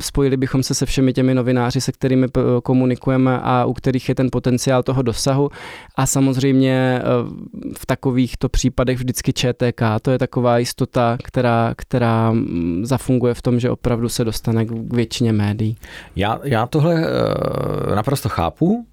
spojili 0.00 0.36
bychom 0.36 0.62
se 0.62 0.74
se 0.74 0.86
všemi 0.86 1.12
těmi 1.12 1.34
novináři, 1.34 1.80
se 1.80 1.92
kterými 1.92 2.26
komunikujeme 2.62 3.40
a 3.42 3.64
u 3.64 3.72
kterých 3.72 4.08
je 4.08 4.14
ten 4.14 4.28
potenciál 4.32 4.82
toho 4.82 5.02
dosahu. 5.02 5.48
A 5.96 6.06
samozřejmě 6.06 6.72
e, 6.72 7.02
v 7.78 7.86
takovýchto 7.86 8.48
případech 8.48 8.98
vždycky 8.98 9.32
ČTK, 9.32 9.82
to 10.02 10.10
je 10.10 10.18
taková 10.18 10.58
jistota, 10.58 11.18
která, 11.24 11.74
která 11.76 12.34
zafunguje 12.82 13.34
v 13.34 13.42
tom, 13.42 13.60
že 13.60 13.70
opravdu 13.70 14.08
se 14.08 14.24
dostane 14.24 14.64
k 14.64 14.94
většině 14.94 15.32
médií 15.32 15.63
médií. 15.64 15.76
Já, 16.16 16.40
já 16.44 16.66
tohle 16.66 16.94
uh, 16.94 17.94
naprosto 17.94 18.28
chápu. 18.28 18.86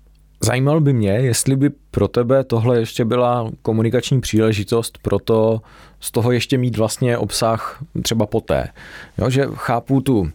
Zajímalo 0.44 0.80
by 0.80 0.94
mě, 0.94 1.12
jestli 1.12 1.56
by 1.56 1.70
pro 1.92 2.08
tebe 2.08 2.44
tohle 2.44 2.80
ještě 2.80 3.06
byla 3.06 3.52
komunikační 3.62 4.22
příležitost 4.22 4.98
pro 5.02 5.20
to 5.20 5.62
z 6.00 6.12
toho 6.12 6.32
ještě 6.32 6.58
mít 6.58 6.78
vlastně 6.78 7.18
obsah 7.18 7.84
třeba 8.02 8.26
poté. 8.26 8.68
Jo, 9.18 9.30
že 9.30 9.46
chápu 9.54 10.02
tu 10.02 10.20
uh, 10.20 10.30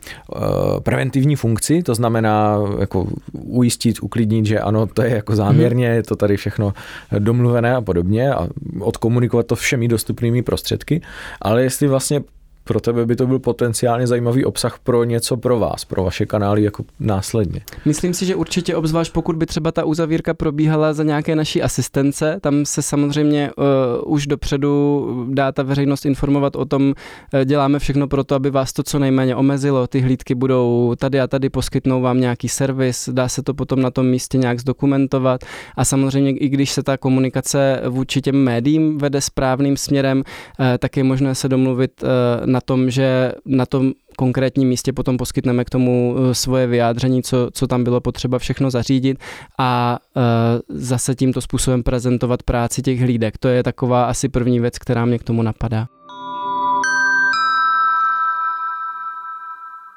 preventivní 0.82 1.36
funkci, 1.36 1.82
to 1.82 1.94
znamená 1.94 2.58
jako 2.78 3.06
ujistit, 3.32 4.02
uklidnit, 4.02 4.46
že 4.46 4.60
ano, 4.60 4.86
to 4.86 5.02
je 5.02 5.14
jako 5.14 5.36
záměrně, 5.36 5.86
je 5.86 6.02
to 6.02 6.16
tady 6.16 6.36
všechno 6.36 6.72
domluvené 7.18 7.74
a 7.74 7.80
podobně 7.80 8.34
a 8.34 8.48
odkomunikovat 8.80 9.46
to 9.46 9.56
všemi 9.56 9.88
dostupnými 9.88 10.42
prostředky, 10.42 11.02
ale 11.42 11.62
jestli 11.62 11.88
vlastně 11.88 12.22
pro 12.66 12.80
tebe 12.80 13.06
by 13.06 13.16
to 13.16 13.26
byl 13.26 13.38
potenciálně 13.38 14.06
zajímavý 14.06 14.44
obsah 14.44 14.78
pro 14.78 15.04
něco 15.04 15.36
pro 15.36 15.58
vás, 15.58 15.84
pro 15.84 16.04
vaše 16.04 16.26
kanály 16.26 16.62
jako 16.62 16.84
následně. 17.00 17.60
Myslím 17.84 18.14
si, 18.14 18.26
že 18.26 18.34
určitě 18.34 18.76
obzvlášť 18.76 19.12
pokud 19.12 19.36
by 19.36 19.46
třeba 19.46 19.72
ta 19.72 19.84
uzavírka 19.84 20.34
probíhala 20.34 20.92
za 20.92 21.02
nějaké 21.02 21.36
naší 21.36 21.62
asistence, 21.62 22.38
tam 22.40 22.64
se 22.64 22.82
samozřejmě 22.82 23.50
uh, 23.56 24.12
už 24.12 24.26
dopředu 24.26 25.26
dá 25.30 25.52
ta 25.52 25.62
veřejnost 25.62 26.06
informovat 26.06 26.56
o 26.56 26.64
tom, 26.64 26.82
uh, 26.82 27.40
děláme 27.44 27.78
všechno 27.78 28.08
pro 28.08 28.24
to, 28.24 28.34
aby 28.34 28.50
vás 28.50 28.72
to 28.72 28.82
co 28.82 28.98
nejméně 28.98 29.36
omezilo, 29.36 29.86
ty 29.86 30.00
hlídky 30.00 30.34
budou 30.34 30.94
tady 30.98 31.20
a 31.20 31.26
tady, 31.26 31.50
poskytnou 31.50 32.00
vám 32.00 32.20
nějaký 32.20 32.48
servis, 32.48 33.08
dá 33.12 33.28
se 33.28 33.42
to 33.42 33.54
potom 33.54 33.82
na 33.82 33.90
tom 33.90 34.06
místě 34.06 34.38
nějak 34.38 34.60
zdokumentovat 34.60 35.40
a 35.76 35.84
samozřejmě 35.84 36.30
i 36.30 36.48
když 36.48 36.70
se 36.70 36.82
ta 36.82 36.96
komunikace 36.96 37.80
vůči 37.88 38.20
těm 38.20 38.36
médiím 38.36 38.98
vede 38.98 39.20
správným 39.20 39.76
směrem, 39.76 40.18
uh, 40.18 40.66
tak 40.78 40.96
je 40.96 41.04
možné 41.04 41.34
se 41.34 41.48
domluvit 41.48 42.02
uh, 42.02 42.08
na 42.56 42.60
tom, 42.60 42.90
že 42.90 43.32
na 43.46 43.66
tom 43.66 43.92
konkrétním 44.16 44.68
místě 44.68 44.92
potom 44.92 45.16
poskytneme 45.16 45.64
k 45.64 45.70
tomu 45.70 46.16
eh, 46.16 46.34
svoje 46.34 46.66
vyjádření, 46.66 47.22
co, 47.22 47.50
co 47.52 47.66
tam 47.66 47.84
bylo 47.84 48.00
potřeba 48.00 48.38
všechno 48.38 48.70
zařídit 48.70 49.18
a 49.58 49.98
uh, 50.16 50.22
zase 50.68 51.14
tímto 51.14 51.40
způsobem 51.40 51.82
prezentovat 51.82 52.42
práci 52.42 52.82
těch 52.82 53.00
hlídek. 53.00 53.38
To 53.38 53.48
je 53.48 53.62
taková 53.62 54.04
asi 54.04 54.28
první 54.28 54.60
věc, 54.60 54.78
která 54.78 55.04
mě 55.04 55.18
k 55.18 55.24
tomu 55.24 55.42
napadá. 55.42 55.86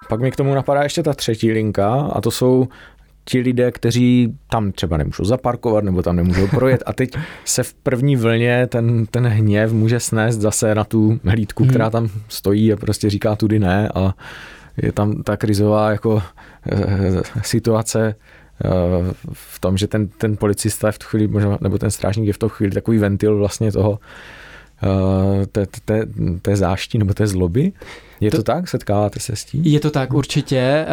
pak 0.09 0.21
mi 0.21 0.31
k 0.31 0.35
tomu 0.35 0.55
napadá 0.55 0.83
ještě 0.83 1.03
ta 1.03 1.13
třetí 1.13 1.51
linka 1.51 2.09
a 2.13 2.21
to 2.21 2.31
jsou 2.31 2.67
ti 3.29 3.39
lidé, 3.39 3.71
kteří 3.71 4.37
tam 4.51 4.71
třeba 4.71 4.97
nemůžou 4.97 5.25
zaparkovat 5.25 5.83
nebo 5.83 6.01
tam 6.01 6.15
nemůžou 6.15 6.47
projet 6.47 6.83
a 6.85 6.93
teď 6.93 7.17
se 7.45 7.63
v 7.63 7.73
první 7.73 8.15
vlně 8.15 8.67
ten, 8.67 9.05
ten 9.05 9.27
hněv 9.27 9.71
může 9.73 9.99
snést 9.99 10.41
zase 10.41 10.75
na 10.75 10.83
tu 10.83 11.19
hlídku, 11.23 11.63
hmm. 11.63 11.69
která 11.69 11.89
tam 11.89 12.09
stojí 12.27 12.73
a 12.73 12.75
prostě 12.75 13.09
říká 13.09 13.35
tudy 13.35 13.59
ne 13.59 13.89
a 13.95 14.15
je 14.77 14.91
tam 14.91 15.23
ta 15.23 15.37
krizová 15.37 15.91
jako 15.91 16.21
e, 16.71 17.41
situace 17.41 18.07
e, 18.07 18.15
v 19.33 19.59
tom, 19.59 19.77
že 19.77 19.87
ten, 19.87 20.07
ten 20.07 20.37
policista 20.37 20.87
je 20.87 20.91
v 20.91 20.99
tu 20.99 21.05
chvíli, 21.05 21.27
možná, 21.27 21.57
nebo 21.61 21.77
ten 21.77 21.91
strážník 21.91 22.27
je 22.27 22.33
v 22.33 22.37
tu 22.37 22.49
chvíli 22.49 22.71
takový 22.71 22.97
ventil 22.97 23.37
vlastně 23.37 23.71
toho, 23.71 23.99
e, 25.43 25.45
té, 25.45 25.65
té, 25.85 26.05
té 26.41 26.55
záští 26.55 26.97
nebo 26.97 27.13
té 27.13 27.27
zloby. 27.27 27.71
Je 28.21 28.31
to, 28.31 28.37
to 28.37 28.43
tak? 28.43 28.67
Setkáváte 28.67 29.19
se 29.19 29.35
s 29.35 29.45
tím? 29.45 29.61
Je 29.65 29.79
to 29.79 29.91
tak, 29.91 30.13
určitě. 30.13 30.57
Eh, 30.57 30.85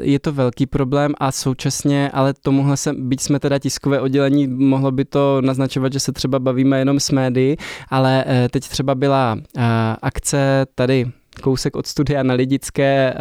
je 0.00 0.18
to 0.18 0.32
velký 0.32 0.66
problém 0.66 1.12
a 1.18 1.32
současně, 1.32 2.10
ale 2.10 2.34
tomuhle 2.42 2.76
se, 2.76 2.92
byť 2.92 3.20
jsme 3.20 3.40
teda 3.40 3.58
tiskové 3.58 4.00
oddělení, 4.00 4.46
mohlo 4.46 4.92
by 4.92 5.04
to 5.04 5.40
naznačovat, 5.40 5.92
že 5.92 6.00
se 6.00 6.12
třeba 6.12 6.38
bavíme 6.38 6.78
jenom 6.78 7.00
s 7.00 7.10
médií, 7.10 7.56
ale 7.88 8.24
eh, 8.26 8.48
teď 8.48 8.68
třeba 8.68 8.94
byla 8.94 9.36
eh, 9.56 9.62
akce 10.02 10.66
tady 10.74 11.06
kousek 11.40 11.76
od 11.76 11.86
studia 11.86 12.22
na 12.22 12.34
Lidické, 12.34 13.14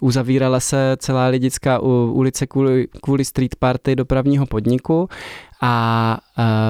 uzavírala 0.00 0.60
se 0.60 0.96
celá 0.98 1.26
Lidická 1.26 1.78
ulice 2.12 2.46
kvůli, 2.46 2.88
kvůli 3.02 3.24
street 3.24 3.54
party 3.56 3.96
dopravního 3.96 4.46
podniku 4.46 5.08
a 5.62 6.18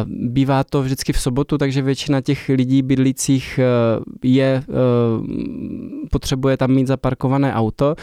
bývá 0.06 0.64
to 0.64 0.82
vždycky 0.82 1.12
v 1.12 1.20
sobotu, 1.20 1.58
takže 1.58 1.82
většina 1.82 2.20
těch 2.20 2.48
lidí 2.48 2.82
bydlících 2.82 3.60
je, 4.24 4.62
potřebuje 6.10 6.56
tam 6.56 6.70
mít 6.70 6.86
zaparkované 6.86 7.54
auto 7.54 7.94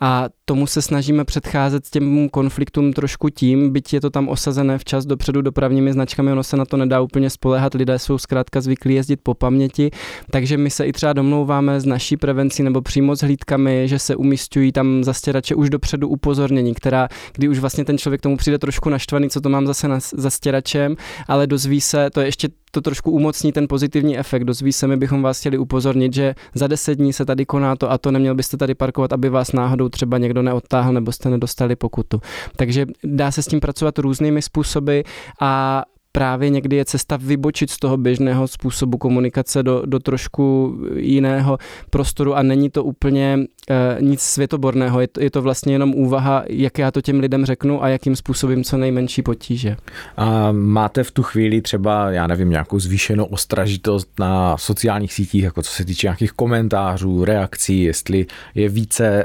a 0.00 0.28
tomu 0.44 0.66
se 0.66 0.82
snažíme 0.82 1.24
předcházet 1.24 1.88
těm 1.90 2.28
konfliktům 2.28 2.92
trošku 2.92 3.28
tím, 3.30 3.72
byť 3.72 3.92
je 3.92 4.00
to 4.00 4.10
tam 4.10 4.28
osazené 4.28 4.78
včas 4.78 5.06
dopředu 5.06 5.42
dopravními 5.42 5.92
značkami, 5.92 6.32
ono 6.32 6.42
se 6.42 6.56
na 6.56 6.64
to 6.64 6.76
nedá 6.76 7.00
úplně 7.00 7.30
spolehat, 7.30 7.74
lidé 7.74 7.98
jsou 7.98 8.18
zkrátka 8.18 8.60
zvyklí 8.60 8.94
jezdit 8.94 9.20
po 9.22 9.34
paměti, 9.34 9.90
takže 10.30 10.56
my 10.56 10.70
se 10.70 10.86
i 10.86 10.92
třeba 10.92 11.12
domlouváme 11.12 11.80
s 11.80 11.84
naší 11.84 12.16
prevencí 12.16 12.62
nebo 12.62 12.82
přímo 12.82 13.16
s 13.16 13.20
hlídkami, 13.20 13.88
že 13.88 13.98
se 13.98 14.16
umístují 14.16 14.72
tam 14.72 15.04
zastěrače 15.04 15.54
už 15.54 15.70
dopředu 15.70 16.08
upozornění, 16.08 16.74
která, 16.74 17.08
kdy 17.32 17.48
už 17.48 17.58
vlastně 17.58 17.84
ten 17.84 17.98
člověk 17.98 18.20
tomu 18.20 18.36
přijde 18.36 18.58
trošku 18.58 18.88
naštvaný, 18.88 19.30
co 19.30 19.40
to 19.40 19.48
mám 19.48 19.66
zase 19.66 19.88
na, 19.88 19.98
za 20.12 20.30
stěračem, 20.30 20.96
ale 21.28 21.46
dozví 21.46 21.80
se, 21.80 22.10
to 22.10 22.20
je 22.20 22.26
ještě 22.26 22.48
to 22.70 22.80
trošku 22.80 23.10
umocní 23.10 23.52
ten 23.52 23.68
pozitivní 23.68 24.18
efekt. 24.18 24.44
Dozví 24.44 24.72
se, 24.72 24.86
my 24.86 24.96
bychom 24.96 25.22
vás 25.22 25.40
chtěli 25.40 25.58
upozornit, 25.58 26.14
že 26.14 26.34
za 26.54 26.66
deset 26.66 26.94
dní 26.94 27.12
se 27.12 27.24
tady 27.24 27.46
koná 27.46 27.76
to 27.76 27.90
a 27.90 27.98
to 27.98 28.10
neměl 28.10 28.34
byste 28.34 28.56
tady 28.56 28.74
parkovat, 28.74 29.12
aby 29.12 29.28
vás 29.28 29.52
náhodou 29.52 29.88
třeba 29.88 30.18
někdo 30.18 30.42
neodtáhl 30.42 30.92
nebo 30.92 31.12
jste 31.12 31.30
nedostali 31.30 31.76
pokutu. 31.76 32.20
Takže 32.56 32.86
dá 33.04 33.30
se 33.30 33.42
s 33.42 33.46
tím 33.46 33.60
pracovat 33.60 33.98
různými 33.98 34.42
způsoby 34.42 35.00
a 35.40 35.82
právě 36.12 36.50
někdy 36.50 36.76
je 36.76 36.84
cesta 36.84 37.16
vybočit 37.16 37.70
z 37.70 37.78
toho 37.78 37.96
běžného 37.96 38.48
způsobu 38.48 38.98
komunikace 38.98 39.62
do, 39.62 39.82
do 39.86 39.98
trošku 39.98 40.76
jiného 40.96 41.58
prostoru 41.90 42.34
a 42.34 42.42
není 42.42 42.70
to 42.70 42.84
úplně 42.84 43.38
e, 43.70 43.96
nic 44.00 44.20
světoborného, 44.20 45.00
je 45.00 45.08
to, 45.08 45.22
je 45.22 45.30
to 45.30 45.42
vlastně 45.42 45.74
jenom 45.74 45.94
úvaha, 45.94 46.44
jak 46.48 46.78
já 46.78 46.90
to 46.90 47.00
těm 47.00 47.20
lidem 47.20 47.44
řeknu 47.44 47.84
a 47.84 47.88
jakým 47.88 48.16
způsobem 48.16 48.64
co 48.64 48.76
nejmenší 48.76 49.22
potíže. 49.22 49.76
A 50.16 50.52
máte 50.52 51.04
v 51.04 51.10
tu 51.10 51.22
chvíli 51.22 51.60
třeba, 51.60 52.10
já 52.10 52.26
nevím, 52.26 52.50
nějakou 52.50 52.78
zvýšenou 52.78 53.24
ostražitost 53.24 54.08
na 54.18 54.56
sociálních 54.58 55.12
sítích, 55.12 55.42
jako 55.42 55.62
co 55.62 55.70
se 55.70 55.84
týče 55.84 56.06
nějakých 56.06 56.32
komentářů, 56.32 57.24
reakcí, 57.24 57.82
jestli 57.82 58.26
je 58.54 58.68
více 58.68 59.24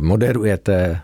moderujete, 0.00 1.00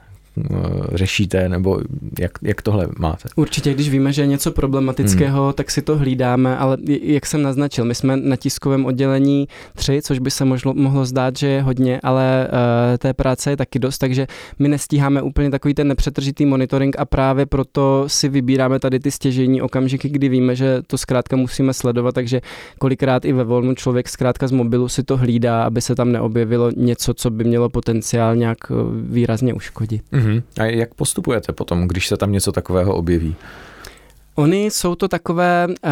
řešíte, 0.93 1.49
nebo 1.49 1.81
jak, 2.19 2.33
jak 2.43 2.63
tohle 2.63 2.89
máte? 2.99 3.29
Určitě, 3.37 3.75
když 3.75 3.91
víme, 3.91 4.13
že 4.13 4.23
je 4.23 4.27
něco 4.27 4.51
problematického, 4.53 5.45
hmm. 5.45 5.53
tak 5.53 5.71
si 5.71 5.83
to 5.83 5.97
hlídáme, 5.97 6.57
ale 6.57 6.77
jak 7.03 7.27
jsem 7.27 7.43
naznačil, 7.43 7.85
my 7.85 7.95
jsme 7.95 8.17
na 8.17 8.37
tiskovém 8.37 8.87
oddělení 8.87 9.49
tři, 9.75 10.01
což 10.03 10.19
by 10.19 10.31
se 10.31 10.45
možlo, 10.45 10.75
mohlo 10.75 11.05
zdát, 11.05 11.37
že 11.37 11.47
je 11.47 11.63
hodně, 11.63 12.01
ale 12.03 12.49
uh, 12.49 12.97
té 12.99 13.15
práce 13.15 13.51
je 13.51 13.57
taky 13.57 13.79
dost, 13.79 13.99
takže 13.99 14.27
my 14.59 14.69
nestíháme 14.69 15.23
úplně 15.23 15.51
takový 15.51 15.75
ten 15.75 15.89
nepřetržitý 15.89 16.47
monitoring 16.47 16.97
a 16.99 17.05
právě 17.05 17.47
proto 17.47 18.05
si 18.07 18.29
vybíráme 18.29 18.81
tady 18.81 19.01
ty 19.01 19.11
stěžení 19.11 19.63
okamžiky, 19.63 20.09
kdy 20.09 20.29
víme, 20.29 20.57
že 20.57 20.83
to 20.87 20.99
zkrátka 20.99 21.37
musíme 21.37 21.73
sledovat, 21.73 22.15
takže 22.15 22.41
kolikrát 22.79 23.25
i 23.25 23.33
ve 23.33 23.45
volnu 23.45 23.75
člověk 23.75 24.09
zkrátka 24.09 24.47
z 24.49 24.53
mobilu 24.53 24.89
si 24.89 25.03
to 25.03 25.17
hlídá, 25.17 25.63
aby 25.63 25.81
se 25.81 25.95
tam 25.95 26.13
neobjevilo 26.13 26.71
něco, 26.77 27.15
co 27.15 27.31
by 27.31 27.45
mělo 27.45 27.69
potenciál 27.69 28.37
nějak 28.37 28.59
eh, 28.71 28.75
výrazně 29.03 29.55
uškodit. 29.55 30.03
Hmm. 30.13 30.30
Mm-hmm. 30.31 30.63
A 30.63 30.65
jak 30.65 30.95
postupujete 30.95 31.53
potom, 31.53 31.89
když 31.89 32.09
se 32.09 32.17
tam 32.17 32.33
něco 32.33 32.53
takového 32.53 32.95
objeví? 32.95 33.37
Oni 34.35 34.65
jsou 34.71 34.95
to 34.95 35.09
takové, 35.09 35.67
eh, 35.85 35.91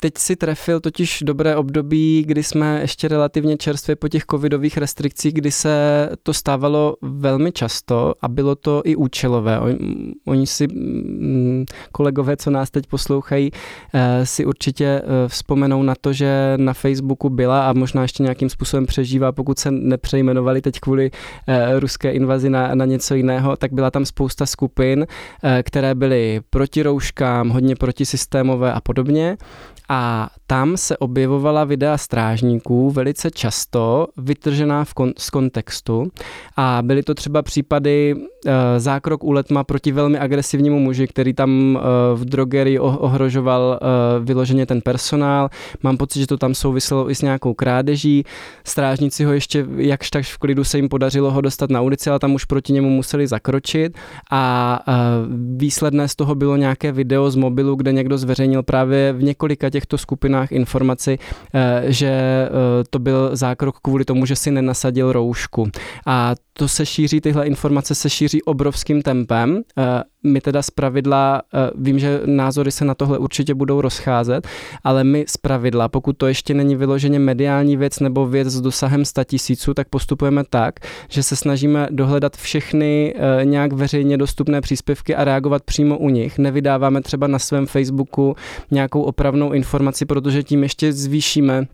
teď 0.00 0.18
si 0.18 0.36
trefil 0.36 0.80
totiž 0.80 1.18
dobré 1.22 1.56
období, 1.56 2.24
kdy 2.26 2.42
jsme 2.42 2.80
ještě 2.80 3.08
relativně 3.08 3.56
čerstvě 3.56 3.96
po 3.96 4.08
těch 4.08 4.24
covidových 4.30 4.76
restrikcích, 4.78 5.34
kdy 5.34 5.50
se 5.50 6.08
to 6.22 6.34
stávalo 6.34 6.96
velmi 7.02 7.52
často 7.52 8.14
a 8.22 8.28
bylo 8.28 8.54
to 8.54 8.82
i 8.84 8.96
účelové. 8.96 9.60
Oni 10.26 10.46
si, 10.46 10.66
mm, 10.68 11.64
kolegové, 11.92 12.36
co 12.36 12.50
nás 12.50 12.70
teď 12.70 12.86
poslouchají, 12.86 13.50
eh, 13.94 14.26
si 14.26 14.44
určitě 14.44 14.84
eh, 14.84 15.28
vzpomenou 15.28 15.82
na 15.82 15.94
to, 16.00 16.12
že 16.12 16.54
na 16.56 16.72
Facebooku 16.72 17.30
byla 17.30 17.68
a 17.68 17.72
možná 17.72 18.02
ještě 18.02 18.22
nějakým 18.22 18.48
způsobem 18.48 18.86
přežívá, 18.86 19.32
pokud 19.32 19.58
se 19.58 19.70
nepřejmenovali 19.70 20.60
teď 20.60 20.80
kvůli 20.80 21.10
ruské 21.78 22.12
invazi 22.12 22.50
na, 22.50 22.74
na 22.74 22.84
něco 22.84 23.14
jiného, 23.14 23.56
tak 23.56 23.72
byla 23.72 23.90
tam 23.90 24.04
spousta 24.04 24.46
skupin, 24.46 25.06
které 25.62 25.94
byly 25.94 26.40
proti 26.50 26.82
rouškám, 26.82 27.48
hodně 27.48 27.67
protisystémové 27.76 28.72
a 28.72 28.80
podobně. 28.80 29.36
A 29.88 30.30
tam 30.46 30.76
se 30.76 30.96
objevovala 30.96 31.64
videa 31.64 31.98
strážníků 31.98 32.90
velice 32.90 33.30
často 33.30 34.06
vytržená 34.16 34.84
v 34.84 34.94
kon- 34.94 35.12
z 35.18 35.30
kontextu 35.30 36.10
a 36.56 36.78
byly 36.82 37.02
to 37.02 37.14
třeba 37.14 37.42
případy 37.42 38.14
e, 38.46 38.80
zákrok 38.80 39.24
u 39.24 39.32
letma 39.32 39.64
proti 39.64 39.92
velmi 39.92 40.18
agresivnímu 40.18 40.78
muži, 40.78 41.06
který 41.06 41.34
tam 41.34 41.78
e, 41.78 41.80
v 42.16 42.24
drogerii 42.24 42.78
ohrožoval 42.78 43.80
e, 43.80 44.20
vyloženě 44.24 44.66
ten 44.66 44.80
personál. 44.80 45.48
Mám 45.82 45.96
pocit, 45.96 46.20
že 46.20 46.26
to 46.26 46.36
tam 46.36 46.54
souviselo 46.54 47.10
i 47.10 47.14
s 47.14 47.22
nějakou 47.22 47.54
krádeží. 47.54 48.24
Strážníci 48.64 49.24
ho 49.24 49.32
ještě 49.32 49.66
jakž 49.76 50.10
tak 50.10 50.24
v 50.24 50.38
klidu 50.38 50.64
se 50.64 50.78
jim 50.78 50.88
podařilo 50.88 51.30
ho 51.30 51.40
dostat 51.40 51.70
na 51.70 51.80
ulici, 51.80 52.10
ale 52.10 52.18
tam 52.18 52.34
už 52.34 52.44
proti 52.44 52.72
němu 52.72 52.90
museli 52.90 53.26
zakročit 53.26 53.98
a 54.30 54.80
e, 54.88 54.92
výsledné 55.56 56.08
z 56.08 56.16
toho 56.16 56.34
bylo 56.34 56.56
nějaké 56.56 56.92
video 56.92 57.30
z 57.30 57.36
mobilu, 57.36 57.74
kde 57.74 57.92
někdo 57.92 58.18
zveřejnil 58.18 58.62
právě 58.62 59.12
v 59.12 59.22
několika 59.22 59.70
těchto 59.78 59.98
skupinách 59.98 60.52
informaci, 60.52 61.18
eh, 61.54 61.82
že 61.86 62.10
eh, 62.10 62.48
to 62.90 62.98
byl 62.98 63.30
zákrok 63.36 63.78
kvůli 63.82 64.04
tomu, 64.04 64.26
že 64.26 64.36
si 64.36 64.50
nenasadil 64.50 65.12
roušku. 65.12 65.70
A 66.06 66.34
to 66.58 66.68
se 66.68 66.86
šíří, 66.86 67.20
tyhle 67.20 67.46
informace 67.46 67.94
se 67.94 68.10
šíří 68.10 68.42
obrovským 68.42 69.02
tempem. 69.02 69.62
Eh, 69.78 70.02
my 70.22 70.40
teda 70.40 70.62
z 70.62 70.70
pravidla, 70.70 71.42
vím, 71.74 71.98
že 71.98 72.20
názory 72.26 72.72
se 72.72 72.84
na 72.84 72.94
tohle 72.94 73.18
určitě 73.18 73.54
budou 73.54 73.80
rozcházet, 73.80 74.48
ale 74.84 75.04
my 75.04 75.24
z 75.28 75.36
pravidla, 75.36 75.88
pokud 75.88 76.12
to 76.16 76.26
ještě 76.26 76.54
není 76.54 76.76
vyloženě 76.76 77.18
mediální 77.18 77.76
věc 77.76 78.00
nebo 78.00 78.26
věc 78.26 78.48
s 78.48 78.60
dosahem 78.60 79.04
100 79.04 79.24
tisíců, 79.24 79.74
tak 79.74 79.88
postupujeme 79.88 80.44
tak, 80.50 80.74
že 81.08 81.22
se 81.22 81.36
snažíme 81.36 81.88
dohledat 81.90 82.36
všechny 82.36 83.14
nějak 83.44 83.72
veřejně 83.72 84.16
dostupné 84.18 84.60
příspěvky 84.60 85.14
a 85.14 85.24
reagovat 85.24 85.62
přímo 85.62 85.98
u 85.98 86.08
nich. 86.08 86.38
Nevydáváme 86.38 87.00
třeba 87.00 87.26
na 87.26 87.38
svém 87.38 87.66
Facebooku 87.66 88.36
nějakou 88.70 89.02
opravnou 89.02 89.52
informaci, 89.52 90.06
protože 90.06 90.42
tím 90.42 90.62
ještě 90.62 90.92
zvýšíme 90.92 91.66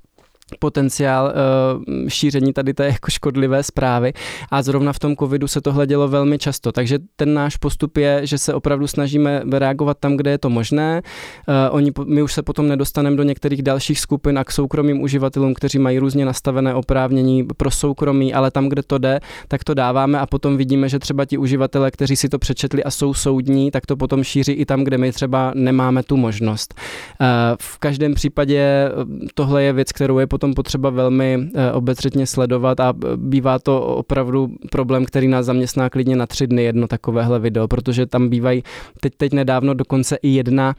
potenciál 0.59 1.33
uh, 1.35 2.09
šíření 2.09 2.53
tady 2.53 2.75
té 2.75 2.87
jako 2.87 3.11
škodlivé 3.11 3.63
zprávy 3.63 4.13
a 4.51 4.63
zrovna 4.63 4.93
v 4.93 4.99
tom 4.99 5.17
covidu 5.17 5.49
se 5.49 5.61
tohle 5.61 5.87
dělo 5.87 6.09
velmi 6.09 6.39
často, 6.39 6.73
takže 6.73 6.99
ten 7.17 7.35
náš 7.35 7.57
postup 7.57 7.97
je, 7.97 8.21
že 8.27 8.39
se 8.39 8.55
opravdu 8.55 8.87
snažíme 8.87 9.43
reagovat 9.53 9.99
tam, 10.01 10.17
kde 10.17 10.31
je 10.31 10.39
to 10.39 10.51
možné. 10.51 11.03
Uh, 11.49 11.55
oni, 11.71 11.93
my 12.05 12.23
už 12.23 12.33
se 12.33 12.43
potom 12.43 12.69
nedostaneme 12.69 13.17
do 13.17 13.23
některých 13.23 13.63
dalších 13.63 14.01
skupin 14.01 14.39
a 14.39 14.45
k 14.45 14.53
soukromým 14.53 15.03
uživatelům, 15.03 15.55
kteří 15.55 15.79
mají 15.79 15.99
různě 15.99 16.25
nastavené 16.25 16.75
oprávnění 16.75 17.45
pro 17.57 17.71
soukromí, 17.71 18.35
ale 18.35 18.51
tam, 18.51 18.69
kde 18.69 18.83
to 18.83 18.99
jde, 18.99 19.21
tak 19.49 19.65
to 19.65 19.75
dáváme 19.75 20.19
a 20.21 20.27
potom 20.27 20.57
vidíme, 20.57 20.89
že 20.89 20.99
třeba 20.99 21.25
ti 21.25 21.39
uživatelé, 21.39 21.91
kteří 21.91 22.17
si 22.17 22.29
to 22.29 22.39
přečetli 22.39 22.85
a 22.85 22.91
jsou 22.91 23.15
soudní, 23.15 23.71
tak 23.71 23.87
to 23.87 23.97
potom 23.97 24.25
šíří 24.25 24.53
i 24.53 24.65
tam, 24.67 24.85
kde 24.85 24.99
my 24.99 25.13
třeba 25.13 25.53
nemáme 25.55 26.03
tu 26.03 26.17
možnost. 26.17 26.75
Uh, 27.21 27.27
v 27.61 27.79
každém 27.79 28.15
případě 28.15 28.91
tohle 29.35 29.63
je 29.63 29.73
věc, 29.73 29.93
kterou 29.93 30.19
je 30.19 30.27
potom 30.35 30.55
potřeba 30.55 30.91
velmi 30.91 31.39
eh, 31.55 31.73
obezřetně 31.73 32.27
sledovat 32.27 32.81
a 32.81 32.91
eh, 32.91 33.17
bývá 33.17 33.59
to 33.59 33.83
opravdu 33.83 34.51
problém, 34.71 35.05
který 35.05 35.29
nás 35.29 35.47
zaměstná 35.47 35.91
klidně 35.91 36.17
na 36.17 36.27
tři 36.27 36.47
dny 36.47 36.63
jedno 36.63 36.87
takovéhle 36.87 37.39
video, 37.39 37.69
protože 37.69 38.07
tam 38.07 38.29
bývají 38.29 38.63
teď, 39.01 39.13
teď 39.17 39.33
nedávno 39.33 39.75
dokonce 39.75 40.17
i 40.23 40.29
jedna 40.29 40.75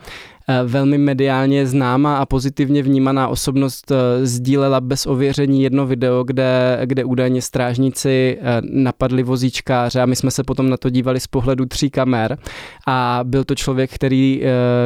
velmi 0.66 0.98
mediálně 0.98 1.68
známá 1.68 2.18
a 2.18 2.26
pozitivně 2.26 2.84
vnímaná 2.84 3.28
osobnost 3.28 3.91
sdílela 4.24 4.82
bez 4.82 5.06
ověření 5.06 5.64
jedno 5.64 5.88
video, 5.88 6.24
kde, 6.24 6.80
kde 6.86 7.04
údajně 7.04 7.41
strážníci 7.41 8.38
napadli 8.62 9.24
vozíčkáře 9.24 10.02
a 10.02 10.06
my 10.06 10.16
jsme 10.16 10.32
se 10.32 10.43
potom 10.43 10.70
na 10.70 10.78
to 10.78 10.89
dívali 10.89 11.20
z 11.20 11.28
pohledu 11.28 11.66
tří 11.66 11.89
kamer. 11.89 12.38
A 12.88 13.20
byl 13.24 13.43
to 13.43 13.56
člověk, 13.56 13.93
který, 13.93 14.41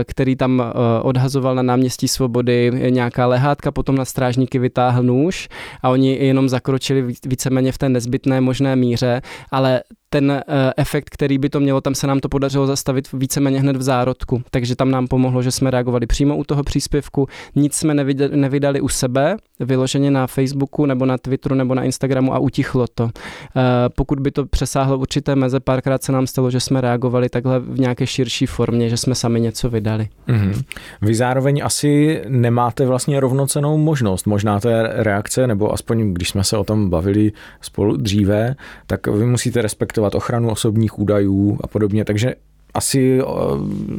který 0.05 0.35
tam 0.35 0.63
odhazoval 1.01 1.55
na 1.55 1.61
náměstí 1.61 2.07
Svobody 2.07 2.71
nějaká 2.89 3.27
lehátka, 3.27 3.71
potom 3.71 3.95
na 3.95 4.05
strážníky 4.05 4.59
vytáhl 4.59 5.03
nůž 5.03 5.49
a 5.81 5.89
oni 5.89 6.17
jenom 6.21 6.49
zakročili 6.49 7.13
víceméně 7.25 7.71
v 7.71 7.77
té 7.77 7.89
nezbytné 7.89 8.41
možné 8.41 8.75
míře, 8.75 9.21
ale 9.51 9.81
ten 10.09 10.31
eh, 10.31 10.73
efekt, 10.77 11.09
který 11.09 11.37
by 11.37 11.49
to 11.49 11.59
mělo, 11.59 11.81
tam 11.81 11.95
se 11.95 12.07
nám 12.07 12.19
to 12.19 12.29
podařilo 12.29 12.67
zastavit 12.67 13.11
víceméně 13.13 13.59
hned 13.59 13.75
v 13.75 13.81
zárodku. 13.81 14.41
Takže 14.51 14.75
tam 14.75 14.91
nám 14.91 15.07
pomohlo, 15.07 15.41
že 15.41 15.51
jsme 15.51 15.71
reagovali 15.71 16.07
přímo 16.07 16.37
u 16.37 16.43
toho 16.43 16.63
příspěvku. 16.63 17.27
Nic 17.55 17.75
jsme 17.75 17.93
nevydali, 17.93 18.37
nevydali 18.37 18.81
u 18.81 18.87
sebe, 18.87 19.37
vyloženě 19.59 20.11
na 20.11 20.27
Facebooku 20.27 20.85
nebo 20.85 21.05
na 21.05 21.17
Twitteru 21.17 21.55
nebo 21.55 21.75
na 21.75 21.83
Instagramu 21.83 22.33
a 22.33 22.39
utichlo 22.39 22.85
to. 22.95 23.09
Eh, 23.13 23.61
pokud 23.95 24.19
by 24.19 24.31
to 24.31 24.45
přesáhlo 24.45 24.97
určité 24.97 25.35
meze, 25.35 25.59
párkrát 25.59 26.03
se 26.03 26.11
nám 26.11 26.27
stalo, 26.27 26.51
že 26.51 26.59
jsme 26.59 26.81
reagovali 26.81 27.29
takhle 27.29 27.59
v 27.59 27.79
nějaké 27.79 28.07
širší 28.07 28.45
formě, 28.45 28.89
že 28.89 28.97
jsme 28.97 29.15
sami 29.15 29.41
něco 29.41 29.69
vydali. 29.69 30.07
Mm-hmm. 30.27 30.63
Vy 31.01 31.15
zároveň 31.15 31.61
asi 31.63 32.21
nemáte 32.27 32.85
vlastně 32.85 33.19
rovnocenou 33.19 33.77
možnost. 33.77 34.27
Možná 34.27 34.59
té 34.59 34.89
reakce, 34.93 35.47
nebo 35.47 35.73
aspoň 35.73 36.13
když 36.13 36.29
jsme 36.29 36.43
se 36.43 36.57
o 36.57 36.63
tom 36.63 36.89
bavili 36.89 37.31
spolu 37.61 37.97
dříve, 37.97 38.55
tak 38.87 39.07
vy 39.07 39.25
musíte 39.25 39.61
respektovat 39.61 39.98
respektovat 39.99 40.15
ochranu 40.15 40.49
osobních 40.49 40.99
údajů 40.99 41.59
a 41.63 41.67
podobně, 41.67 42.05
takže 42.05 42.35
asi 42.73 43.21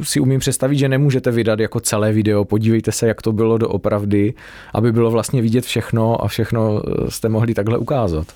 si 0.03 0.19
umím 0.19 0.39
představit, 0.39 0.77
že 0.77 0.89
nemůžete 0.89 1.31
vydat 1.31 1.59
jako 1.59 1.79
celé 1.79 2.13
video, 2.13 2.45
podívejte 2.45 2.91
se, 2.91 3.07
jak 3.07 3.21
to 3.21 3.31
bylo 3.31 3.57
doopravdy, 3.57 4.33
aby 4.73 4.91
bylo 4.91 5.11
vlastně 5.11 5.41
vidět 5.41 5.65
všechno 5.65 6.23
a 6.23 6.27
všechno 6.27 6.81
e, 6.81 7.11
jste 7.11 7.29
mohli 7.29 7.53
takhle 7.53 7.77
ukázat. 7.77 8.27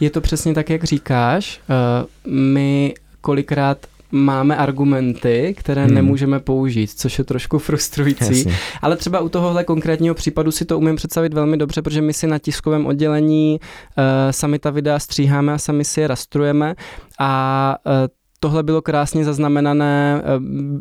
Je 0.00 0.10
to 0.10 0.20
přesně 0.20 0.54
tak, 0.54 0.70
jak 0.70 0.84
říkáš. 0.84 1.60
E, 1.60 2.30
my 2.30 2.94
kolikrát 3.20 3.78
máme 4.12 4.56
argumenty, 4.56 5.54
které 5.58 5.84
hmm. 5.84 5.94
nemůžeme 5.94 6.40
použít, 6.40 6.90
což 6.90 7.18
je 7.18 7.24
trošku 7.24 7.58
frustrující. 7.58 8.38
Jasně. 8.38 8.56
Ale 8.82 8.96
třeba 8.96 9.20
u 9.20 9.28
tohohle 9.28 9.64
konkrétního 9.64 10.14
případu 10.14 10.50
si 10.50 10.64
to 10.64 10.78
umím 10.78 10.96
představit 10.96 11.34
velmi 11.34 11.56
dobře, 11.56 11.82
protože 11.82 12.02
my 12.02 12.12
si 12.12 12.26
na 12.26 12.38
tiskovém 12.38 12.86
oddělení 12.86 13.60
uh, 13.60 14.04
sami 14.30 14.58
ta 14.58 14.70
videa 14.70 14.98
stříháme 14.98 15.52
a 15.52 15.58
sami 15.58 15.84
si 15.84 16.00
je 16.00 16.06
rastrujeme 16.06 16.74
a 17.18 17.76
uh, 17.86 17.92
tohle 18.40 18.62
bylo 18.62 18.82
krásně 18.82 19.24
zaznamenané, 19.24 20.22
eh, 20.24 20.38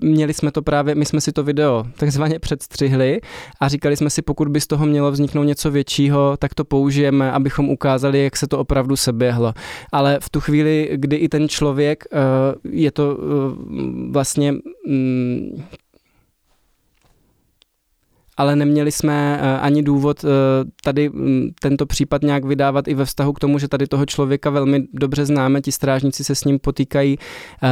měli 0.07 0.33
jsme 0.33 0.51
to 0.51 0.61
právě, 0.61 0.95
my 0.95 1.05
jsme 1.05 1.21
si 1.21 1.31
to 1.31 1.43
video 1.43 1.85
takzvaně 1.97 2.39
předstřihli 2.39 3.21
a 3.59 3.67
říkali 3.67 3.97
jsme 3.97 4.09
si, 4.09 4.21
pokud 4.21 4.47
by 4.47 4.61
z 4.61 4.67
toho 4.67 4.85
mělo 4.85 5.11
vzniknout 5.11 5.43
něco 5.43 5.71
většího, 5.71 6.37
tak 6.37 6.53
to 6.53 6.65
použijeme, 6.65 7.31
abychom 7.31 7.69
ukázali, 7.69 8.23
jak 8.23 8.37
se 8.37 8.47
to 8.47 8.59
opravdu 8.59 8.95
seběhlo. 8.95 9.53
Ale 9.91 10.19
v 10.21 10.29
tu 10.29 10.39
chvíli, 10.39 10.89
kdy 10.95 11.15
i 11.15 11.29
ten 11.29 11.49
člověk, 11.49 12.03
eh, 12.13 12.17
je 12.69 12.91
to 12.91 13.17
eh, 13.17 14.11
vlastně 14.11 14.51
mm, 14.87 15.63
ale 18.37 18.55
neměli 18.55 18.91
jsme 18.91 19.39
eh, 19.41 19.59
ani 19.59 19.83
důvod 19.83 20.23
eh, 20.23 20.27
tady 20.83 21.09
mm, 21.09 21.49
tento 21.61 21.85
případ 21.85 22.21
nějak 22.21 22.45
vydávat 22.45 22.87
i 22.87 22.93
ve 22.93 23.05
vztahu 23.05 23.33
k 23.33 23.39
tomu, 23.39 23.59
že 23.59 23.67
tady 23.67 23.87
toho 23.87 24.05
člověka 24.05 24.49
velmi 24.49 24.83
dobře 24.93 25.25
známe, 25.25 25.61
ti 25.61 25.71
strážníci 25.71 26.23
se 26.23 26.35
s 26.35 26.43
ním 26.43 26.59
potýkají 26.59 27.17
eh, 27.63 27.69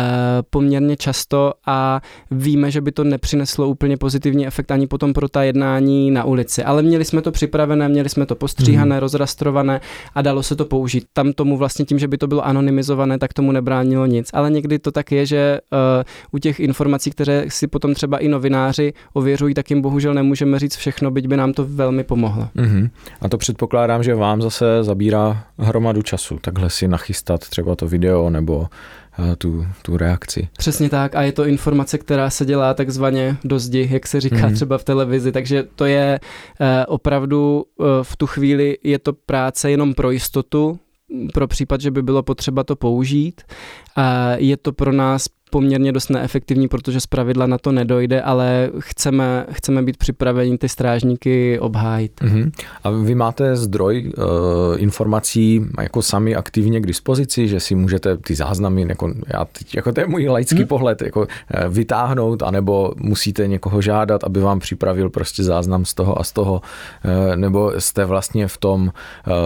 poměrně 0.50 0.98
často 0.98 1.54
a 1.66 2.02
víme, 2.32 2.72
že 2.72 2.82
by 2.82 2.92
to 2.92 3.04
nepřineslo 3.04 3.68
úplně 3.68 3.98
pozitivní 3.98 4.48
efekt 4.48 4.72
ani 4.72 4.88
potom 4.88 5.14
pro 5.14 5.30
ta 5.30 5.44
jednání 5.44 6.12
na 6.12 6.24
ulici. 6.24 6.64
Ale 6.64 6.82
měli 6.82 7.06
jsme 7.06 7.22
to 7.22 7.32
připravené, 7.32 7.90
měli 7.90 8.10
jsme 8.10 8.26
to 8.26 8.36
postříhané, 8.36 8.96
hmm. 8.96 9.00
rozrastrované 9.00 9.82
a 10.16 10.22
dalo 10.22 10.44
se 10.44 10.56
to 10.56 10.66
použít. 10.66 11.06
Tam 11.14 11.34
tomu 11.34 11.58
vlastně 11.58 11.86
tím, 11.86 12.00
že 12.00 12.08
by 12.08 12.18
to 12.18 12.28
bylo 12.28 12.46
anonymizované, 12.46 13.20
tak 13.20 13.34
tomu 13.34 13.52
nebránilo 13.52 14.06
nic. 14.06 14.30
Ale 14.34 14.52
někdy 14.52 14.80
to 14.80 14.92
tak 14.92 15.12
je, 15.12 15.26
že 15.26 15.60
u 16.32 16.38
těch 16.38 16.60
informací, 16.60 17.12
které 17.12 17.46
si 17.50 17.68
potom 17.68 17.94
třeba 17.94 18.18
i 18.18 18.28
novináři 18.28 18.94
ověřují, 19.14 19.54
tak 19.54 19.70
jim 19.70 19.82
bohužel 19.82 20.14
nemůžeme 20.14 20.53
nemůžeme 20.54 20.60
říct 20.60 20.76
všechno, 20.76 21.12
byť 21.12 21.28
by 21.28 21.38
nám 21.38 21.54
to 21.54 21.66
velmi 21.66 22.04
pomohlo. 22.04 22.50
Mm-hmm. 22.56 22.90
A 23.22 23.30
to 23.30 23.38
předpokládám, 23.38 24.04
že 24.04 24.16
vám 24.16 24.42
zase 24.42 24.84
zabírá 24.84 25.44
hromadu 25.58 26.02
času, 26.02 26.40
takhle 26.42 26.70
si 26.70 26.88
nachystat 26.88 27.50
třeba 27.50 27.76
to 27.76 27.88
video 27.88 28.30
nebo 28.30 28.68
eh, 29.20 29.36
tu, 29.36 29.66
tu 29.82 29.98
reakci. 29.98 30.48
Přesně 30.58 30.90
tak 30.90 31.16
a 31.16 31.22
je 31.22 31.32
to 31.32 31.46
informace, 31.46 31.98
která 31.98 32.30
se 32.30 32.46
dělá 32.46 32.74
takzvaně 32.74 33.38
do 33.44 33.60
zdi, 33.60 33.90
jak 33.92 34.08
se 34.08 34.22
říká 34.22 34.36
mm-hmm. 34.36 34.54
třeba 34.54 34.78
v 34.78 34.84
televizi, 34.84 35.32
takže 35.32 35.64
to 35.76 35.86
je 35.86 36.20
eh, 36.20 36.86
opravdu 36.86 37.66
eh, 37.66 37.84
v 38.04 38.16
tu 38.16 38.28
chvíli 38.28 38.78
je 38.84 39.00
to 39.00 39.14
práce 39.14 39.72
jenom 39.72 39.94
pro 39.94 40.12
jistotu, 40.12 40.80
pro 41.34 41.48
případ, 41.48 41.82
že 41.82 41.92
by 41.92 42.02
bylo 42.02 42.24
potřeba 42.24 42.64
to 42.64 42.76
použít. 42.76 43.42
A 43.96 44.36
je 44.38 44.58
to 44.58 44.74
pro 44.74 44.92
nás 44.92 45.28
poměrně 45.54 45.92
dost 45.92 46.10
neefektivní, 46.10 46.68
protože 46.68 47.00
z 47.00 47.08
pravidla 47.08 47.46
na 47.46 47.58
to 47.58 47.72
nedojde, 47.72 48.22
ale 48.22 48.70
chceme, 48.80 49.46
chceme 49.52 49.82
být 49.84 49.98
připraveni 49.98 50.58
ty 50.58 50.70
strážníky 50.70 51.60
obhájit. 51.60 52.22
Uh-huh. 52.22 52.52
A 52.84 52.90
vy 52.90 53.16
máte 53.16 53.56
zdroj 53.56 54.12
uh, 54.18 54.24
informací 54.82 55.66
jako 55.82 56.02
sami 56.02 56.36
aktivně 56.36 56.82
k 56.82 56.86
dispozici, 56.86 57.48
že 57.48 57.60
si 57.60 57.76
můžete 57.76 58.18
ty 58.18 58.36
záznamy, 58.36 58.86
jako, 58.90 59.14
já 59.34 59.46
teď, 59.46 59.76
jako 59.76 59.92
to 59.92 60.00
je 60.00 60.08
můj 60.08 60.28
laický 60.28 60.56
hmm. 60.56 60.68
pohled, 60.68 61.02
jako 61.02 61.28
eh, 61.52 61.70
vytáhnout, 61.70 62.44
anebo 62.44 62.94
musíte 62.98 63.48
někoho 63.48 63.82
žádat, 63.82 64.24
aby 64.24 64.40
vám 64.40 64.60
připravil 64.60 65.10
prostě 65.10 65.44
záznam 65.44 65.86
z 65.86 65.94
toho 65.94 66.20
a 66.20 66.24
z 66.24 66.32
toho, 66.32 66.54
uh, 66.54 67.36
nebo 67.36 67.74
jste 67.78 68.06
vlastně 68.06 68.48
v 68.48 68.58
tom 68.58 68.82
uh, 68.82 68.92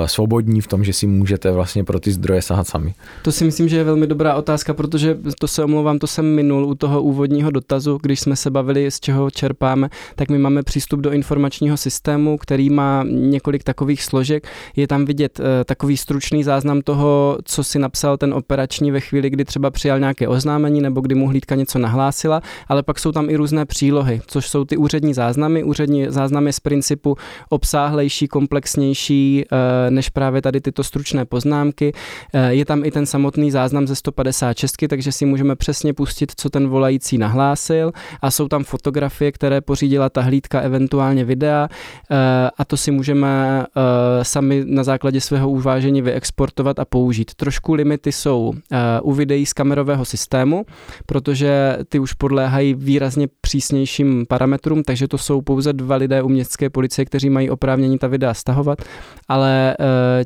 svobodní, 0.06 0.62
v 0.62 0.68
tom, 0.68 0.84
že 0.84 0.94
si 0.94 1.08
můžete 1.08 1.52
vlastně 1.52 1.84
pro 1.84 2.00
ty 2.00 2.12
zdroje 2.12 2.42
sahat 2.42 2.68
sami? 2.68 2.94
To 3.22 3.32
si 3.32 3.46
myslím, 3.46 3.68
že 3.70 3.78
je 3.78 3.84
velmi 3.84 4.08
dobrá 4.08 4.36
otázka, 4.36 4.74
protože 4.74 5.18
to 5.40 5.48
se 5.48 5.64
omlouvám 5.64 5.97
to 6.00 6.08
jsem 6.08 6.36
minul 6.36 6.66
u 6.66 6.76
toho 6.76 7.02
úvodního 7.02 7.52
dotazu, 7.52 8.00
když 8.02 8.20
jsme 8.20 8.36
se 8.36 8.52
bavili, 8.52 8.92
z 8.92 9.00
čeho 9.00 9.32
čerpáme, 9.32 9.90
tak 10.16 10.30
my 10.30 10.38
máme 10.38 10.64
přístup 10.64 11.00
do 11.00 11.12
informačního 11.12 11.78
systému, 11.78 12.38
který 12.38 12.70
má 12.70 13.04
několik 13.10 13.64
takových 13.64 14.04
složek. 14.04 14.48
Je 14.76 14.88
tam 14.88 15.06
vidět 15.06 15.40
uh, 15.40 15.46
takový 15.66 15.98
stručný 15.98 16.44
záznam 16.44 16.82
toho, 16.82 17.38
co 17.44 17.64
si 17.64 17.80
napsal 17.80 18.18
ten 18.18 18.34
operační 18.34 18.92
ve 18.92 19.00
chvíli, 19.00 19.30
kdy 19.30 19.46
třeba 19.46 19.72
přijal 19.72 20.00
nějaké 20.00 20.28
oznámení 20.28 20.82
nebo 20.82 21.02
kdy 21.02 21.16
mu 21.16 21.28
hlídka 21.28 21.56
něco 21.56 21.80
nahlásila, 21.80 22.42
ale 22.68 22.84
pak 22.84 23.00
jsou 23.00 23.12
tam 23.12 23.30
i 23.30 23.36
různé 23.36 23.66
přílohy, 23.66 24.22
což 24.28 24.50
jsou 24.50 24.66
ty 24.66 24.78
úřední 24.78 25.14
záznamy. 25.14 25.64
Úřední 25.64 26.06
záznamy 26.10 26.54
z 26.54 26.60
principu 26.60 27.16
obsáhlejší, 27.50 28.28
komplexnější 28.28 29.46
uh, 29.52 29.58
než 29.90 30.10
právě 30.10 30.42
tady 30.42 30.62
tyto 30.62 30.84
stručné 30.84 31.26
poznámky. 31.26 31.94
Uh, 32.34 32.42
je 32.48 32.66
tam 32.66 32.86
i 32.86 32.92
ten 32.92 33.06
samotný 33.06 33.52
záznam 33.52 33.88
ze 33.88 33.96
156, 33.96 34.76
takže 34.90 35.12
si 35.12 35.26
můžeme 35.26 35.56
přesně 35.56 35.87
přesně 35.88 35.94
pustit, 35.94 36.32
co 36.36 36.50
ten 36.50 36.68
volající 36.68 37.18
nahlásil. 37.18 37.92
A 38.22 38.32
jsou 38.32 38.48
tam 38.48 38.64
fotografie, 38.64 39.32
které 39.32 39.62
pořídila 39.62 40.10
ta 40.10 40.22
hlídka, 40.22 40.60
eventuálně 40.60 41.26
videa. 41.26 41.70
Eh, 42.12 42.50
a 42.58 42.66
to 42.66 42.78
si 42.78 42.92
můžeme 42.92 43.64
eh, 43.64 44.24
sami 44.24 44.64
na 44.66 44.84
základě 44.84 45.22
svého 45.22 45.50
uvážení 45.50 46.02
vyexportovat 46.02 46.80
a 46.80 46.86
použít. 46.86 47.36
Trošku 47.36 47.74
limity 47.74 48.12
jsou 48.12 48.54
eh, 48.54 49.02
u 49.02 49.14
videí 49.14 49.46
z 49.46 49.54
kamerového 49.54 50.06
systému, 50.06 50.66
protože 51.06 51.78
ty 51.90 52.00
už 52.00 52.14
podléhají 52.14 52.74
výrazně 52.74 53.28
přísnějším 53.42 54.26
parametrům, 54.30 54.84
takže 54.84 55.08
to 55.08 55.18
jsou 55.18 55.42
pouze 55.42 55.74
dva 55.74 55.96
lidé 55.96 56.22
u 56.22 56.30
městské 56.30 56.70
policie, 56.70 57.06
kteří 57.06 57.30
mají 57.30 57.50
oprávnění 57.50 57.98
ta 57.98 58.08
videa 58.08 58.34
stahovat, 58.34 58.82
ale 59.28 59.76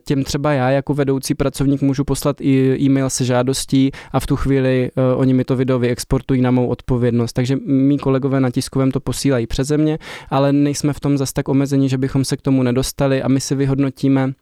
těm 0.05 0.23
třeba 0.23 0.53
já 0.53 0.69
jako 0.69 0.93
vedoucí 0.93 1.35
pracovník 1.35 1.81
můžu 1.81 2.03
poslat 2.03 2.41
i 2.41 2.77
e-mail 2.79 3.09
se 3.09 3.25
žádostí 3.25 3.91
a 4.11 4.19
v 4.19 4.25
tu 4.25 4.35
chvíli 4.35 4.91
oni 5.15 5.33
mi 5.33 5.43
to 5.43 5.50
to 5.51 5.55
video 5.55 5.79
vyexportují 5.79 6.41
na 6.41 6.51
mou 6.51 6.67
odpovědnost. 6.67 7.33
Takže 7.33 7.55
mý 7.65 7.97
kolegové 7.97 8.39
na 8.39 8.51
tiskovém 8.51 8.91
to 8.91 8.99
posílají 8.99 9.47
přeze 9.47 9.77
mě, 9.77 9.99
ale 10.29 10.53
nejsme 10.53 10.93
v 10.93 10.99
tom 10.99 11.17
zas 11.17 11.33
tak 11.33 11.49
omezení, 11.49 11.89
že 11.89 11.97
bychom 11.97 12.25
se 12.25 12.37
k 12.37 12.41
tomu 12.41 12.63
nedostali 12.63 13.21
a 13.21 13.27
my 13.27 13.39
si 13.39 13.55
vyhodnotíme, 13.55 14.33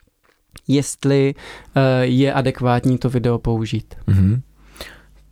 jestli 0.67 1.33
uh, 1.33 1.81
je 2.01 2.33
adekvátní 2.33 2.97
to 2.97 3.09
video 3.09 3.39
použít. 3.39 3.95
Mm-hmm. 4.07 4.41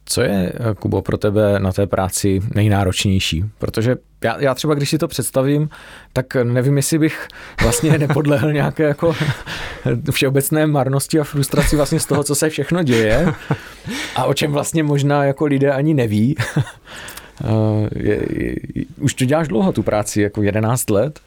Co 0.09 0.21
je, 0.21 0.51
eh, 0.53 0.75
Kubo, 0.79 1.01
pro 1.01 1.17
tebe 1.17 1.59
na 1.59 1.73
té 1.73 1.87
práci 1.87 2.41
nejnáročnější? 2.55 3.45
Protože 3.57 3.95
já, 4.23 4.41
já 4.41 4.55
třeba, 4.55 4.73
když 4.73 4.89
si 4.89 4.97
to 4.97 5.07
představím, 5.07 5.69
tak 6.13 6.35
nevím, 6.35 6.77
jestli 6.77 6.99
bych 6.99 7.27
vlastně 7.61 7.97
nepodlehl 7.97 8.53
nějaké 8.53 8.83
jako 8.83 9.15
všeobecné 10.11 10.67
marnosti 10.67 11.19
a 11.19 11.23
frustraci 11.23 11.75
vlastně 11.75 11.99
z 11.99 12.05
toho, 12.05 12.23
co 12.23 12.35
se 12.35 12.49
všechno 12.49 12.83
děje 12.83 13.33
a 14.15 14.23
o 14.25 14.33
čem 14.33 14.51
vlastně 14.51 14.83
možná 14.83 15.23
jako 15.23 15.45
lidé 15.45 15.71
ani 15.71 15.93
neví. 15.93 16.35
Eh, 17.43 17.89
je, 17.95 18.19
je, 18.29 18.55
už 18.99 19.13
to 19.13 19.25
děláš 19.25 19.47
dlouho, 19.47 19.71
tu 19.71 19.83
práci, 19.83 20.21
jako 20.21 20.43
11 20.43 20.89
let? 20.89 21.19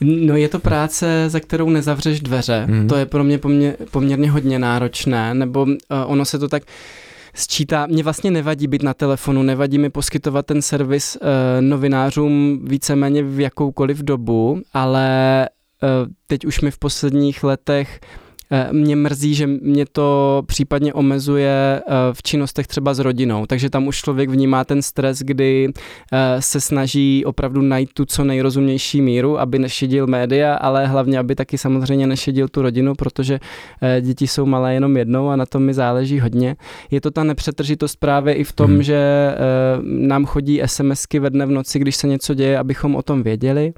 No 0.00 0.36
je 0.36 0.48
to 0.48 0.58
práce, 0.58 1.24
za 1.28 1.40
kterou 1.40 1.70
nezavřeš 1.70 2.20
dveře. 2.20 2.66
Mm. 2.66 2.88
To 2.88 2.96
je 2.96 3.06
pro 3.06 3.24
mě 3.24 3.38
poměr, 3.38 3.76
poměrně 3.90 4.30
hodně 4.30 4.58
náročné, 4.58 5.34
nebo 5.34 5.62
uh, 5.62 5.74
ono 6.06 6.24
se 6.24 6.38
to 6.38 6.48
tak 6.48 6.62
sčítá, 7.36 7.86
mě 7.86 8.02
vlastně 8.02 8.30
nevadí 8.30 8.66
být 8.66 8.82
na 8.82 8.94
telefonu, 8.94 9.42
nevadí 9.42 9.78
mi 9.78 9.90
poskytovat 9.90 10.46
ten 10.46 10.62
servis 10.62 11.16
e, 11.16 11.20
novinářům 11.62 12.60
víceméně 12.64 13.22
v 13.22 13.40
jakoukoliv 13.40 13.98
dobu, 13.98 14.60
ale 14.72 15.08
e, 15.44 15.48
teď 16.26 16.44
už 16.44 16.60
mi 16.60 16.70
v 16.70 16.78
posledních 16.78 17.44
letech 17.44 18.00
Eh, 18.00 18.25
mě 18.72 18.96
mrzí, 18.96 19.34
že 19.34 19.46
mě 19.46 19.86
to 19.92 20.42
případně 20.46 20.94
omezuje 20.94 21.82
eh, 21.86 21.92
v 22.12 22.22
činnostech 22.22 22.66
třeba 22.66 22.94
s 22.94 22.98
rodinou, 22.98 23.46
takže 23.46 23.70
tam 23.70 23.86
už 23.86 23.96
člověk 23.96 24.30
vnímá 24.30 24.64
ten 24.64 24.82
stres, 24.82 25.18
kdy 25.18 25.68
eh, 26.12 26.42
se 26.42 26.60
snaží 26.60 27.24
opravdu 27.24 27.62
najít 27.62 27.92
tu 27.92 28.04
co 28.04 28.24
nejrozumnější 28.24 29.02
míru, 29.02 29.40
aby 29.40 29.58
nešidil 29.58 30.06
média, 30.06 30.54
ale 30.54 30.86
hlavně, 30.86 31.18
aby 31.18 31.34
taky 31.34 31.58
samozřejmě 31.58 32.06
nešidil 32.06 32.48
tu 32.48 32.62
rodinu, 32.62 32.94
protože 32.94 33.40
děti 34.00 34.26
jsou 34.26 34.46
malé 34.46 34.74
jenom 34.74 34.96
jednou 34.96 35.28
a 35.28 35.36
na 35.36 35.46
tom 35.46 35.62
mi 35.62 35.74
záleží 35.74 36.20
hodně. 36.20 36.56
Je 36.90 37.00
to 37.00 37.10
ta 37.10 37.24
nepřetržitost 37.24 37.96
právě 38.00 38.34
i 38.34 38.44
v 38.44 38.52
tom, 38.52 38.70
hmm. 38.70 38.82
že 38.82 39.34
nám 39.82 40.24
chodí 40.24 40.62
SMSky 40.66 41.18
ve 41.18 41.30
dne 41.30 41.46
v 41.46 41.50
noci, 41.50 41.78
když 41.78 41.96
se 41.96 42.06
něco 42.06 42.34
děje, 42.34 42.58
abychom 42.58 42.96
o 42.96 43.02
tom 43.02 43.22
věděli. 43.22 43.72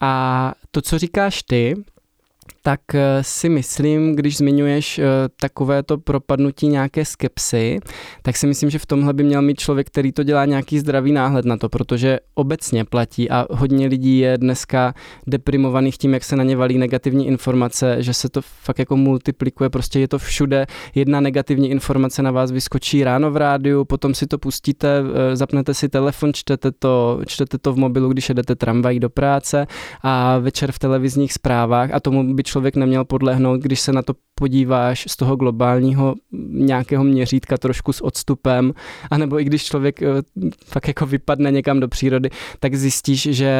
A 0.00 0.54
to, 0.70 0.82
co 0.82 0.98
říkáš 0.98 1.42
ty, 1.42 1.74
tak 2.62 2.80
eh, 2.94 3.18
si 3.20 3.48
myslím, 3.48 4.16
když 4.16 4.36
zmiňuješ 4.36 4.98
eh, 4.98 5.04
takové 5.40 5.82
to 5.82 5.98
propadnutí 5.98 6.68
nějaké 6.68 7.04
skepsy, 7.04 7.80
tak 8.22 8.36
si 8.36 8.46
myslím, 8.46 8.70
že 8.70 8.78
v 8.78 8.86
tomhle 8.86 9.12
by 9.12 9.22
měl 9.22 9.42
mít 9.42 9.60
člověk, 9.60 9.86
který 9.86 10.12
to 10.12 10.22
dělá 10.22 10.44
nějaký 10.44 10.78
zdravý 10.78 11.12
náhled 11.12 11.44
na 11.44 11.56
to, 11.56 11.68
protože 11.68 12.18
obecně 12.34 12.84
platí 12.84 13.30
a 13.30 13.46
hodně 13.50 13.86
lidí 13.86 14.18
je 14.18 14.38
dneska 14.38 14.94
deprimovaných 15.26 15.98
tím, 15.98 16.14
jak 16.14 16.24
se 16.24 16.36
na 16.36 16.44
ně 16.44 16.56
valí 16.56 16.78
negativní 16.78 17.26
informace, 17.26 17.96
že 18.02 18.14
se 18.14 18.28
to 18.28 18.40
fakt 18.42 18.78
jako 18.78 18.96
multiplikuje, 18.96 19.70
prostě 19.70 20.00
je 20.00 20.08
to 20.08 20.18
všude. 20.18 20.66
Jedna 20.94 21.20
negativní 21.20 21.70
informace 21.70 22.22
na 22.22 22.30
vás 22.30 22.50
vyskočí 22.50 23.04
ráno 23.04 23.30
v 23.30 23.36
rádiu, 23.36 23.84
potom 23.84 24.14
si 24.14 24.26
to 24.26 24.38
pustíte, 24.38 24.88
eh, 25.32 25.36
zapnete 25.36 25.74
si 25.74 25.88
telefon, 25.88 26.32
čtete 26.34 26.72
to, 26.72 27.20
čtete 27.26 27.58
to 27.58 27.72
v 27.72 27.76
mobilu, 27.76 28.08
když 28.08 28.28
jedete 28.28 28.54
tramvají 28.54 29.00
do 29.00 29.10
práce 29.10 29.66
a 30.02 30.38
večer 30.38 30.72
v 30.72 30.78
televizních 30.78 31.32
zprávách 31.32 31.90
a 31.92 32.00
tomu 32.00 32.34
by 32.34 32.42
člověk 32.50 32.76
neměl 32.76 33.04
podlehnout, 33.04 33.60
když 33.60 33.80
se 33.80 33.92
na 33.92 34.02
to 34.02 34.14
podíváš 34.40 35.04
z 35.08 35.16
toho 35.16 35.36
globálního 35.36 36.14
nějakého 36.50 37.04
měřítka 37.04 37.58
trošku 37.58 37.92
s 37.92 38.00
odstupem, 38.04 38.72
anebo 39.10 39.40
i 39.40 39.44
když 39.44 39.64
člověk 39.64 40.02
eh, 40.02 40.08
fakt 40.64 40.88
jako 40.88 41.06
vypadne 41.06 41.50
někam 41.50 41.80
do 41.80 41.88
přírody, 41.88 42.30
tak 42.60 42.74
zjistíš, 42.74 43.22
že 43.22 43.52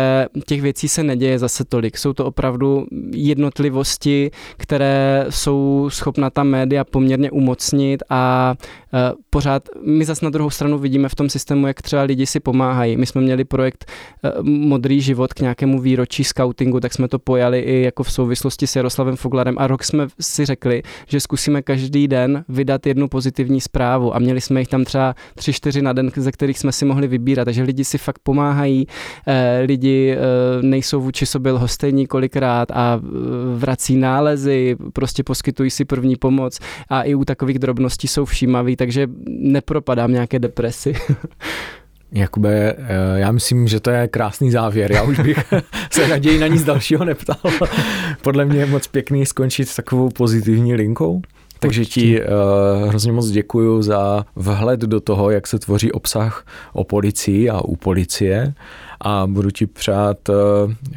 těch 0.47 0.62
věcí 0.62 0.89
se 0.89 1.03
neděje 1.03 1.39
zase 1.39 1.64
tolik. 1.64 1.99
Jsou 1.99 2.12
to 2.12 2.26
opravdu 2.26 2.87
jednotlivosti, 3.12 4.31
které 4.57 5.26
jsou 5.31 5.89
schopna 5.93 6.31
ta 6.31 6.45
média 6.45 6.85
poměrně 6.85 7.31
umocnit 7.31 8.03
a 8.11 8.55
eh, 8.95 9.12
pořád 9.31 9.68
my 9.85 10.05
zase 10.05 10.24
na 10.24 10.31
druhou 10.31 10.51
stranu 10.51 10.78
vidíme 10.78 11.09
v 11.09 11.14
tom 11.14 11.28
systému, 11.28 11.66
jak 11.66 11.83
třeba 11.83 12.03
lidi 12.03 12.26
si 12.26 12.41
pomáhají. 12.41 12.97
My 12.97 13.07
jsme 13.07 13.20
měli 13.20 13.45
projekt 13.45 13.85
eh, 14.24 14.33
Modrý 14.43 15.01
život 15.01 15.35
k 15.35 15.41
nějakému 15.41 15.81
výročí 15.81 16.24
scoutingu, 16.24 16.81
tak 16.81 16.93
jsme 16.93 17.09
to 17.09 17.18
pojali 17.18 17.61
i 17.61 17.83
jako 17.83 18.03
v 18.03 18.12
souvislosti 18.12 18.66
s 18.66 18.76
Jaroslavem 18.76 19.16
Foglarem 19.16 19.55
a 19.59 19.66
rok 19.66 19.85
jsme 19.85 20.09
si 20.20 20.45
řekli, 20.45 20.69
že 21.06 21.20
zkusíme 21.20 21.62
každý 21.62 22.08
den 22.08 22.44
vydat 22.48 22.86
jednu 22.86 23.08
pozitivní 23.08 23.60
zprávu. 23.60 24.14
A 24.14 24.18
měli 24.18 24.40
jsme 24.40 24.60
jich 24.60 24.68
tam 24.68 24.84
třeba 24.84 25.14
tři, 25.34 25.52
čtyři 25.52 25.82
na 25.82 25.92
den, 25.92 26.10
ze 26.16 26.32
kterých 26.32 26.58
jsme 26.58 26.72
si 26.72 26.84
mohli 26.84 27.06
vybírat, 27.06 27.44
takže 27.44 27.62
lidi 27.62 27.84
si 27.84 27.98
fakt 27.98 28.18
pomáhají, 28.22 28.86
eh, 29.26 29.62
lidi 29.66 30.16
eh, 30.16 30.62
nejsou 30.62 31.00
vůči 31.00 31.26
sobě 31.26 31.52
lhostejní 31.52 32.06
kolikrát 32.06 32.70
a 32.70 33.00
eh, 33.02 33.08
vrací 33.56 33.96
nálezy, 33.96 34.76
prostě 34.92 35.22
poskytují 35.24 35.70
si 35.70 35.84
první 35.84 36.16
pomoc. 36.16 36.58
A 36.88 37.02
i 37.02 37.14
u 37.14 37.24
takových 37.24 37.58
drobností 37.58 38.08
jsou 38.08 38.24
všímaví, 38.24 38.76
takže 38.76 39.06
nepropadám 39.26 40.12
nějaké 40.12 40.38
depresi. 40.38 40.94
Jakube, 42.12 42.74
eh, 42.78 42.94
já 43.14 43.32
myslím, 43.32 43.68
že 43.68 43.80
to 43.80 43.90
je 43.90 44.08
krásný 44.08 44.50
závěr. 44.50 44.92
Já 44.92 45.02
už 45.02 45.20
bych 45.20 45.38
se 45.90 46.08
raději 46.08 46.38
na 46.38 46.46
nic 46.46 46.64
dalšího 46.64 47.04
neptal. 47.04 47.36
Podle 48.22 48.44
mě 48.44 48.58
je 48.58 48.66
moc 48.66 48.86
pěkný 48.86 49.26
skončit 49.26 49.68
s 49.68 49.76
takovou 49.76 50.08
pozitivní 50.08 50.74
linkou. 50.74 51.22
Takže 51.61 51.84
ti 51.84 52.20
uh, 52.20 52.88
hrozně 52.88 53.12
moc 53.12 53.30
děkuji 53.30 53.82
za 53.82 54.24
vhled 54.36 54.80
do 54.80 55.00
toho, 55.00 55.30
jak 55.30 55.46
se 55.46 55.58
tvoří 55.58 55.92
obsah 55.92 56.46
o 56.72 56.84
policii 56.84 57.50
a 57.50 57.61
u 57.61 57.76
policie 57.76 58.54
a 59.00 59.26
budu 59.26 59.50
ti 59.50 59.66
přát 59.66 60.28
uh, 60.28 60.34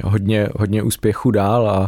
hodně, 0.03 0.49
hodně 0.55 0.83
úspěchu 0.83 1.31
dál 1.31 1.69
a 1.69 1.79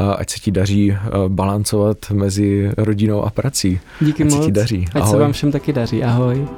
uh, 0.00 0.14
ať 0.18 0.30
se 0.30 0.38
ti 0.38 0.50
daří 0.50 0.90
uh, 0.90 1.28
balancovat 1.28 1.96
mezi 2.12 2.70
rodinou 2.76 3.22
a 3.22 3.30
prací. 3.30 3.80
Díky 4.00 4.24
ať 4.24 4.30
moc. 4.30 4.40
Se 4.40 4.46
ti 4.46 4.52
daří. 4.52 4.86
Ať 4.94 5.02
Ahoj. 5.02 5.10
se 5.10 5.18
vám 5.18 5.32
všem 5.32 5.52
taky 5.52 5.72
daří. 5.72 6.04
Ahoj. 6.04 6.48